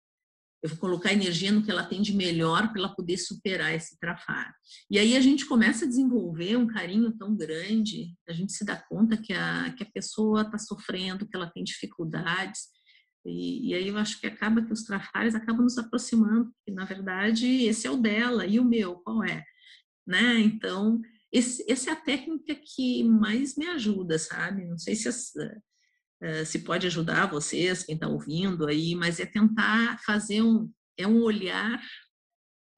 Eu 0.62 0.70
vou 0.70 0.78
colocar 0.78 1.12
energia 1.12 1.50
no 1.50 1.64
que 1.64 1.70
ela 1.70 1.84
tem 1.84 2.00
de 2.00 2.14
melhor 2.14 2.68
para 2.68 2.78
ela 2.80 2.94
poder 2.94 3.16
superar 3.18 3.74
esse 3.74 3.98
trafar. 3.98 4.54
E 4.88 4.96
aí 4.96 5.16
a 5.16 5.20
gente 5.20 5.44
começa 5.44 5.84
a 5.84 5.88
desenvolver 5.88 6.56
um 6.56 6.68
carinho 6.68 7.12
tão 7.18 7.36
grande, 7.36 8.14
a 8.28 8.32
gente 8.32 8.52
se 8.52 8.64
dá 8.64 8.76
conta 8.76 9.16
que 9.16 9.32
a, 9.32 9.74
que 9.76 9.82
a 9.82 9.90
pessoa 9.90 10.42
está 10.42 10.58
sofrendo, 10.58 11.26
que 11.26 11.36
ela 11.36 11.50
tem 11.50 11.64
dificuldades. 11.64 12.68
E, 13.26 13.70
e, 13.70 13.74
aí 13.74 13.88
eu 13.88 13.98
acho 13.98 14.20
que 14.20 14.26
acaba 14.26 14.62
que 14.62 14.72
os 14.72 14.84
trafares 14.84 15.34
acabam 15.34 15.62
nos 15.62 15.78
aproximando, 15.78 16.52
porque 16.52 16.72
na 16.72 16.84
verdade 16.84 17.46
esse 17.64 17.86
é 17.86 17.90
o 17.90 17.96
dela 17.96 18.46
e 18.46 18.58
o 18.58 18.64
meu, 18.64 18.96
qual 18.96 19.22
é? 19.24 19.44
Né? 20.06 20.38
Então, 20.40 21.00
esse, 21.32 21.64
essa 21.70 21.90
é 21.90 21.92
a 21.92 22.00
técnica 22.00 22.54
que 22.54 23.02
mais 23.04 23.56
me 23.56 23.66
ajuda, 23.66 24.18
sabe? 24.18 24.66
Não 24.66 24.76
sei 24.76 24.94
se, 24.94 25.08
uh, 25.08 26.44
se 26.44 26.58
pode 26.60 26.86
ajudar 26.86 27.30
vocês, 27.30 27.84
quem 27.84 27.94
está 27.94 28.08
ouvindo 28.08 28.66
aí, 28.66 28.94
mas 28.94 29.18
é 29.18 29.26
tentar 29.26 29.98
fazer 30.04 30.42
um, 30.42 30.70
é 30.96 31.06
um 31.06 31.22
olhar 31.22 31.80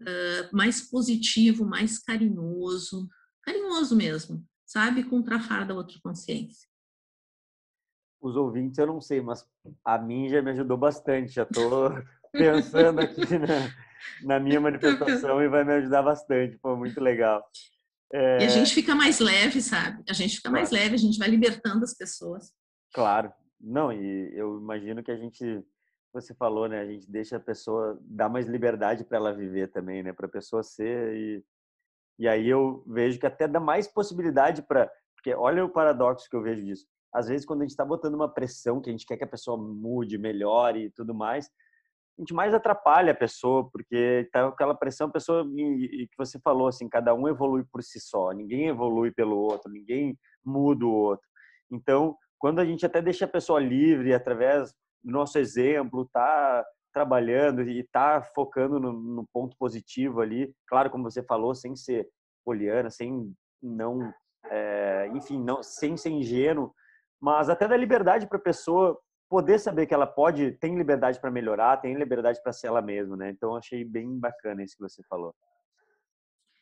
uh, 0.03 0.57
mais 0.57 0.83
positivo, 0.83 1.65
mais 1.65 1.99
carinhoso, 1.99 3.09
carinhoso 3.43 3.97
mesmo, 3.97 4.45
sabe? 4.65 5.05
Com 5.05 5.19
o 5.19 5.25
trafar 5.25 5.67
da 5.67 5.75
outra 5.75 5.99
consciência. 6.03 6.69
Os 8.21 8.37
ouvintes 8.37 8.79
eu 8.79 8.87
não 8.87 9.01
sei, 9.01 9.21
mas 9.21 9.45
a 9.85 9.99
mim 9.99 10.29
já 10.29 10.41
me 10.41 10.53
ajudou 10.53 10.79
bastante, 10.79 11.33
já 11.33 11.43
estou 11.43 11.91
pensando 12.33 13.01
aqui 13.01 13.21
na, 13.37 13.69
na 14.23 14.39
minha 14.41 14.61
manifestação 14.61 15.43
e 15.43 15.49
vai 15.49 15.65
me 15.65 15.73
ajudar 15.75 16.03
bastante, 16.03 16.59
foi 16.59 16.77
muito 16.77 17.01
legal. 17.01 17.45
É... 18.13 18.43
E 18.43 18.45
a 18.45 18.49
gente 18.49 18.73
fica 18.73 18.95
mais 18.95 19.19
leve, 19.19 19.61
sabe? 19.61 20.03
A 20.09 20.13
gente 20.13 20.37
fica 20.37 20.49
claro. 20.49 20.57
mais 20.57 20.71
leve, 20.71 20.95
a 20.95 20.99
gente 20.99 21.19
vai 21.19 21.29
libertando 21.29 21.85
as 21.85 21.95
pessoas. 21.95 22.53
Claro. 22.93 23.33
Não, 23.61 23.93
e 23.93 24.31
eu 24.37 24.59
imagino 24.59 25.03
que 25.03 25.11
a 25.11 25.17
gente, 25.17 25.65
você 26.13 26.35
falou, 26.35 26.69
né? 26.69 26.81
A 26.81 26.87
gente 26.87 27.11
deixa 27.11 27.39
a 27.39 27.41
pessoa, 27.41 27.99
dá 28.03 28.29
mais 28.29 28.47
liberdade 28.47 29.05
para 29.05 29.17
ela 29.17 29.33
viver 29.33 29.73
também, 29.73 30.03
né? 30.03 30.13
Para 30.13 30.27
a 30.27 30.31
pessoa 30.31 30.63
ser 30.63 31.17
e, 31.17 31.45
e 32.19 32.29
aí 32.29 32.49
eu 32.49 32.85
vejo 32.87 33.19
que 33.19 33.27
até 33.27 33.49
dá 33.49 33.59
mais 33.59 33.89
possibilidade 33.89 34.63
para, 34.63 34.91
porque 35.17 35.35
olha 35.35 35.65
o 35.65 35.71
paradoxo 35.71 36.29
que 36.29 36.37
eu 36.37 36.43
vejo 36.43 36.63
disso. 36.63 36.87
Às 37.13 37.29
vezes 37.29 37.47
quando 37.47 37.63
a 37.63 37.65
gente 37.65 37.71
está 37.71 37.85
botando 37.85 38.15
uma 38.15 38.33
pressão 38.33 38.81
que 38.81 38.91
a 38.91 38.93
gente 38.93 39.07
quer 39.07 39.17
que 39.17 39.25
a 39.25 39.29
pessoa 39.29 39.57
mude, 39.57 40.19
melhore 40.19 40.85
e 40.85 40.91
tudo 40.91 41.15
mais, 41.15 41.49
a 42.17 42.23
gente 42.23 42.33
mais 42.33 42.55
atrapalha 42.55 43.13
a 43.13 43.17
pessoa, 43.17 43.69
porque 43.71 44.29
tá 44.33 44.47
aquela 44.47 44.75
pressão, 44.75 45.09
a 45.09 45.13
pessoa, 45.13 45.45
e 45.57 46.07
que 46.07 46.17
você 46.17 46.39
falou, 46.39 46.69
assim, 46.69 46.89
cada 46.89 47.13
um 47.15 47.29
evolui 47.29 47.65
por 47.65 47.83
si 47.83 48.01
só, 48.01 48.31
ninguém 48.31 48.69
evolui 48.69 49.11
pelo 49.11 49.37
outro, 49.37 49.71
ninguém 49.71 50.17
muda 50.45 50.85
o 50.85 50.93
outro. 50.93 51.27
Então, 51.71 52.17
quando 52.39 52.61
a 52.61 52.65
gente 52.65 52.87
até 52.87 53.03
deixa 53.03 53.25
a 53.25 53.29
pessoa 53.29 53.59
livre, 53.59 54.15
através 54.15 54.73
do 55.03 55.11
nosso 55.11 55.39
exemplo, 55.39 56.09
tá 56.13 56.65
trabalhando 56.93 57.63
e 57.63 57.83
tá 57.83 58.23
focando 58.23 58.79
no, 58.79 58.93
no 58.93 59.27
ponto 59.33 59.57
positivo 59.59 60.21
ali, 60.21 60.55
claro, 60.69 60.91
como 60.91 61.11
você 61.11 61.23
falou, 61.23 61.53
sem 61.53 61.75
ser 61.75 62.09
poliana, 62.45 62.91
sem 62.91 63.35
não, 63.61 64.13
é, 64.47 65.11
enfim, 65.13 65.43
não, 65.43 65.63
sem 65.63 65.97
ser 65.97 66.11
ingênuo, 66.11 66.73
mas 67.21 67.49
até 67.49 67.67
da 67.67 67.77
liberdade 67.77 68.29
para 68.29 68.39
a 68.39 68.43
pessoa 68.43 69.01
poder 69.35 69.59
saber 69.59 69.87
que 69.87 69.93
ela 69.93 70.07
pode, 70.07 70.53
tem 70.61 70.79
liberdade 70.79 71.21
para 71.21 71.29
melhorar, 71.29 71.79
tem 71.79 71.99
liberdade 71.99 72.41
para 72.41 72.53
ser 72.53 72.69
ela 72.69 72.81
mesma, 72.81 73.17
né? 73.17 73.31
Então, 73.31 73.57
achei 73.57 73.85
bem 73.85 74.17
bacana 74.17 74.63
isso 74.63 74.77
que 74.77 74.83
você 74.85 75.03
falou. 75.11 75.35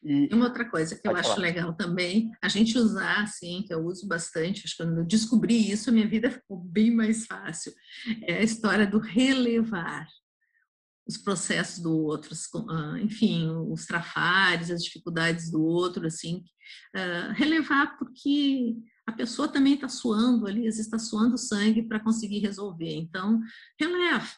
E, 0.02 0.32
uma 0.32 0.46
outra 0.46 0.64
coisa 0.64 0.96
que 0.96 1.06
eu 1.06 1.14
acho 1.14 1.34
falar. 1.34 1.42
legal 1.42 1.74
também, 1.74 2.32
a 2.42 2.48
gente 2.48 2.78
usar, 2.78 3.24
assim, 3.24 3.62
que 3.66 3.74
eu 3.74 3.84
uso 3.84 4.08
bastante, 4.08 4.62
acho 4.64 4.74
que 4.74 4.82
quando 4.82 4.96
eu 4.96 5.04
descobri 5.04 5.70
isso, 5.70 5.90
a 5.90 5.92
minha 5.92 6.08
vida 6.08 6.30
ficou 6.30 6.56
bem 6.56 6.90
mais 6.90 7.26
fácil, 7.26 7.74
é 8.22 8.38
a 8.38 8.42
história 8.42 8.86
do 8.86 8.98
relevar 8.98 10.06
os 11.06 11.18
processos 11.18 11.78
do 11.78 11.94
outro, 11.94 12.34
ah, 12.70 12.98
enfim, 13.02 13.50
os 13.68 13.84
trafares, 13.84 14.70
as 14.70 14.82
dificuldades 14.82 15.50
do 15.50 15.62
outro, 15.62 16.06
assim, 16.06 16.42
uh, 16.96 17.32
relevar 17.34 17.98
porque 17.98 18.78
a 19.06 19.12
pessoa 19.12 19.48
também 19.48 19.74
está 19.74 19.88
suando 19.88 20.46
ali, 20.46 20.60
às 20.60 20.76
vezes 20.76 20.86
está 20.86 20.98
suando 20.98 21.36
sangue 21.36 21.82
para 21.82 22.00
conseguir 22.00 22.38
resolver. 22.38 22.94
Então, 22.94 23.40
releva. 23.78 24.28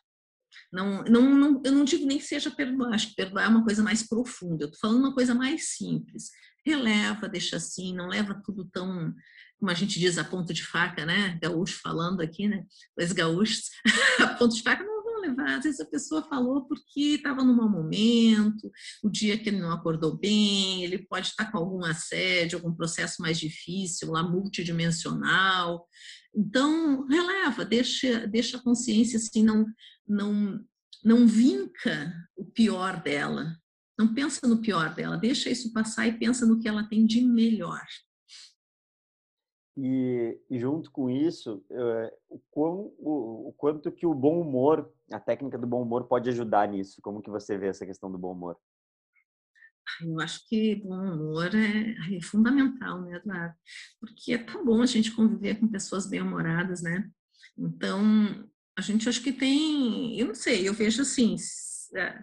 Não, 0.72 1.02
não, 1.04 1.34
não, 1.34 1.62
eu 1.64 1.72
não 1.72 1.84
digo 1.84 2.06
nem 2.06 2.18
que 2.18 2.24
seja 2.24 2.50
perdoar, 2.50 2.94
acho 2.94 3.08
que 3.08 3.16
perdoar 3.16 3.44
é 3.44 3.48
uma 3.48 3.64
coisa 3.64 3.82
mais 3.82 4.02
profunda. 4.06 4.64
Eu 4.64 4.68
estou 4.68 4.80
falando 4.80 5.04
uma 5.04 5.14
coisa 5.14 5.34
mais 5.34 5.68
simples. 5.76 6.30
Releva, 6.64 7.28
deixa 7.28 7.56
assim, 7.56 7.94
não 7.94 8.08
leva 8.08 8.40
tudo 8.44 8.64
tão, 8.64 9.14
como 9.58 9.70
a 9.70 9.74
gente 9.74 9.98
diz, 9.98 10.16
a 10.16 10.24
ponto 10.24 10.54
de 10.54 10.64
faca, 10.64 11.04
né? 11.04 11.38
Gaúcho 11.42 11.80
falando 11.82 12.20
aqui, 12.20 12.48
né? 12.48 12.64
Os 12.98 13.12
gaúchos, 13.12 13.70
a 14.20 14.28
ponto 14.28 14.54
de 14.54 14.62
faca 14.62 14.82
não 14.82 15.03
levar. 15.26 15.58
Às 15.58 15.64
vezes 15.64 15.80
a 15.80 15.86
pessoa 15.86 16.22
falou 16.22 16.66
porque 16.66 17.14
estava 17.14 17.44
num 17.44 17.54
mau 17.54 17.68
momento, 17.68 18.70
o 19.02 19.10
dia 19.10 19.38
que 19.38 19.48
ele 19.48 19.60
não 19.60 19.72
acordou 19.72 20.16
bem, 20.16 20.84
ele 20.84 20.98
pode 20.98 21.28
estar 21.28 21.50
com 21.50 21.58
algum 21.58 21.84
assédio, 21.84 22.58
algum 22.58 22.74
processo 22.74 23.20
mais 23.20 23.38
difícil, 23.38 24.10
lá 24.10 24.22
multidimensional. 24.22 25.86
Então, 26.34 27.06
releva, 27.06 27.64
deixa, 27.64 28.26
deixa 28.26 28.56
a 28.56 28.62
consciência 28.62 29.16
assim, 29.16 29.42
não, 29.42 29.66
não, 30.06 30.60
não 31.04 31.26
vinca 31.26 32.12
o 32.36 32.44
pior 32.44 33.02
dela. 33.02 33.56
Não 33.96 34.12
pensa 34.12 34.46
no 34.48 34.60
pior 34.60 34.92
dela, 34.94 35.16
deixa 35.16 35.48
isso 35.48 35.72
passar 35.72 36.08
e 36.08 36.18
pensa 36.18 36.44
no 36.44 36.58
que 36.58 36.68
ela 36.68 36.88
tem 36.88 37.06
de 37.06 37.20
melhor. 37.22 37.84
E, 39.76 40.38
e, 40.48 40.58
junto 40.58 40.90
com 40.90 41.10
isso, 41.10 41.64
é, 41.70 42.16
o, 42.28 42.40
quão, 42.50 42.92
quanto 43.64 43.90
que 43.90 44.04
o 44.04 44.12
bom 44.12 44.42
humor, 44.42 44.92
a 45.10 45.18
técnica 45.18 45.56
do 45.56 45.66
bom 45.66 45.80
humor 45.80 46.04
pode 46.04 46.28
ajudar 46.28 46.68
nisso? 46.68 47.00
Como 47.00 47.22
que 47.22 47.30
você 47.30 47.56
vê 47.56 47.68
essa 47.68 47.86
questão 47.86 48.12
do 48.12 48.18
bom 48.18 48.32
humor? 48.32 48.58
Eu 50.02 50.20
acho 50.20 50.46
que 50.46 50.74
bom 50.74 50.94
humor 50.94 51.50
é, 51.54 52.14
é 52.14 52.20
fundamental, 52.20 53.00
né, 53.00 53.16
Eduardo? 53.16 53.54
Porque 53.98 54.34
é 54.34 54.38
tão 54.38 54.62
bom 54.62 54.82
a 54.82 54.86
gente 54.86 55.12
conviver 55.12 55.58
com 55.58 55.66
pessoas 55.66 56.06
bem-humoradas, 56.06 56.82
né? 56.82 57.10
Então, 57.56 58.46
a 58.76 58.82
gente 58.82 59.08
acho 59.08 59.22
que 59.22 59.32
tem, 59.32 60.20
eu 60.20 60.26
não 60.26 60.34
sei, 60.34 60.68
eu 60.68 60.74
vejo 60.74 61.00
assim, 61.00 61.34
é, 61.96 62.22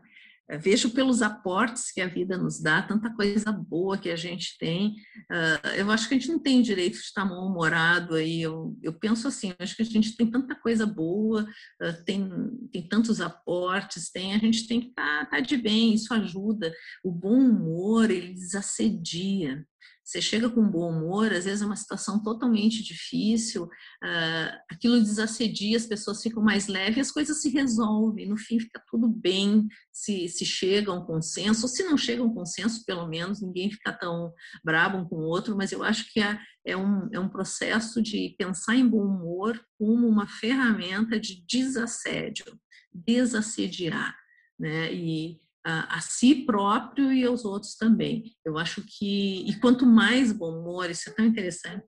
vejo 0.58 0.90
pelos 0.92 1.22
aportes 1.22 1.92
que 1.92 2.02
a 2.02 2.08
vida 2.08 2.38
nos 2.38 2.62
dá, 2.62 2.82
tanta 2.82 3.14
coisa 3.14 3.52
boa 3.52 3.98
que 3.98 4.10
a 4.10 4.16
gente 4.16 4.58
tem. 4.58 4.96
Uh, 5.32 5.68
eu 5.78 5.92
acho 5.92 6.08
que 6.08 6.16
a 6.16 6.20
gente 6.20 6.32
não 6.32 6.40
tem 6.40 6.62
direito 6.62 6.96
de 6.96 7.04
estar 7.04 7.26
mal-humorado 7.26 8.16
aí. 8.16 8.42
Eu, 8.42 8.78
eu 8.82 8.94
penso 8.94 9.28
assim, 9.28 9.54
acho 9.60 9.76
que 9.76 9.82
a 9.82 9.86
gente 9.86 10.16
tem 10.16 10.30
tanta 10.30 10.56
coisa 10.56 10.86
boa, 10.86 11.44
uh, 11.44 12.04
tem, 12.06 12.30
tem 12.72 12.88
tantos 12.88 13.22
aportes, 13.22 14.12
tem, 14.12 14.34
a 14.34 14.38
gente 14.38 14.68
tem 14.68 14.82
que 14.82 14.88
estar 14.88 15.26
tá, 15.26 15.38
tá 15.38 15.40
de 15.40 15.58
bem, 15.58 15.94
isso 15.94 16.14
ajuda. 16.14 16.74
O 17.04 17.12
bom 17.12 17.38
humor, 17.38 18.12
ele 18.12 18.34
desassedia. 18.34 19.66
Você 20.04 20.22
chega 20.22 20.50
com 20.50 20.68
bom 20.68 20.90
humor, 20.90 21.32
às 21.32 21.46
vezes 21.46 21.62
é 21.62 21.66
uma 21.66 21.76
situação 21.76 22.22
totalmente 22.22 22.84
difícil, 22.84 23.66
uh, 23.66 24.60
aquilo 24.70 25.00
desassedia, 25.00 25.78
as 25.78 25.86
pessoas 25.86 26.22
ficam 26.22 26.42
mais 26.44 26.68
leves, 26.68 27.08
as 27.08 27.12
coisas 27.12 27.42
se 27.42 27.50
resolvem, 27.50 28.28
no 28.28 28.38
fim 28.38 28.60
fica 28.60 28.84
tudo 28.90 29.08
bem, 29.08 29.68
se, 29.92 30.28
se 30.28 30.46
chega 30.46 30.92
a 30.92 30.96
um 30.96 31.06
consenso, 31.06 31.64
ou 31.64 31.68
se 31.70 31.84
não 31.84 31.96
chega 31.96 32.22
a 32.22 32.26
um 32.26 32.34
consenso, 32.34 32.84
pelo 32.86 33.08
menos 33.08 33.42
ninguém 33.42 33.72
fica 33.72 33.94
tão 33.94 34.34
brabo 34.64 34.98
um 34.98 35.06
com 35.06 35.18
o 35.18 35.28
outro, 35.28 35.56
mas 35.56 35.72
eu 35.72 35.84
acho 35.84 36.12
que 36.12 36.20
é, 36.20 36.40
é, 36.66 36.76
um, 36.76 37.08
é 37.12 37.20
um 37.20 37.30
processo 37.30 38.02
de 38.02 38.36
pensar 38.38 38.76
em 38.76 38.88
bom 38.88 39.06
humor 39.06 39.64
como 39.78 40.08
uma 40.08 40.28
ferramenta 40.28 41.20
de 41.20 41.46
desassédio, 41.48 42.60
desassediar, 42.94 44.16
né? 44.60 44.94
E 44.94 45.40
a, 45.64 45.98
a, 45.98 46.02
si 46.02 46.46
próprio 46.46 47.12
e 47.12 47.24
aos 47.24 47.46
outros 47.46 47.76
também. 47.76 48.36
Eu 48.44 48.58
acho 48.58 48.84
que, 48.86 49.46
e 49.48 49.56
quanto 49.60 49.86
mais 49.86 50.32
bom 50.32 50.60
humor, 50.60 50.90
isso 50.90 51.10
é 51.10 51.14
tão 51.14 51.26
interessante, 51.26 51.86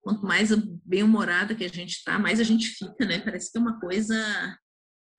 quanto 0.00 0.24
mais 0.24 0.50
bem-humorada 0.84 1.54
que 1.54 1.64
a 1.64 1.68
gente 1.68 1.92
está, 1.92 2.18
mais 2.18 2.40
a 2.40 2.44
gente 2.44 2.68
fica, 2.68 3.04
né? 3.04 3.20
Parece 3.20 3.50
que 3.50 3.58
é 3.58 3.60
uma 3.60 3.78
coisa 3.80 4.58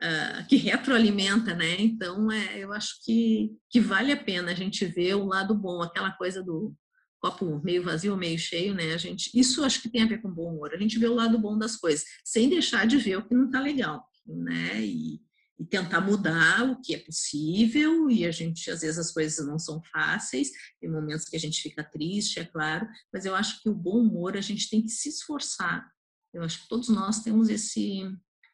uh, 0.01 0.47
que 0.47 0.55
retroalimenta, 0.57 1.53
né? 1.55 1.75
Então, 1.79 2.31
é, 2.31 2.59
eu 2.59 2.73
acho 2.73 3.03
que, 3.03 3.51
que 3.69 3.79
vale 3.79 4.11
a 4.11 4.17
pena 4.17 4.51
a 4.51 4.55
gente 4.55 4.85
ver 4.85 5.15
o 5.15 5.25
lado 5.25 5.55
bom, 5.55 5.81
aquela 5.81 6.11
coisa 6.11 6.43
do 6.43 6.73
copo 7.19 7.61
meio 7.63 7.83
vazio 7.83 8.17
meio 8.17 8.37
cheio, 8.37 8.73
né? 8.75 8.93
A 8.93 8.97
gente, 8.97 9.31
isso 9.33 9.63
acho 9.63 9.81
que 9.81 9.89
tem 9.89 10.03
a 10.03 10.07
ver 10.07 10.21
com 10.21 10.29
bom 10.29 10.53
humor. 10.53 10.73
A 10.73 10.77
gente 10.77 10.99
vê 10.99 11.07
o 11.07 11.15
lado 11.15 11.39
bom 11.39 11.57
das 11.57 11.77
coisas, 11.77 12.03
sem 12.23 12.49
deixar 12.49 12.85
de 12.85 12.97
ver 12.97 13.17
o 13.17 13.25
que 13.25 13.33
não 13.33 13.45
está 13.45 13.61
legal, 13.61 14.05
né? 14.25 14.81
E, 14.81 15.21
e 15.63 15.65
tentar 15.65 16.01
mudar 16.01 16.69
o 16.69 16.81
que 16.81 16.93
é 16.93 16.99
possível, 16.99 18.09
e 18.09 18.25
a 18.25 18.31
gente, 18.31 18.69
às 18.69 18.81
vezes, 18.81 18.99
as 18.99 19.11
coisas 19.11 19.47
não 19.47 19.57
são 19.57 19.81
fáceis, 19.91 20.51
tem 20.79 20.91
momentos 20.91 21.25
que 21.25 21.37
a 21.37 21.39
gente 21.39 21.61
fica 21.61 21.81
triste, 21.81 22.39
é 22.39 22.45
claro, 22.45 22.85
mas 23.13 23.25
eu 23.25 23.33
acho 23.33 23.61
que 23.61 23.69
o 23.69 23.73
bom 23.73 24.01
humor 24.01 24.35
a 24.35 24.41
gente 24.41 24.69
tem 24.69 24.81
que 24.81 24.89
se 24.89 25.07
esforçar. 25.07 25.89
Eu 26.33 26.43
acho 26.43 26.63
que 26.63 26.67
todos 26.67 26.89
nós 26.89 27.21
temos 27.21 27.47
esse. 27.47 28.01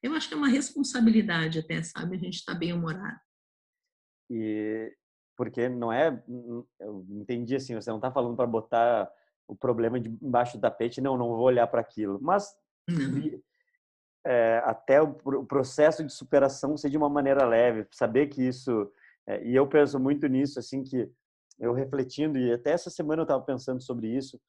Eu 0.04 0.14
acho 0.14 0.28
que 0.28 0.36
é 0.36 0.38
uma 0.38 0.50
responsabilidade 0.50 1.60
até, 1.60 1.82
sabe? 1.82 2.16
A 2.16 2.20
gente 2.20 2.36
está 2.36 2.54
bem 2.54 2.74
humorado. 2.74 3.20
E 4.30 4.94
porque 5.36 5.68
não 5.68 5.92
é. 5.92 6.24
Eu 6.80 7.06
entendi 7.10 7.56
assim, 7.56 7.74
você 7.74 7.90
não 7.90 7.98
está 7.98 8.12
falando 8.12 8.36
para 8.36 8.46
botar 8.46 9.10
o 9.48 9.56
problema 9.56 10.00
de 10.00 10.10
embaixo 10.22 10.58
do 10.58 10.62
tapete, 10.62 11.02
não, 11.02 11.18
não 11.18 11.30
vou 11.30 11.42
olhar 11.42 11.66
para 11.68 11.82
aquilo. 11.82 12.20
Mas 12.22 12.54
não 12.88 13.42
é, 14.26 14.62
até 14.66 15.02
o, 15.02 15.16
o, 15.26 15.46
processo 15.46 16.04
de 16.04 16.12
superação 16.12 16.76
ser 16.78 16.90
de 16.90 16.98
uma 16.98 17.10
maneira 17.10 17.46
leve, 17.46 17.88
saber 17.92 18.28
que 18.28 18.46
isso 18.46 18.92
é, 19.28 19.44
e 19.44 19.56
eu 19.56 19.68
penso 19.68 20.00
muito 20.00 20.28
nisso 20.28 20.60
assim 20.60 20.84
que 20.84 21.10
eu 21.60 21.74
refletindo 21.74 22.38
e 22.38 22.52
até 22.52 22.72
essa 22.72 22.90
semana 22.90 23.22
eu 23.22 23.24
estava 23.24 23.44
pensando 23.44 23.82
sobre 23.82 24.08
isso 24.08 24.40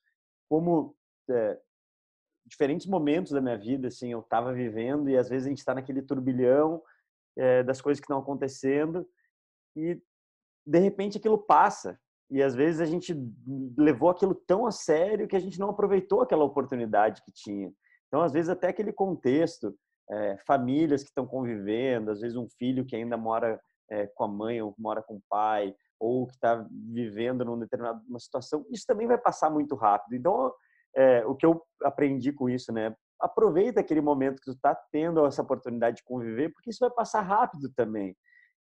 como 0.48 0.96
é, 1.28 1.58
diferentes 2.46 2.86
momentos 2.86 3.32
da 3.32 3.40
minha 3.40 3.56
vida 3.56 3.88
assim 3.88 4.10
eu 4.10 4.20
estava 4.20 4.52
vivendo 4.52 5.08
e 5.08 5.16
às 5.16 5.28
vezes 5.28 5.46
a 5.46 5.50
gente 5.50 5.58
está 5.58 5.74
naquele 5.74 6.02
turbilhão 6.02 6.82
das 7.64 7.80
coisas 7.80 7.98
que 8.00 8.04
estão 8.04 8.18
acontecendo 8.18 9.08
e 9.74 9.98
de 10.66 10.78
repente 10.78 11.16
aquilo 11.16 11.38
passa 11.38 11.98
e 12.30 12.42
às 12.42 12.54
vezes 12.54 12.80
a 12.80 12.86
gente 12.86 13.12
levou 13.76 14.08
aquilo 14.08 14.34
tão 14.34 14.64
a 14.64 14.70
sério 14.70 15.26
que 15.26 15.34
a 15.34 15.40
gente 15.40 15.58
não 15.58 15.70
aproveitou 15.70 16.20
aquela 16.20 16.44
oportunidade 16.44 17.22
que 17.22 17.32
tinha. 17.32 17.72
Então, 18.10 18.22
às 18.22 18.32
vezes, 18.32 18.50
até 18.50 18.68
aquele 18.68 18.92
contexto, 18.92 19.72
é, 20.10 20.36
famílias 20.44 21.04
que 21.04 21.10
estão 21.10 21.24
convivendo, 21.24 22.10
às 22.10 22.20
vezes 22.20 22.36
um 22.36 22.48
filho 22.58 22.84
que 22.84 22.96
ainda 22.96 23.16
mora 23.16 23.60
é, 23.88 24.08
com 24.08 24.24
a 24.24 24.28
mãe 24.28 24.60
ou 24.60 24.74
mora 24.76 25.00
com 25.00 25.14
o 25.14 25.22
pai, 25.30 25.72
ou 26.00 26.26
que 26.26 26.34
está 26.34 26.66
vivendo 26.92 27.44
numa 27.44 27.58
determinada 27.58 28.02
uma 28.08 28.18
situação, 28.18 28.66
isso 28.70 28.84
também 28.84 29.06
vai 29.06 29.18
passar 29.18 29.48
muito 29.48 29.76
rápido. 29.76 30.16
Então, 30.16 30.52
é, 30.96 31.24
o 31.24 31.36
que 31.36 31.46
eu 31.46 31.62
aprendi 31.84 32.32
com 32.32 32.48
isso, 32.48 32.72
né? 32.72 32.94
Aproveita 33.20 33.80
aquele 33.80 34.00
momento 34.00 34.40
que 34.40 34.50
tu 34.50 34.52
está 34.52 34.74
tendo 34.90 35.24
essa 35.24 35.42
oportunidade 35.42 35.98
de 35.98 36.04
conviver, 36.04 36.50
porque 36.52 36.70
isso 36.70 36.80
vai 36.80 36.90
passar 36.90 37.20
rápido 37.20 37.70
também. 37.76 38.16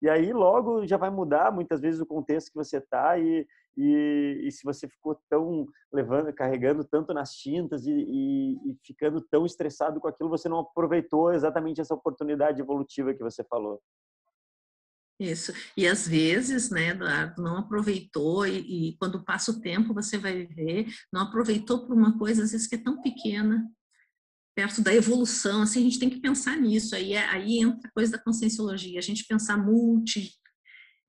E 0.06 0.10
aí 0.10 0.32
logo 0.32 0.86
já 0.86 0.97
vai 0.97 1.10
mudar 1.10 1.51
muitas 1.51 1.82
vezes 1.82 1.99
o 1.99 2.06
contexto 2.06 2.49
que 2.49 2.56
você 2.56 2.78
está 2.78 3.18
e, 3.18 3.43
e, 3.76 4.41
e, 4.43 4.51
se 4.51 4.64
você 4.64 4.88
ficou 4.88 5.20
tão 5.28 5.66
levando, 5.91 6.32
carregando 6.32 6.84
tanto 6.84 7.12
nas 7.12 7.34
tintas 7.34 7.88
e, 7.88 7.91
e, 7.91 8.53
e, 8.53 8.78
ficando 8.86 9.20
tão 9.20 9.47
estressado 9.47 9.99
com 9.99 10.08
aquilo, 10.08 10.30
você 10.30 10.47
não 10.47 10.60
aproveitou 10.60 11.34
exatamente 11.34 11.82
essa 11.82 11.95
oportunidade 11.95 12.62
evolutiva 12.62 13.16
que 13.16 13.24
você 13.24 13.43
falou. 13.45 13.82
Isso. 15.20 15.51
E 15.76 15.88
às 15.88 16.08
vezes, 16.08 16.70
né, 16.70 16.89
Eduardo, 16.89 17.41
não 17.41 17.58
aproveitou 17.58 18.45
e, 18.45 18.89
e 18.89 18.97
quando 18.97 19.26
passa 19.26 19.49
o 19.49 19.60
tempo 19.60 19.91
você 19.91 20.20
vai 20.20 20.45
ver, 20.45 20.86
não 21.12 21.22
aproveitou 21.22 21.88
por 21.88 21.95
uma 21.95 22.16
coisa 22.16 22.43
às 22.43 22.51
vezes 22.51 22.68
que 22.68 22.76
é 22.76 22.84
tão 22.84 23.01
pequena, 23.01 23.68
perto 24.56 24.82
da 24.82 24.93
evolução, 24.93 25.62
assim, 25.62 25.82
a 25.82 25.84
gente 25.84 25.99
tem 25.99 26.10
que 26.10 26.22
pensar 26.22 26.56
nisso. 26.56 26.95
Aí, 26.95 27.12
é, 27.14 27.26
aí 27.26 27.60
entra 27.60 27.89
a 27.89 27.91
coisa 27.91 28.14
da 28.14 28.18
conscienciologia, 28.18 28.97
a 28.97 29.03
gente 29.03 29.28
pensar 29.28 29.58
multi, 29.58 30.32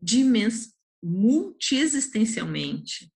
dimens, 0.03 0.75
multiexistencialmente. 1.03 3.11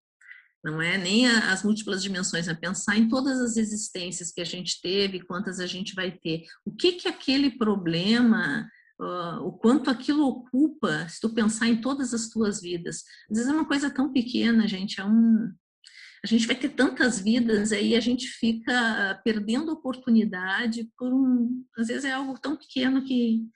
Não 0.63 0.81
é 0.81 0.97
nem 0.99 1.27
as 1.27 1.65
múltiplas 1.65 2.01
dimensões, 2.03 2.47
é 2.47 2.55
pensar 2.55 2.97
em 2.97 3.09
todas 3.09 3.41
as 3.41 3.57
existências 3.57 4.31
que 4.31 4.43
a 4.43 4.45
gente 4.45 4.81
teve, 4.81 5.25
quantas 5.25 5.59
a 5.59 5.67
gente 5.67 5.95
vai 5.95 6.13
ter. 6.13 6.45
O 6.65 6.71
que 6.71 6.93
que 6.93 7.09
aquele 7.09 7.51
problema, 7.57 8.71
uh, 9.01 9.43
o 9.43 9.53
quanto 9.53 9.91
aquilo 9.91 10.27
ocupa, 10.27 11.09
se 11.09 11.19
tu 11.19 11.31
pensar 11.31 11.67
em 11.67 11.81
todas 11.81 12.13
as 12.13 12.29
tuas 12.29 12.61
vidas. 12.61 13.03
Às 13.31 13.39
vezes 13.39 13.51
é 13.51 13.55
uma 13.55 13.67
coisa 13.67 13.91
tão 13.91 14.13
pequena, 14.13 14.69
gente, 14.69 15.01
é 15.01 15.05
um, 15.05 15.51
a 16.23 16.27
gente 16.27 16.47
vai 16.47 16.55
ter 16.55 16.71
tantas 16.71 17.21
vidas 17.21 17.73
aí 17.73 17.97
a 17.97 18.01
gente 18.01 18.27
fica 18.27 19.21
perdendo 19.25 19.73
oportunidade 19.73 20.89
por 20.97 21.13
um 21.13 21.65
às 21.77 21.89
vezes 21.89 22.05
é 22.05 22.13
algo 22.13 22.39
tão 22.39 22.57
pequeno 22.57 23.05
que 23.05 23.49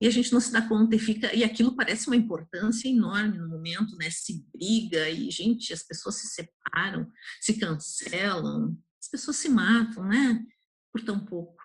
e 0.00 0.06
a 0.06 0.10
gente 0.10 0.32
não 0.32 0.40
se 0.40 0.52
dá 0.52 0.60
conta 0.62 0.96
e 0.96 0.98
fica 0.98 1.34
e 1.34 1.44
aquilo 1.44 1.76
parece 1.76 2.08
uma 2.08 2.16
importância 2.16 2.88
enorme 2.88 3.38
no 3.38 3.48
momento 3.48 3.96
né? 3.96 4.10
Se 4.10 4.44
briga 4.52 5.08
e 5.08 5.30
gente 5.30 5.72
as 5.72 5.82
pessoas 5.82 6.16
se 6.16 6.28
separam 6.28 7.10
se 7.40 7.54
cancelam 7.58 8.76
as 9.00 9.08
pessoas 9.08 9.36
se 9.36 9.48
matam 9.48 10.04
né? 10.04 10.44
Por 10.92 11.02
tão 11.02 11.18
pouco. 11.24 11.62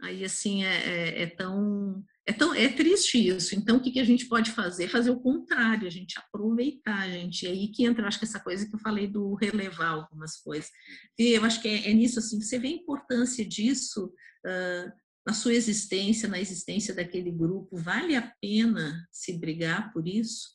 Aí 0.00 0.24
assim 0.24 0.64
é, 0.64 0.74
é, 0.74 1.22
é 1.22 1.26
tão 1.26 2.04
é, 2.26 2.32
tão, 2.32 2.54
é 2.54 2.68
triste 2.68 3.18
isso. 3.18 3.54
Então, 3.54 3.76
o 3.76 3.80
que, 3.80 3.90
que 3.90 4.00
a 4.00 4.04
gente 4.04 4.26
pode 4.26 4.50
fazer? 4.50 4.88
Fazer 4.88 5.10
o 5.10 5.20
contrário, 5.20 5.86
a 5.86 5.90
gente 5.90 6.18
aproveitar, 6.18 7.10
gente. 7.10 7.44
E 7.44 7.48
aí 7.48 7.68
que 7.68 7.84
entra, 7.84 8.06
acho 8.06 8.18
que 8.18 8.24
essa 8.24 8.40
coisa 8.40 8.66
que 8.66 8.74
eu 8.74 8.78
falei 8.78 9.06
do 9.06 9.34
relevar 9.34 9.90
algumas 9.90 10.36
coisas. 10.36 10.70
E 11.18 11.32
eu 11.32 11.44
acho 11.44 11.60
que 11.60 11.68
é, 11.68 11.90
é 11.90 11.92
nisso, 11.92 12.18
assim, 12.18 12.40
você 12.40 12.58
vê 12.58 12.68
a 12.68 12.72
importância 12.72 13.44
disso 13.44 14.06
uh, 14.06 14.92
na 15.26 15.34
sua 15.34 15.52
existência, 15.52 16.28
na 16.28 16.40
existência 16.40 16.94
daquele 16.94 17.30
grupo. 17.30 17.76
Vale 17.76 18.16
a 18.16 18.32
pena 18.40 19.06
se 19.12 19.38
brigar 19.38 19.92
por 19.92 20.08
isso? 20.08 20.48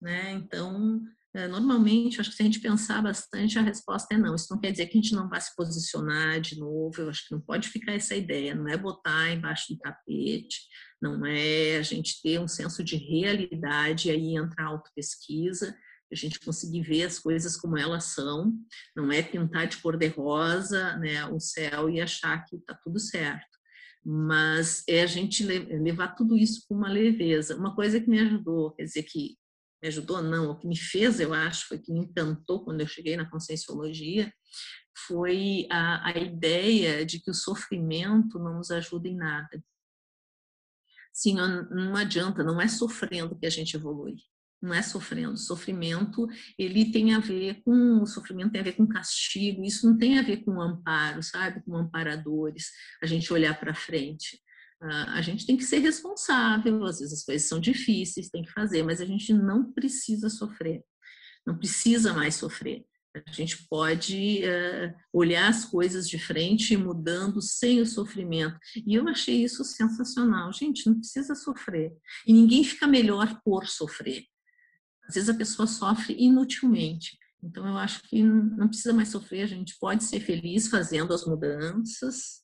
Né? 0.00 0.32
Então, 0.32 1.00
é, 1.00 1.25
normalmente, 1.48 2.20
acho 2.20 2.30
que 2.30 2.36
se 2.36 2.42
a 2.42 2.46
gente 2.46 2.60
pensar 2.60 3.02
bastante, 3.02 3.58
a 3.58 3.62
resposta 3.62 4.14
é 4.14 4.18
não. 4.18 4.34
Isso 4.34 4.46
não 4.50 4.60
quer 4.60 4.70
dizer 4.70 4.86
que 4.86 4.96
a 4.96 5.00
gente 5.02 5.14
não 5.14 5.28
vá 5.28 5.40
se 5.40 5.54
posicionar 5.56 6.40
de 6.40 6.58
novo. 6.58 6.94
Eu 7.00 7.10
acho 7.10 7.26
que 7.26 7.34
não 7.34 7.40
pode 7.40 7.68
ficar 7.68 7.92
essa 7.92 8.14
ideia. 8.14 8.54
Não 8.54 8.68
é 8.68 8.76
botar 8.76 9.32
embaixo 9.32 9.74
do 9.74 9.78
tapete, 9.78 10.60
não 11.02 11.26
é 11.26 11.78
a 11.78 11.82
gente 11.82 12.22
ter 12.22 12.40
um 12.40 12.48
senso 12.48 12.82
de 12.84 12.96
realidade 12.96 14.08
e 14.08 14.12
aí 14.12 14.36
entrar 14.36 14.64
a 14.64 14.68
autopesquisa, 14.68 15.76
a 16.12 16.14
gente 16.14 16.38
conseguir 16.38 16.82
ver 16.82 17.02
as 17.02 17.18
coisas 17.18 17.56
como 17.56 17.76
elas 17.76 18.04
são. 18.04 18.54
Não 18.94 19.10
é 19.10 19.20
pintar 19.20 19.66
de 19.66 19.78
cor 19.78 19.96
de 19.96 20.06
rosa 20.06 20.96
né, 20.98 21.26
o 21.26 21.40
céu 21.40 21.90
e 21.90 22.00
achar 22.00 22.44
que 22.44 22.56
está 22.56 22.74
tudo 22.74 23.00
certo. 23.00 23.56
Mas 24.04 24.84
é 24.88 25.02
a 25.02 25.06
gente 25.06 25.44
levar 25.44 26.14
tudo 26.14 26.36
isso 26.36 26.64
com 26.68 26.76
uma 26.76 26.88
leveza. 26.88 27.56
Uma 27.56 27.74
coisa 27.74 28.00
que 28.00 28.08
me 28.08 28.20
ajudou, 28.20 28.70
quer 28.70 28.84
dizer, 28.84 29.02
que 29.02 29.36
me 29.82 29.88
ajudou, 29.88 30.22
não, 30.22 30.50
o 30.50 30.58
que 30.58 30.66
me 30.66 30.76
fez, 30.76 31.20
eu 31.20 31.34
acho, 31.34 31.68
foi 31.68 31.78
que 31.78 31.92
me 31.92 32.00
encantou 32.00 32.64
quando 32.64 32.80
eu 32.80 32.86
cheguei 32.86 33.16
na 33.16 33.28
conscienciologia, 33.28 34.32
foi 35.06 35.66
a, 35.70 36.08
a 36.08 36.18
ideia 36.18 37.04
de 37.04 37.20
que 37.20 37.30
o 37.30 37.34
sofrimento 37.34 38.38
não 38.38 38.54
nos 38.54 38.70
ajuda 38.70 39.08
em 39.08 39.16
nada. 39.16 39.62
Sim, 41.12 41.36
não 41.70 41.96
adianta, 41.96 42.42
não 42.42 42.60
é 42.60 42.68
sofrendo 42.68 43.38
que 43.38 43.46
a 43.46 43.50
gente 43.50 43.74
evolui. 43.74 44.16
Não 44.60 44.72
é 44.74 44.82
sofrendo. 44.82 45.36
Sofrimento, 45.36 46.26
ele 46.58 46.90
tem 46.90 47.14
a 47.14 47.18
ver 47.18 47.62
com, 47.62 48.02
o 48.02 48.06
sofrimento 48.06 48.52
tem 48.52 48.60
a 48.60 48.64
ver 48.64 48.72
com 48.72 48.86
castigo, 48.86 49.64
isso 49.64 49.86
não 49.86 49.96
tem 49.96 50.18
a 50.18 50.22
ver 50.22 50.38
com 50.44 50.60
amparo, 50.60 51.22
sabe? 51.22 51.62
Com 51.62 51.76
amparadores, 51.76 52.70
a 53.02 53.06
gente 53.06 53.32
olhar 53.32 53.58
para 53.58 53.74
frente. 53.74 54.40
Ah, 54.80 55.14
a 55.14 55.22
gente 55.22 55.46
tem 55.46 55.56
que 55.56 55.64
ser 55.64 55.78
responsável, 55.78 56.84
às 56.84 56.98
vezes 56.98 57.20
as 57.20 57.24
coisas 57.24 57.48
são 57.48 57.58
difíceis, 57.58 58.28
tem 58.28 58.42
que 58.42 58.52
fazer, 58.52 58.82
mas 58.82 59.00
a 59.00 59.04
gente 59.04 59.32
não 59.32 59.72
precisa 59.72 60.28
sofrer, 60.28 60.82
não 61.46 61.56
precisa 61.56 62.12
mais 62.12 62.34
sofrer. 62.34 62.84
A 63.26 63.32
gente 63.32 63.66
pode 63.68 64.42
uh, 64.44 64.94
olhar 65.10 65.48
as 65.48 65.64
coisas 65.64 66.06
de 66.06 66.18
frente 66.18 66.76
mudando 66.76 67.40
sem 67.40 67.80
o 67.80 67.86
sofrimento. 67.86 68.58
E 68.86 68.94
eu 68.94 69.08
achei 69.08 69.42
isso 69.42 69.64
sensacional. 69.64 70.52
Gente, 70.52 70.86
não 70.86 70.98
precisa 70.98 71.34
sofrer. 71.34 71.96
E 72.26 72.32
ninguém 72.34 72.62
fica 72.62 72.86
melhor 72.86 73.40
por 73.42 73.66
sofrer. 73.66 74.24
Às 75.08 75.14
vezes 75.14 75.30
a 75.30 75.34
pessoa 75.34 75.66
sofre 75.66 76.14
inutilmente. 76.18 77.16
Então 77.42 77.66
eu 77.66 77.76
acho 77.78 78.02
que 78.02 78.22
não 78.22 78.68
precisa 78.68 78.92
mais 78.92 79.08
sofrer, 79.08 79.42
a 79.42 79.46
gente 79.46 79.78
pode 79.78 80.04
ser 80.04 80.20
feliz 80.20 80.68
fazendo 80.68 81.14
as 81.14 81.24
mudanças, 81.24 82.42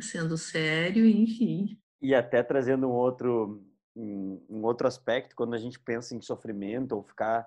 sendo 0.00 0.36
sério, 0.36 1.06
enfim. 1.06 1.78
E 2.00 2.14
até 2.14 2.42
trazendo 2.42 2.88
um 2.88 2.92
outro, 2.92 3.64
um 3.96 4.62
outro 4.64 4.86
aspecto, 4.86 5.34
quando 5.34 5.54
a 5.54 5.58
gente 5.58 5.78
pensa 5.80 6.14
em 6.14 6.20
sofrimento 6.20 6.92
ou 6.92 7.02
ficar 7.02 7.46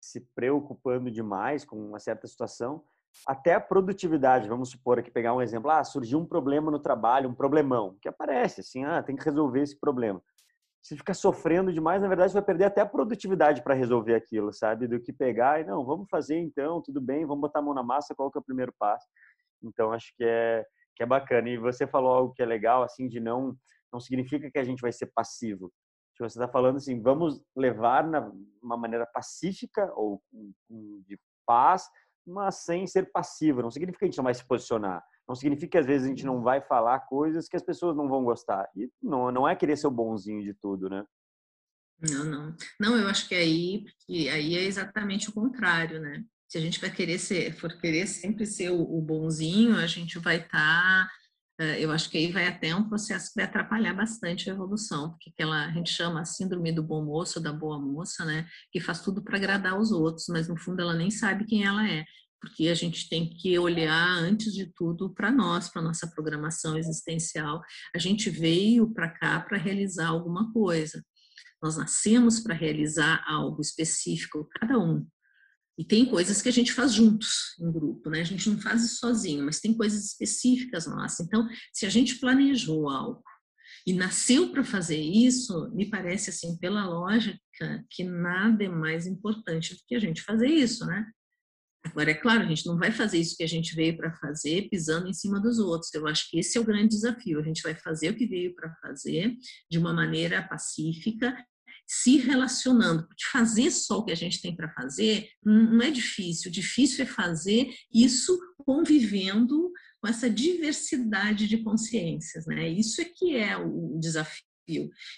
se 0.00 0.20
preocupando 0.34 1.10
demais 1.10 1.64
com 1.64 1.76
uma 1.76 1.98
certa 1.98 2.26
situação, 2.26 2.84
até 3.26 3.54
a 3.54 3.60
produtividade, 3.60 4.48
vamos 4.48 4.70
supor 4.70 4.98
aqui, 4.98 5.10
pegar 5.10 5.34
um 5.34 5.42
exemplo, 5.42 5.70
ah, 5.70 5.82
surgiu 5.82 6.18
um 6.18 6.26
problema 6.26 6.70
no 6.70 6.78
trabalho, 6.78 7.28
um 7.28 7.34
problemão, 7.34 7.96
que 8.00 8.08
aparece, 8.08 8.60
assim, 8.60 8.84
ah, 8.84 9.02
tem 9.02 9.16
que 9.16 9.24
resolver 9.24 9.60
esse 9.60 9.78
problema. 9.78 10.22
Se 10.80 10.96
ficar 10.96 11.14
sofrendo 11.14 11.72
demais, 11.72 12.00
na 12.00 12.08
verdade, 12.08 12.32
vai 12.32 12.42
perder 12.42 12.64
até 12.64 12.80
a 12.80 12.86
produtividade 12.86 13.62
para 13.62 13.74
resolver 13.74 14.14
aquilo, 14.14 14.52
sabe? 14.52 14.86
Do 14.86 15.00
que 15.00 15.12
pegar 15.12 15.60
e, 15.60 15.64
não, 15.64 15.84
vamos 15.84 16.08
fazer 16.08 16.38
então, 16.38 16.80
tudo 16.80 17.00
bem, 17.00 17.26
vamos 17.26 17.40
botar 17.40 17.58
a 17.58 17.62
mão 17.62 17.74
na 17.74 17.82
massa, 17.82 18.14
qual 18.14 18.30
que 18.30 18.38
é 18.38 18.40
o 18.40 18.44
primeiro 18.44 18.72
passo? 18.78 19.06
Então, 19.62 19.92
acho 19.92 20.14
que 20.16 20.24
é, 20.24 20.64
que 20.98 21.02
é 21.04 21.06
bacana. 21.06 21.48
E 21.48 21.56
você 21.56 21.86
falou 21.86 22.12
algo 22.12 22.34
que 22.34 22.42
é 22.42 22.46
legal, 22.46 22.82
assim, 22.82 23.08
de 23.08 23.20
não 23.20 23.56
não 23.90 24.00
significa 24.00 24.50
que 24.50 24.58
a 24.58 24.64
gente 24.64 24.82
vai 24.82 24.92
ser 24.92 25.06
passivo. 25.14 25.72
Tipo, 26.12 26.28
você 26.28 26.38
está 26.38 26.46
falando 26.46 26.76
assim, 26.76 27.00
vamos 27.00 27.40
levar 27.56 28.06
na 28.06 28.30
uma 28.62 28.76
maneira 28.76 29.06
pacífica 29.06 29.90
ou 29.94 30.22
de 31.06 31.18
paz, 31.46 31.88
mas 32.26 32.56
sem 32.56 32.86
ser 32.86 33.10
passivo. 33.10 33.62
Não 33.62 33.70
significa 33.70 34.00
que 34.00 34.04
a 34.04 34.08
gente 34.08 34.18
não 34.18 34.24
vai 34.24 34.34
se 34.34 34.46
posicionar. 34.46 35.02
Não 35.26 35.34
significa 35.34 35.70
que 35.70 35.78
às 35.78 35.86
vezes 35.86 36.06
a 36.06 36.10
gente 36.10 36.26
não 36.26 36.42
vai 36.42 36.60
falar 36.60 37.00
coisas 37.06 37.48
que 37.48 37.56
as 37.56 37.62
pessoas 37.62 37.96
não 37.96 38.08
vão 38.08 38.24
gostar. 38.24 38.68
E 38.76 38.90
não, 39.00 39.32
não 39.32 39.48
é 39.48 39.56
querer 39.56 39.78
ser 39.78 39.86
o 39.86 39.90
bonzinho 39.90 40.42
de 40.42 40.52
tudo, 40.52 40.90
né? 40.90 41.02
Não, 42.10 42.24
não. 42.24 42.56
Não, 42.78 42.96
eu 42.98 43.08
acho 43.08 43.26
que 43.26 43.34
aí, 43.34 43.84
porque 43.84 44.28
aí 44.28 44.54
é 44.54 44.64
exatamente 44.64 45.30
o 45.30 45.32
contrário, 45.32 45.98
né? 45.98 46.22
Se 46.48 46.56
a 46.56 46.60
gente 46.60 46.80
vai 46.80 46.90
querer 46.90 47.18
ser, 47.18 47.52
for 47.54 47.78
querer 47.78 48.06
sempre 48.06 48.46
ser 48.46 48.70
o, 48.70 48.80
o 48.80 49.02
bonzinho, 49.02 49.76
a 49.76 49.86
gente 49.86 50.18
vai 50.18 50.38
estar, 50.38 50.48
tá, 51.06 51.10
eh, 51.60 51.84
eu 51.84 51.92
acho 51.92 52.08
que 52.08 52.16
aí 52.16 52.32
vai 52.32 52.46
até 52.46 52.74
um 52.74 52.88
processo 52.88 53.28
que 53.28 53.36
vai 53.36 53.44
atrapalhar 53.44 53.92
bastante 53.92 54.48
a 54.48 54.54
evolução, 54.54 55.10
porque 55.10 55.28
aquela, 55.28 55.66
a 55.66 55.70
gente 55.72 55.90
chama 55.90 56.22
a 56.22 56.24
síndrome 56.24 56.72
do 56.72 56.82
bom 56.82 57.04
moço, 57.04 57.38
da 57.38 57.52
boa 57.52 57.78
moça, 57.78 58.24
né, 58.24 58.48
que 58.72 58.80
faz 58.80 59.02
tudo 59.02 59.22
para 59.22 59.36
agradar 59.36 59.78
os 59.78 59.92
outros, 59.92 60.26
mas 60.28 60.48
no 60.48 60.56
fundo 60.56 60.80
ela 60.80 60.94
nem 60.94 61.10
sabe 61.10 61.44
quem 61.44 61.64
ela 61.64 61.86
é, 61.86 62.06
porque 62.40 62.68
a 62.68 62.74
gente 62.74 63.10
tem 63.10 63.28
que 63.28 63.58
olhar 63.58 64.08
antes 64.16 64.54
de 64.54 64.72
tudo 64.74 65.12
para 65.12 65.30
nós, 65.30 65.68
para 65.68 65.82
nossa 65.82 66.06
programação 66.06 66.78
existencial. 66.78 67.60
A 67.94 67.98
gente 67.98 68.30
veio 68.30 68.92
para 68.94 69.10
cá 69.10 69.40
para 69.40 69.58
realizar 69.58 70.08
alguma 70.08 70.52
coisa. 70.52 71.04
Nós 71.60 71.76
nascemos 71.76 72.38
para 72.38 72.54
realizar 72.54 73.24
algo 73.26 73.60
específico, 73.60 74.48
cada 74.52 74.78
um. 74.78 75.04
E 75.78 75.84
tem 75.84 76.04
coisas 76.04 76.42
que 76.42 76.48
a 76.48 76.52
gente 76.52 76.72
faz 76.72 76.92
juntos, 76.92 77.54
em 77.60 77.70
grupo, 77.70 78.10
né? 78.10 78.20
A 78.20 78.24
gente 78.24 78.50
não 78.50 78.58
faz 78.58 78.84
isso 78.84 78.96
sozinho, 78.96 79.44
mas 79.44 79.60
tem 79.60 79.72
coisas 79.72 80.06
específicas 80.06 80.88
nossas. 80.88 81.24
Então, 81.24 81.48
se 81.72 81.86
a 81.86 81.88
gente 81.88 82.18
planejou 82.18 82.90
algo 82.90 83.22
e 83.86 83.92
nasceu 83.92 84.50
para 84.50 84.64
fazer 84.64 85.00
isso, 85.00 85.70
me 85.72 85.88
parece 85.88 86.30
assim, 86.30 86.58
pela 86.58 86.84
lógica, 86.84 87.38
que 87.88 88.02
nada 88.02 88.64
é 88.64 88.68
mais 88.68 89.06
importante 89.06 89.74
do 89.74 89.80
que 89.86 89.94
a 89.94 90.00
gente 90.00 90.20
fazer 90.22 90.48
isso, 90.48 90.84
né? 90.84 91.06
Agora, 91.84 92.10
é 92.10 92.14
claro, 92.14 92.42
a 92.42 92.48
gente 92.48 92.66
não 92.66 92.76
vai 92.76 92.90
fazer 92.90 93.18
isso 93.18 93.36
que 93.36 93.44
a 93.44 93.48
gente 93.48 93.74
veio 93.74 93.96
para 93.96 94.12
fazer 94.16 94.68
pisando 94.68 95.08
em 95.08 95.12
cima 95.12 95.40
dos 95.40 95.58
outros. 95.58 95.94
Eu 95.94 96.06
acho 96.06 96.28
que 96.28 96.38
esse 96.38 96.58
é 96.58 96.60
o 96.60 96.64
grande 96.64 96.88
desafio. 96.88 97.38
A 97.38 97.42
gente 97.42 97.62
vai 97.62 97.74
fazer 97.74 98.10
o 98.10 98.16
que 98.16 98.26
veio 98.26 98.54
para 98.54 98.74
fazer 98.82 99.36
de 99.70 99.78
uma 99.78 99.94
maneira 99.94 100.42
pacífica, 100.42 101.36
se 101.88 102.18
relacionando. 102.18 103.06
Porque 103.06 103.24
fazer 103.32 103.70
só 103.70 103.98
o 103.98 104.04
que 104.04 104.12
a 104.12 104.16
gente 104.16 104.42
tem 104.42 104.54
para 104.54 104.72
fazer 104.74 105.30
não 105.42 105.80
é 105.80 105.90
difícil. 105.90 106.50
O 106.50 106.52
difícil 106.52 107.04
é 107.04 107.06
fazer 107.06 107.74
isso 107.92 108.38
convivendo 108.58 109.72
com 110.00 110.06
essa 110.06 110.28
diversidade 110.28 111.48
de 111.48 111.58
consciências, 111.58 112.46
né? 112.46 112.68
Isso 112.68 113.00
é 113.00 113.04
que 113.04 113.34
é 113.34 113.56
o 113.56 113.98
desafio. 113.98 114.44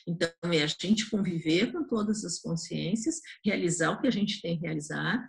Então, 0.07 0.31
é 0.45 0.62
a 0.62 0.66
gente 0.66 1.11
conviver 1.11 1.73
com 1.73 1.83
todas 1.83 2.25
as 2.25 2.39
consciências, 2.39 3.21
realizar 3.45 3.91
o 3.91 4.01
que 4.01 4.07
a 4.07 4.12
gente 4.12 4.41
tem 4.41 4.57
que 4.57 4.64
realizar 4.64 5.29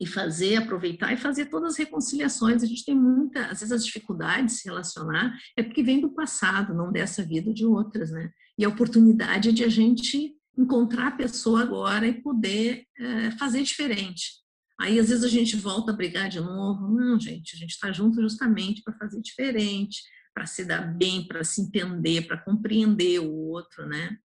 e 0.00 0.06
fazer, 0.06 0.56
aproveitar 0.56 1.12
e 1.12 1.16
fazer 1.16 1.46
todas 1.46 1.72
as 1.72 1.78
reconciliações. 1.78 2.62
A 2.62 2.66
gente 2.66 2.84
tem 2.84 2.94
muita, 2.94 3.46
às 3.46 3.60
vezes, 3.60 3.72
as 3.72 3.84
dificuldades 3.84 4.56
de 4.56 4.60
se 4.60 4.68
relacionar 4.68 5.38
é 5.56 5.62
porque 5.62 5.82
vem 5.82 6.00
do 6.00 6.12
passado, 6.12 6.74
não 6.74 6.92
dessa 6.92 7.24
vida 7.24 7.54
de 7.54 7.64
outras, 7.64 8.10
né? 8.10 8.30
E 8.58 8.64
a 8.64 8.68
oportunidade 8.68 9.52
de 9.52 9.64
a 9.64 9.68
gente 9.68 10.35
encontrar 10.56 11.08
a 11.08 11.16
pessoa 11.16 11.62
agora 11.62 12.06
e 12.06 12.20
poder 12.22 12.86
é, 12.98 13.30
fazer 13.32 13.62
diferente. 13.62 14.44
Aí, 14.78 14.98
às 14.98 15.08
vezes, 15.08 15.24
a 15.24 15.28
gente 15.28 15.56
volta 15.56 15.92
a 15.92 15.96
brigar 15.96 16.28
de 16.28 16.40
novo. 16.40 16.88
Não, 16.88 17.18
gente, 17.18 17.56
a 17.56 17.58
gente 17.58 17.70
está 17.70 17.90
junto 17.92 18.20
justamente 18.20 18.82
para 18.82 18.96
fazer 18.96 19.20
diferente, 19.20 20.02
para 20.34 20.46
se 20.46 20.64
dar 20.64 20.82
bem, 20.82 21.26
para 21.26 21.42
se 21.44 21.62
entender, 21.62 22.26
para 22.26 22.38
compreender 22.38 23.20
o 23.20 23.32
outro, 23.48 23.86
né? 23.86 24.18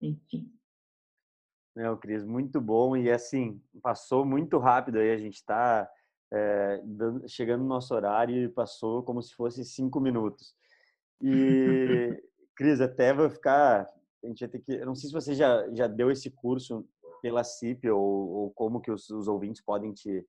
Enfim. 0.00 0.50
Não, 1.76 1.96
Cris, 1.98 2.24
muito 2.24 2.60
bom. 2.60 2.96
E 2.96 3.10
assim, 3.10 3.60
passou 3.82 4.24
muito 4.24 4.58
rápido 4.58 4.98
aí. 4.98 5.10
A 5.10 5.18
gente 5.18 5.34
está 5.34 5.88
é, 6.32 6.82
chegando 7.26 7.62
no 7.62 7.68
nosso 7.68 7.94
horário 7.94 8.36
e 8.36 8.48
passou 8.48 9.02
como 9.02 9.22
se 9.22 9.34
fosse 9.34 9.64
cinco 9.64 10.00
minutos. 10.00 10.54
E, 11.20 12.22
Cris, 12.56 12.80
até 12.80 13.12
vou 13.12 13.28
ficar. 13.28 13.86
A 14.24 14.28
gente 14.28 14.40
vai 14.40 14.48
ter 14.48 14.58
que. 14.60 14.72
Eu 14.72 14.86
não 14.86 14.94
sei 14.94 15.08
se 15.08 15.14
você 15.14 15.34
já, 15.34 15.68
já 15.72 15.86
deu 15.86 16.10
esse 16.10 16.30
curso 16.30 16.86
pela 17.22 17.44
CIP 17.44 17.88
ou, 17.90 18.00
ou 18.00 18.50
como 18.50 18.80
que 18.80 18.90
os, 18.90 19.08
os, 19.10 19.28
ouvintes 19.28 19.62
podem 19.62 19.92
te, 19.92 20.24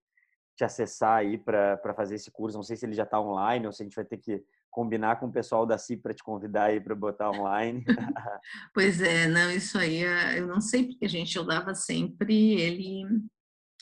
te 0.56 0.64
acessar 0.64 1.18
aí 1.18 1.38
para 1.38 1.93
fazer 1.96 2.16
esse 2.16 2.32
curso. 2.32 2.58
Não 2.58 2.64
sei 2.64 2.78
se 2.78 2.86
ele 2.86 2.93
já 2.93 3.04
está 3.04 3.20
online 3.20 3.66
ou 3.66 3.74
se 3.74 3.84
a 3.84 3.86
gente 3.86 3.96
vai 3.96 4.06
ter 4.06 4.18
que 4.18 4.43
combinar 4.72 5.20
com 5.20 5.28
o 5.28 5.32
pessoal 5.32 5.66
da 5.66 5.78
CIP 5.78 6.04
para 6.04 6.14
te 6.14 6.24
convidar 6.24 6.66
aí 6.66 6.82
para 6.82 6.96
botar 6.96 7.32
online. 7.32 7.84
pois 8.74 9.02
é, 9.02 9.28
não, 9.28 9.50
isso 9.50 9.78
aí 9.78 10.04
eh, 10.04 10.39
eu 10.39 10.48
não 10.48 10.60
sei 10.60 10.88
porque 10.88 11.06
a 11.06 11.10
gente 11.10 11.36
eu 11.36 11.46
dava 11.46 11.74
sempre 11.74 12.60
ele 12.60 13.04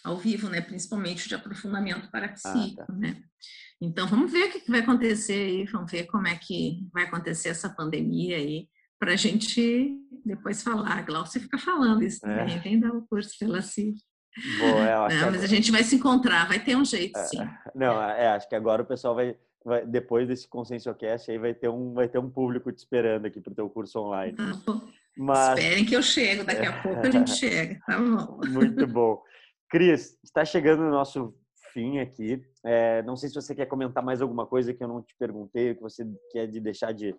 ao 0.04 0.18
vivo, 0.18 0.50
né, 0.50 0.62
principalmente 0.62 1.28
de 1.28 1.34
aprofundamento 1.34 2.12
para 2.12 2.30
psíquico, 2.30 2.82
ah, 2.82 2.86
tá. 2.86 2.94
né? 2.94 3.24
Então 3.82 4.08
vamos 4.08 4.32
ver 4.32 4.50
o 4.50 4.52
que 4.52 4.70
vai 4.70 4.82
acontecer 4.82 5.34
aí, 5.34 5.66
vamos 5.66 5.92
ver 5.92 6.06
como 6.06 6.28
é 6.28 6.36
que 6.36 6.88
vai 6.94 7.04
acontecer 7.04 7.50
essa 7.50 7.70
pandemia 7.70 8.38
aí 8.38 8.68
para 9.04 9.14
a 9.14 9.18
gente 9.18 10.00
depois 10.26 10.64
falar. 10.64 11.00
A 11.00 11.02
Glaucia 11.02 11.42
fica 11.42 11.58
falando 11.58 12.02
isso 12.04 12.22
também, 12.22 12.56
é. 12.56 12.60
vem 12.60 12.80
dar 12.80 12.94
o 12.94 13.06
curso 13.06 13.38
pela 13.38 13.62
CIP. 13.62 14.00
Boa, 14.60 15.12
é, 15.12 15.22
não, 15.22 15.32
mas 15.32 15.44
a 15.44 15.48
gente 15.48 15.72
vai 15.72 15.84
se 15.84 15.98
encontrar, 15.98 16.48
vai 16.48 16.58
ter 16.58 16.78
um 16.78 16.86
jeito, 16.86 17.20
é, 17.20 17.24
sim. 17.26 17.38
Não, 17.76 18.02
é, 18.02 18.30
acho 18.30 18.50
que 18.50 18.56
agora 18.56 18.82
o 18.82 18.86
pessoal 18.86 19.14
vai 19.14 19.38
vai, 19.64 19.86
depois 19.86 20.28
desse 20.28 20.48
ConsciencioCast 20.48 21.30
aí 21.30 21.38
vai 21.38 21.54
ter 21.54 21.70
um 21.70 21.94
vai 21.94 22.08
ter 22.08 22.18
um 22.18 22.32
público 22.32 22.72
te 22.72 22.80
esperando 22.80 23.28
aqui 23.28 23.40
para 23.40 23.52
o 23.52 23.56
teu 23.56 23.70
curso 23.70 24.00
online. 24.00 24.36
Tá 24.36 24.54
Mas... 25.16 25.50
Esperem 25.50 25.86
que 25.86 25.96
eu 25.96 26.02
chego, 26.02 26.44
daqui 26.44 26.66
a 26.66 26.74
pouco 26.82 27.06
a 27.06 27.12
gente 27.12 27.30
chega, 27.32 27.80
tá 27.86 28.00
bom. 28.00 28.40
Muito 28.48 28.88
bom. 28.88 29.22
Cris, 29.70 30.18
está 30.24 30.44
chegando 30.44 30.82
o 30.82 30.90
nosso 30.90 31.36
fim 31.72 32.00
aqui. 32.00 32.42
É, 32.66 33.04
não 33.04 33.16
sei 33.16 33.30
se 33.30 33.36
você 33.36 33.54
quer 33.54 33.68
comentar 33.68 34.04
mais 34.04 34.20
alguma 34.20 34.48
coisa 34.48 34.74
que 34.74 34.84
eu 34.84 34.88
não 34.88 35.04
te 35.04 35.14
perguntei, 35.20 35.76
que 35.76 35.82
você 35.82 36.08
quer 36.32 36.48
de 36.48 36.60
deixar 36.60 36.92
de 36.92 37.14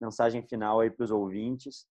mensagem 0.00 0.46
final 0.46 0.80
aí 0.80 0.90
para 0.90 1.04
os 1.04 1.10
ouvintes. 1.10 1.86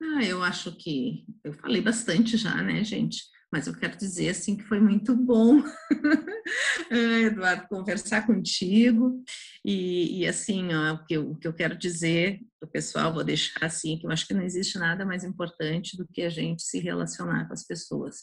Ah, 0.00 0.24
eu 0.24 0.42
acho 0.42 0.72
que 0.76 1.24
eu 1.42 1.52
falei 1.54 1.80
bastante 1.80 2.36
já, 2.36 2.62
né, 2.62 2.84
gente? 2.84 3.24
Mas 3.50 3.66
eu 3.66 3.74
quero 3.74 3.96
dizer 3.96 4.28
assim 4.28 4.56
que 4.56 4.64
foi 4.64 4.78
muito 4.78 5.16
bom, 5.16 5.62
Eduardo, 6.90 7.66
conversar 7.66 8.26
contigo 8.26 9.22
e, 9.64 10.20
e 10.20 10.26
assim, 10.26 10.72
ó, 10.74 10.94
o, 10.94 11.04
que 11.06 11.14
eu, 11.14 11.30
o 11.30 11.36
que 11.36 11.48
eu 11.48 11.54
quero 11.54 11.76
dizer 11.76 12.40
para 12.60 12.68
o 12.68 12.70
pessoal, 12.70 13.12
vou 13.12 13.24
deixar 13.24 13.64
assim, 13.64 13.98
que 13.98 14.06
eu 14.06 14.10
acho 14.10 14.26
que 14.26 14.34
não 14.34 14.42
existe 14.42 14.78
nada 14.78 15.04
mais 15.06 15.24
importante 15.24 15.96
do 15.96 16.06
que 16.06 16.22
a 16.22 16.28
gente 16.28 16.62
se 16.62 16.78
relacionar 16.78 17.46
com 17.46 17.54
as 17.54 17.64
pessoas. 17.64 18.16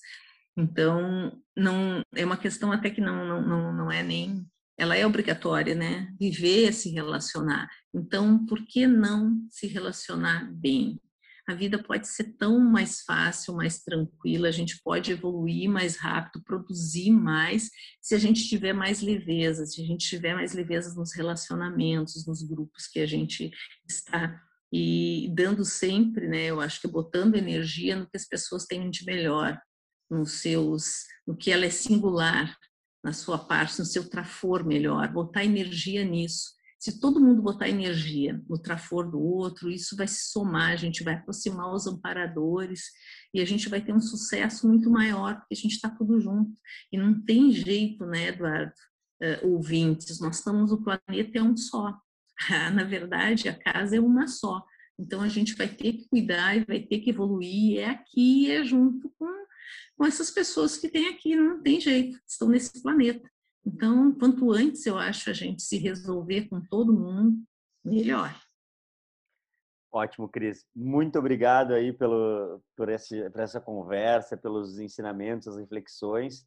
Então, 0.55 1.41
não 1.57 2.01
é 2.15 2.23
uma 2.23 2.37
questão 2.37 2.71
até 2.71 2.89
que 2.89 3.01
não, 3.01 3.25
não, 3.25 3.41
não, 3.41 3.73
não 3.73 3.91
é 3.91 4.03
nem 4.03 4.45
ela 4.77 4.95
é 4.95 5.05
obrigatória, 5.05 5.73
né? 5.73 6.13
Viver, 6.19 6.73
se 6.73 6.89
relacionar. 6.89 7.69
Então, 7.93 8.45
por 8.45 8.65
que 8.65 8.85
não 8.85 9.47
se 9.49 9.67
relacionar 9.67 10.51
bem? 10.53 10.99
a 11.47 11.53
vida 11.53 11.81
pode 11.81 12.07
ser 12.07 12.35
tão 12.37 12.59
mais 12.59 13.01
fácil, 13.01 13.53
mais 13.53 13.83
tranquila, 13.83 14.47
a 14.47 14.51
gente 14.51 14.81
pode 14.83 15.11
evoluir 15.11 15.69
mais 15.69 15.95
rápido, 15.95 16.43
produzir 16.43 17.11
mais, 17.11 17.69
se 18.01 18.15
a 18.15 18.17
gente 18.17 18.47
tiver 18.47 18.73
mais 18.73 19.01
leveza, 19.01 19.65
se 19.65 19.81
a 19.81 19.85
gente 19.85 20.07
tiver 20.07 20.33
mais 20.33 20.53
leveza 20.53 20.93
nos 20.95 21.13
relacionamentos, 21.13 22.25
nos 22.25 22.41
grupos 22.41 22.87
que 22.87 22.99
a 22.99 23.05
gente 23.05 23.51
está 23.87 24.41
e 24.73 25.31
dando 25.35 25.63
sempre, 25.63 26.27
né, 26.27 26.45
eu 26.45 26.59
acho 26.59 26.81
que 26.81 26.87
botando 26.87 27.35
energia 27.35 27.95
no 27.95 28.09
que 28.09 28.17
as 28.17 28.25
pessoas 28.25 28.65
têm 28.65 28.89
de 28.89 29.05
melhor, 29.05 29.57
nos 30.09 30.41
seus, 30.41 31.05
no 31.27 31.37
que 31.37 31.51
ela 31.51 31.65
é 31.65 31.69
singular, 31.69 32.57
na 33.05 33.13
sua 33.13 33.37
parte, 33.37 33.79
no 33.79 33.85
seu 33.85 34.09
trafor 34.09 34.65
melhor, 34.65 35.07
botar 35.13 35.45
energia 35.45 36.03
nisso 36.03 36.55
se 36.85 36.99
todo 36.99 37.19
mundo 37.19 37.41
botar 37.41 37.67
energia 37.67 38.39
no 38.47 38.59
trafor 38.59 39.09
do 39.09 39.19
outro, 39.19 39.71
isso 39.71 39.95
vai 39.95 40.07
se 40.07 40.29
somar, 40.29 40.71
a 40.71 40.75
gente 40.75 41.03
vai 41.03 41.15
aproximar 41.15 41.73
os 41.73 41.87
amparadores 41.87 42.91
e 43.33 43.41
a 43.41 43.45
gente 43.45 43.67
vai 43.67 43.81
ter 43.81 43.91
um 43.91 43.99
sucesso 43.99 44.67
muito 44.67 44.87
maior, 44.87 45.35
porque 45.35 45.55
a 45.55 45.57
gente 45.57 45.71
está 45.71 45.89
tudo 45.89 46.19
junto. 46.19 46.51
E 46.91 46.97
não 46.97 47.19
tem 47.19 47.51
jeito, 47.51 48.05
né, 48.05 48.27
Eduardo, 48.27 48.71
uh, 49.19 49.47
ouvintes, 49.47 50.19
nós 50.19 50.37
estamos, 50.37 50.71
o 50.71 50.83
planeta 50.83 51.39
é 51.39 51.41
um 51.41 51.57
só. 51.57 51.91
Na 52.75 52.83
verdade, 52.83 53.49
a 53.49 53.57
casa 53.57 53.95
é 53.95 53.99
uma 53.99 54.27
só. 54.27 54.63
Então 54.99 55.21
a 55.21 55.27
gente 55.27 55.55
vai 55.55 55.67
ter 55.67 55.93
que 55.93 56.07
cuidar 56.07 56.55
e 56.55 56.65
vai 56.65 56.81
ter 56.81 56.99
que 56.99 57.09
evoluir, 57.09 57.79
é 57.79 57.85
aqui, 57.85 58.51
é 58.51 58.63
junto 58.63 59.11
com, 59.17 59.44
com 59.97 60.05
essas 60.05 60.29
pessoas 60.29 60.77
que 60.77 60.89
tem 60.89 61.07
aqui, 61.07 61.35
não 61.35 61.61
tem 61.61 61.79
jeito, 61.79 62.19
estão 62.27 62.49
nesse 62.49 62.81
planeta. 62.81 63.29
Então, 63.65 64.13
quanto 64.13 64.51
antes 64.51 64.85
eu 64.85 64.97
acho 64.97 65.29
a 65.29 65.33
gente 65.33 65.63
se 65.63 65.77
resolver 65.77 66.47
com 66.47 66.61
todo 66.61 66.93
mundo, 66.93 67.37
melhor. 67.83 68.35
Ótimo, 69.91 70.27
Cris. 70.27 70.65
Muito 70.75 71.17
obrigado 71.17 71.73
aí 71.73 71.93
pelo, 71.93 72.61
por, 72.75 72.89
esse, 72.89 73.29
por 73.29 73.39
essa 73.39 73.61
conversa, 73.61 74.35
pelos 74.35 74.77
ensinamentos, 74.77 75.47
as 75.47 75.57
reflexões. 75.57 76.45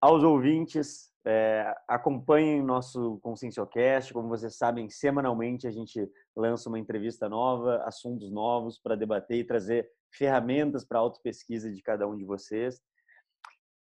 Aos 0.00 0.22
ouvintes, 0.22 1.10
é, 1.26 1.74
acompanhem 1.88 2.62
nosso 2.62 3.18
Conscienciocast. 3.22 4.12
Como 4.12 4.28
vocês 4.28 4.56
sabem, 4.56 4.88
semanalmente 4.88 5.66
a 5.66 5.70
gente 5.70 6.08
lança 6.36 6.68
uma 6.68 6.78
entrevista 6.78 7.28
nova, 7.28 7.82
assuntos 7.84 8.30
novos 8.30 8.78
para 8.78 8.94
debater 8.94 9.38
e 9.38 9.44
trazer 9.44 9.90
ferramentas 10.12 10.84
para 10.84 10.98
autopesquisa 10.98 11.70
de 11.70 11.82
cada 11.82 12.06
um 12.06 12.16
de 12.16 12.24
vocês. 12.24 12.80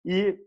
E 0.06 0.38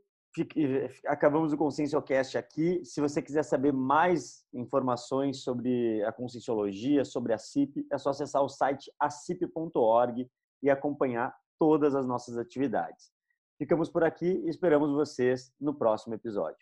acabamos 1.07 1.53
o 1.53 1.57
Conscienciocast 1.57 2.37
aqui. 2.37 2.85
Se 2.85 3.01
você 3.01 3.23
quiser 3.23 3.43
saber 3.43 3.73
mais 3.73 4.45
informações 4.53 5.43
sobre 5.43 6.05
a 6.05 6.13
Conscienciologia, 6.13 7.05
sobre 7.05 7.33
a 7.33 7.39
CIP, 7.39 7.87
é 7.91 7.97
só 7.97 8.11
acessar 8.11 8.43
o 8.43 8.49
site 8.49 8.93
acip.org 9.01 10.31
e 10.63 10.71
acompanhar 10.71 11.35
todas 11.59 11.95
as 11.95 12.07
nossas 12.07 12.37
atividades. 12.37 13.11
Ficamos 13.59 13.89
por 13.89 14.05
aqui 14.05 14.43
e 14.45 14.51
esperamos 14.51 14.93
vocês 14.93 15.51
no 15.59 15.75
próximo 15.75 16.15
episódio. 16.15 16.55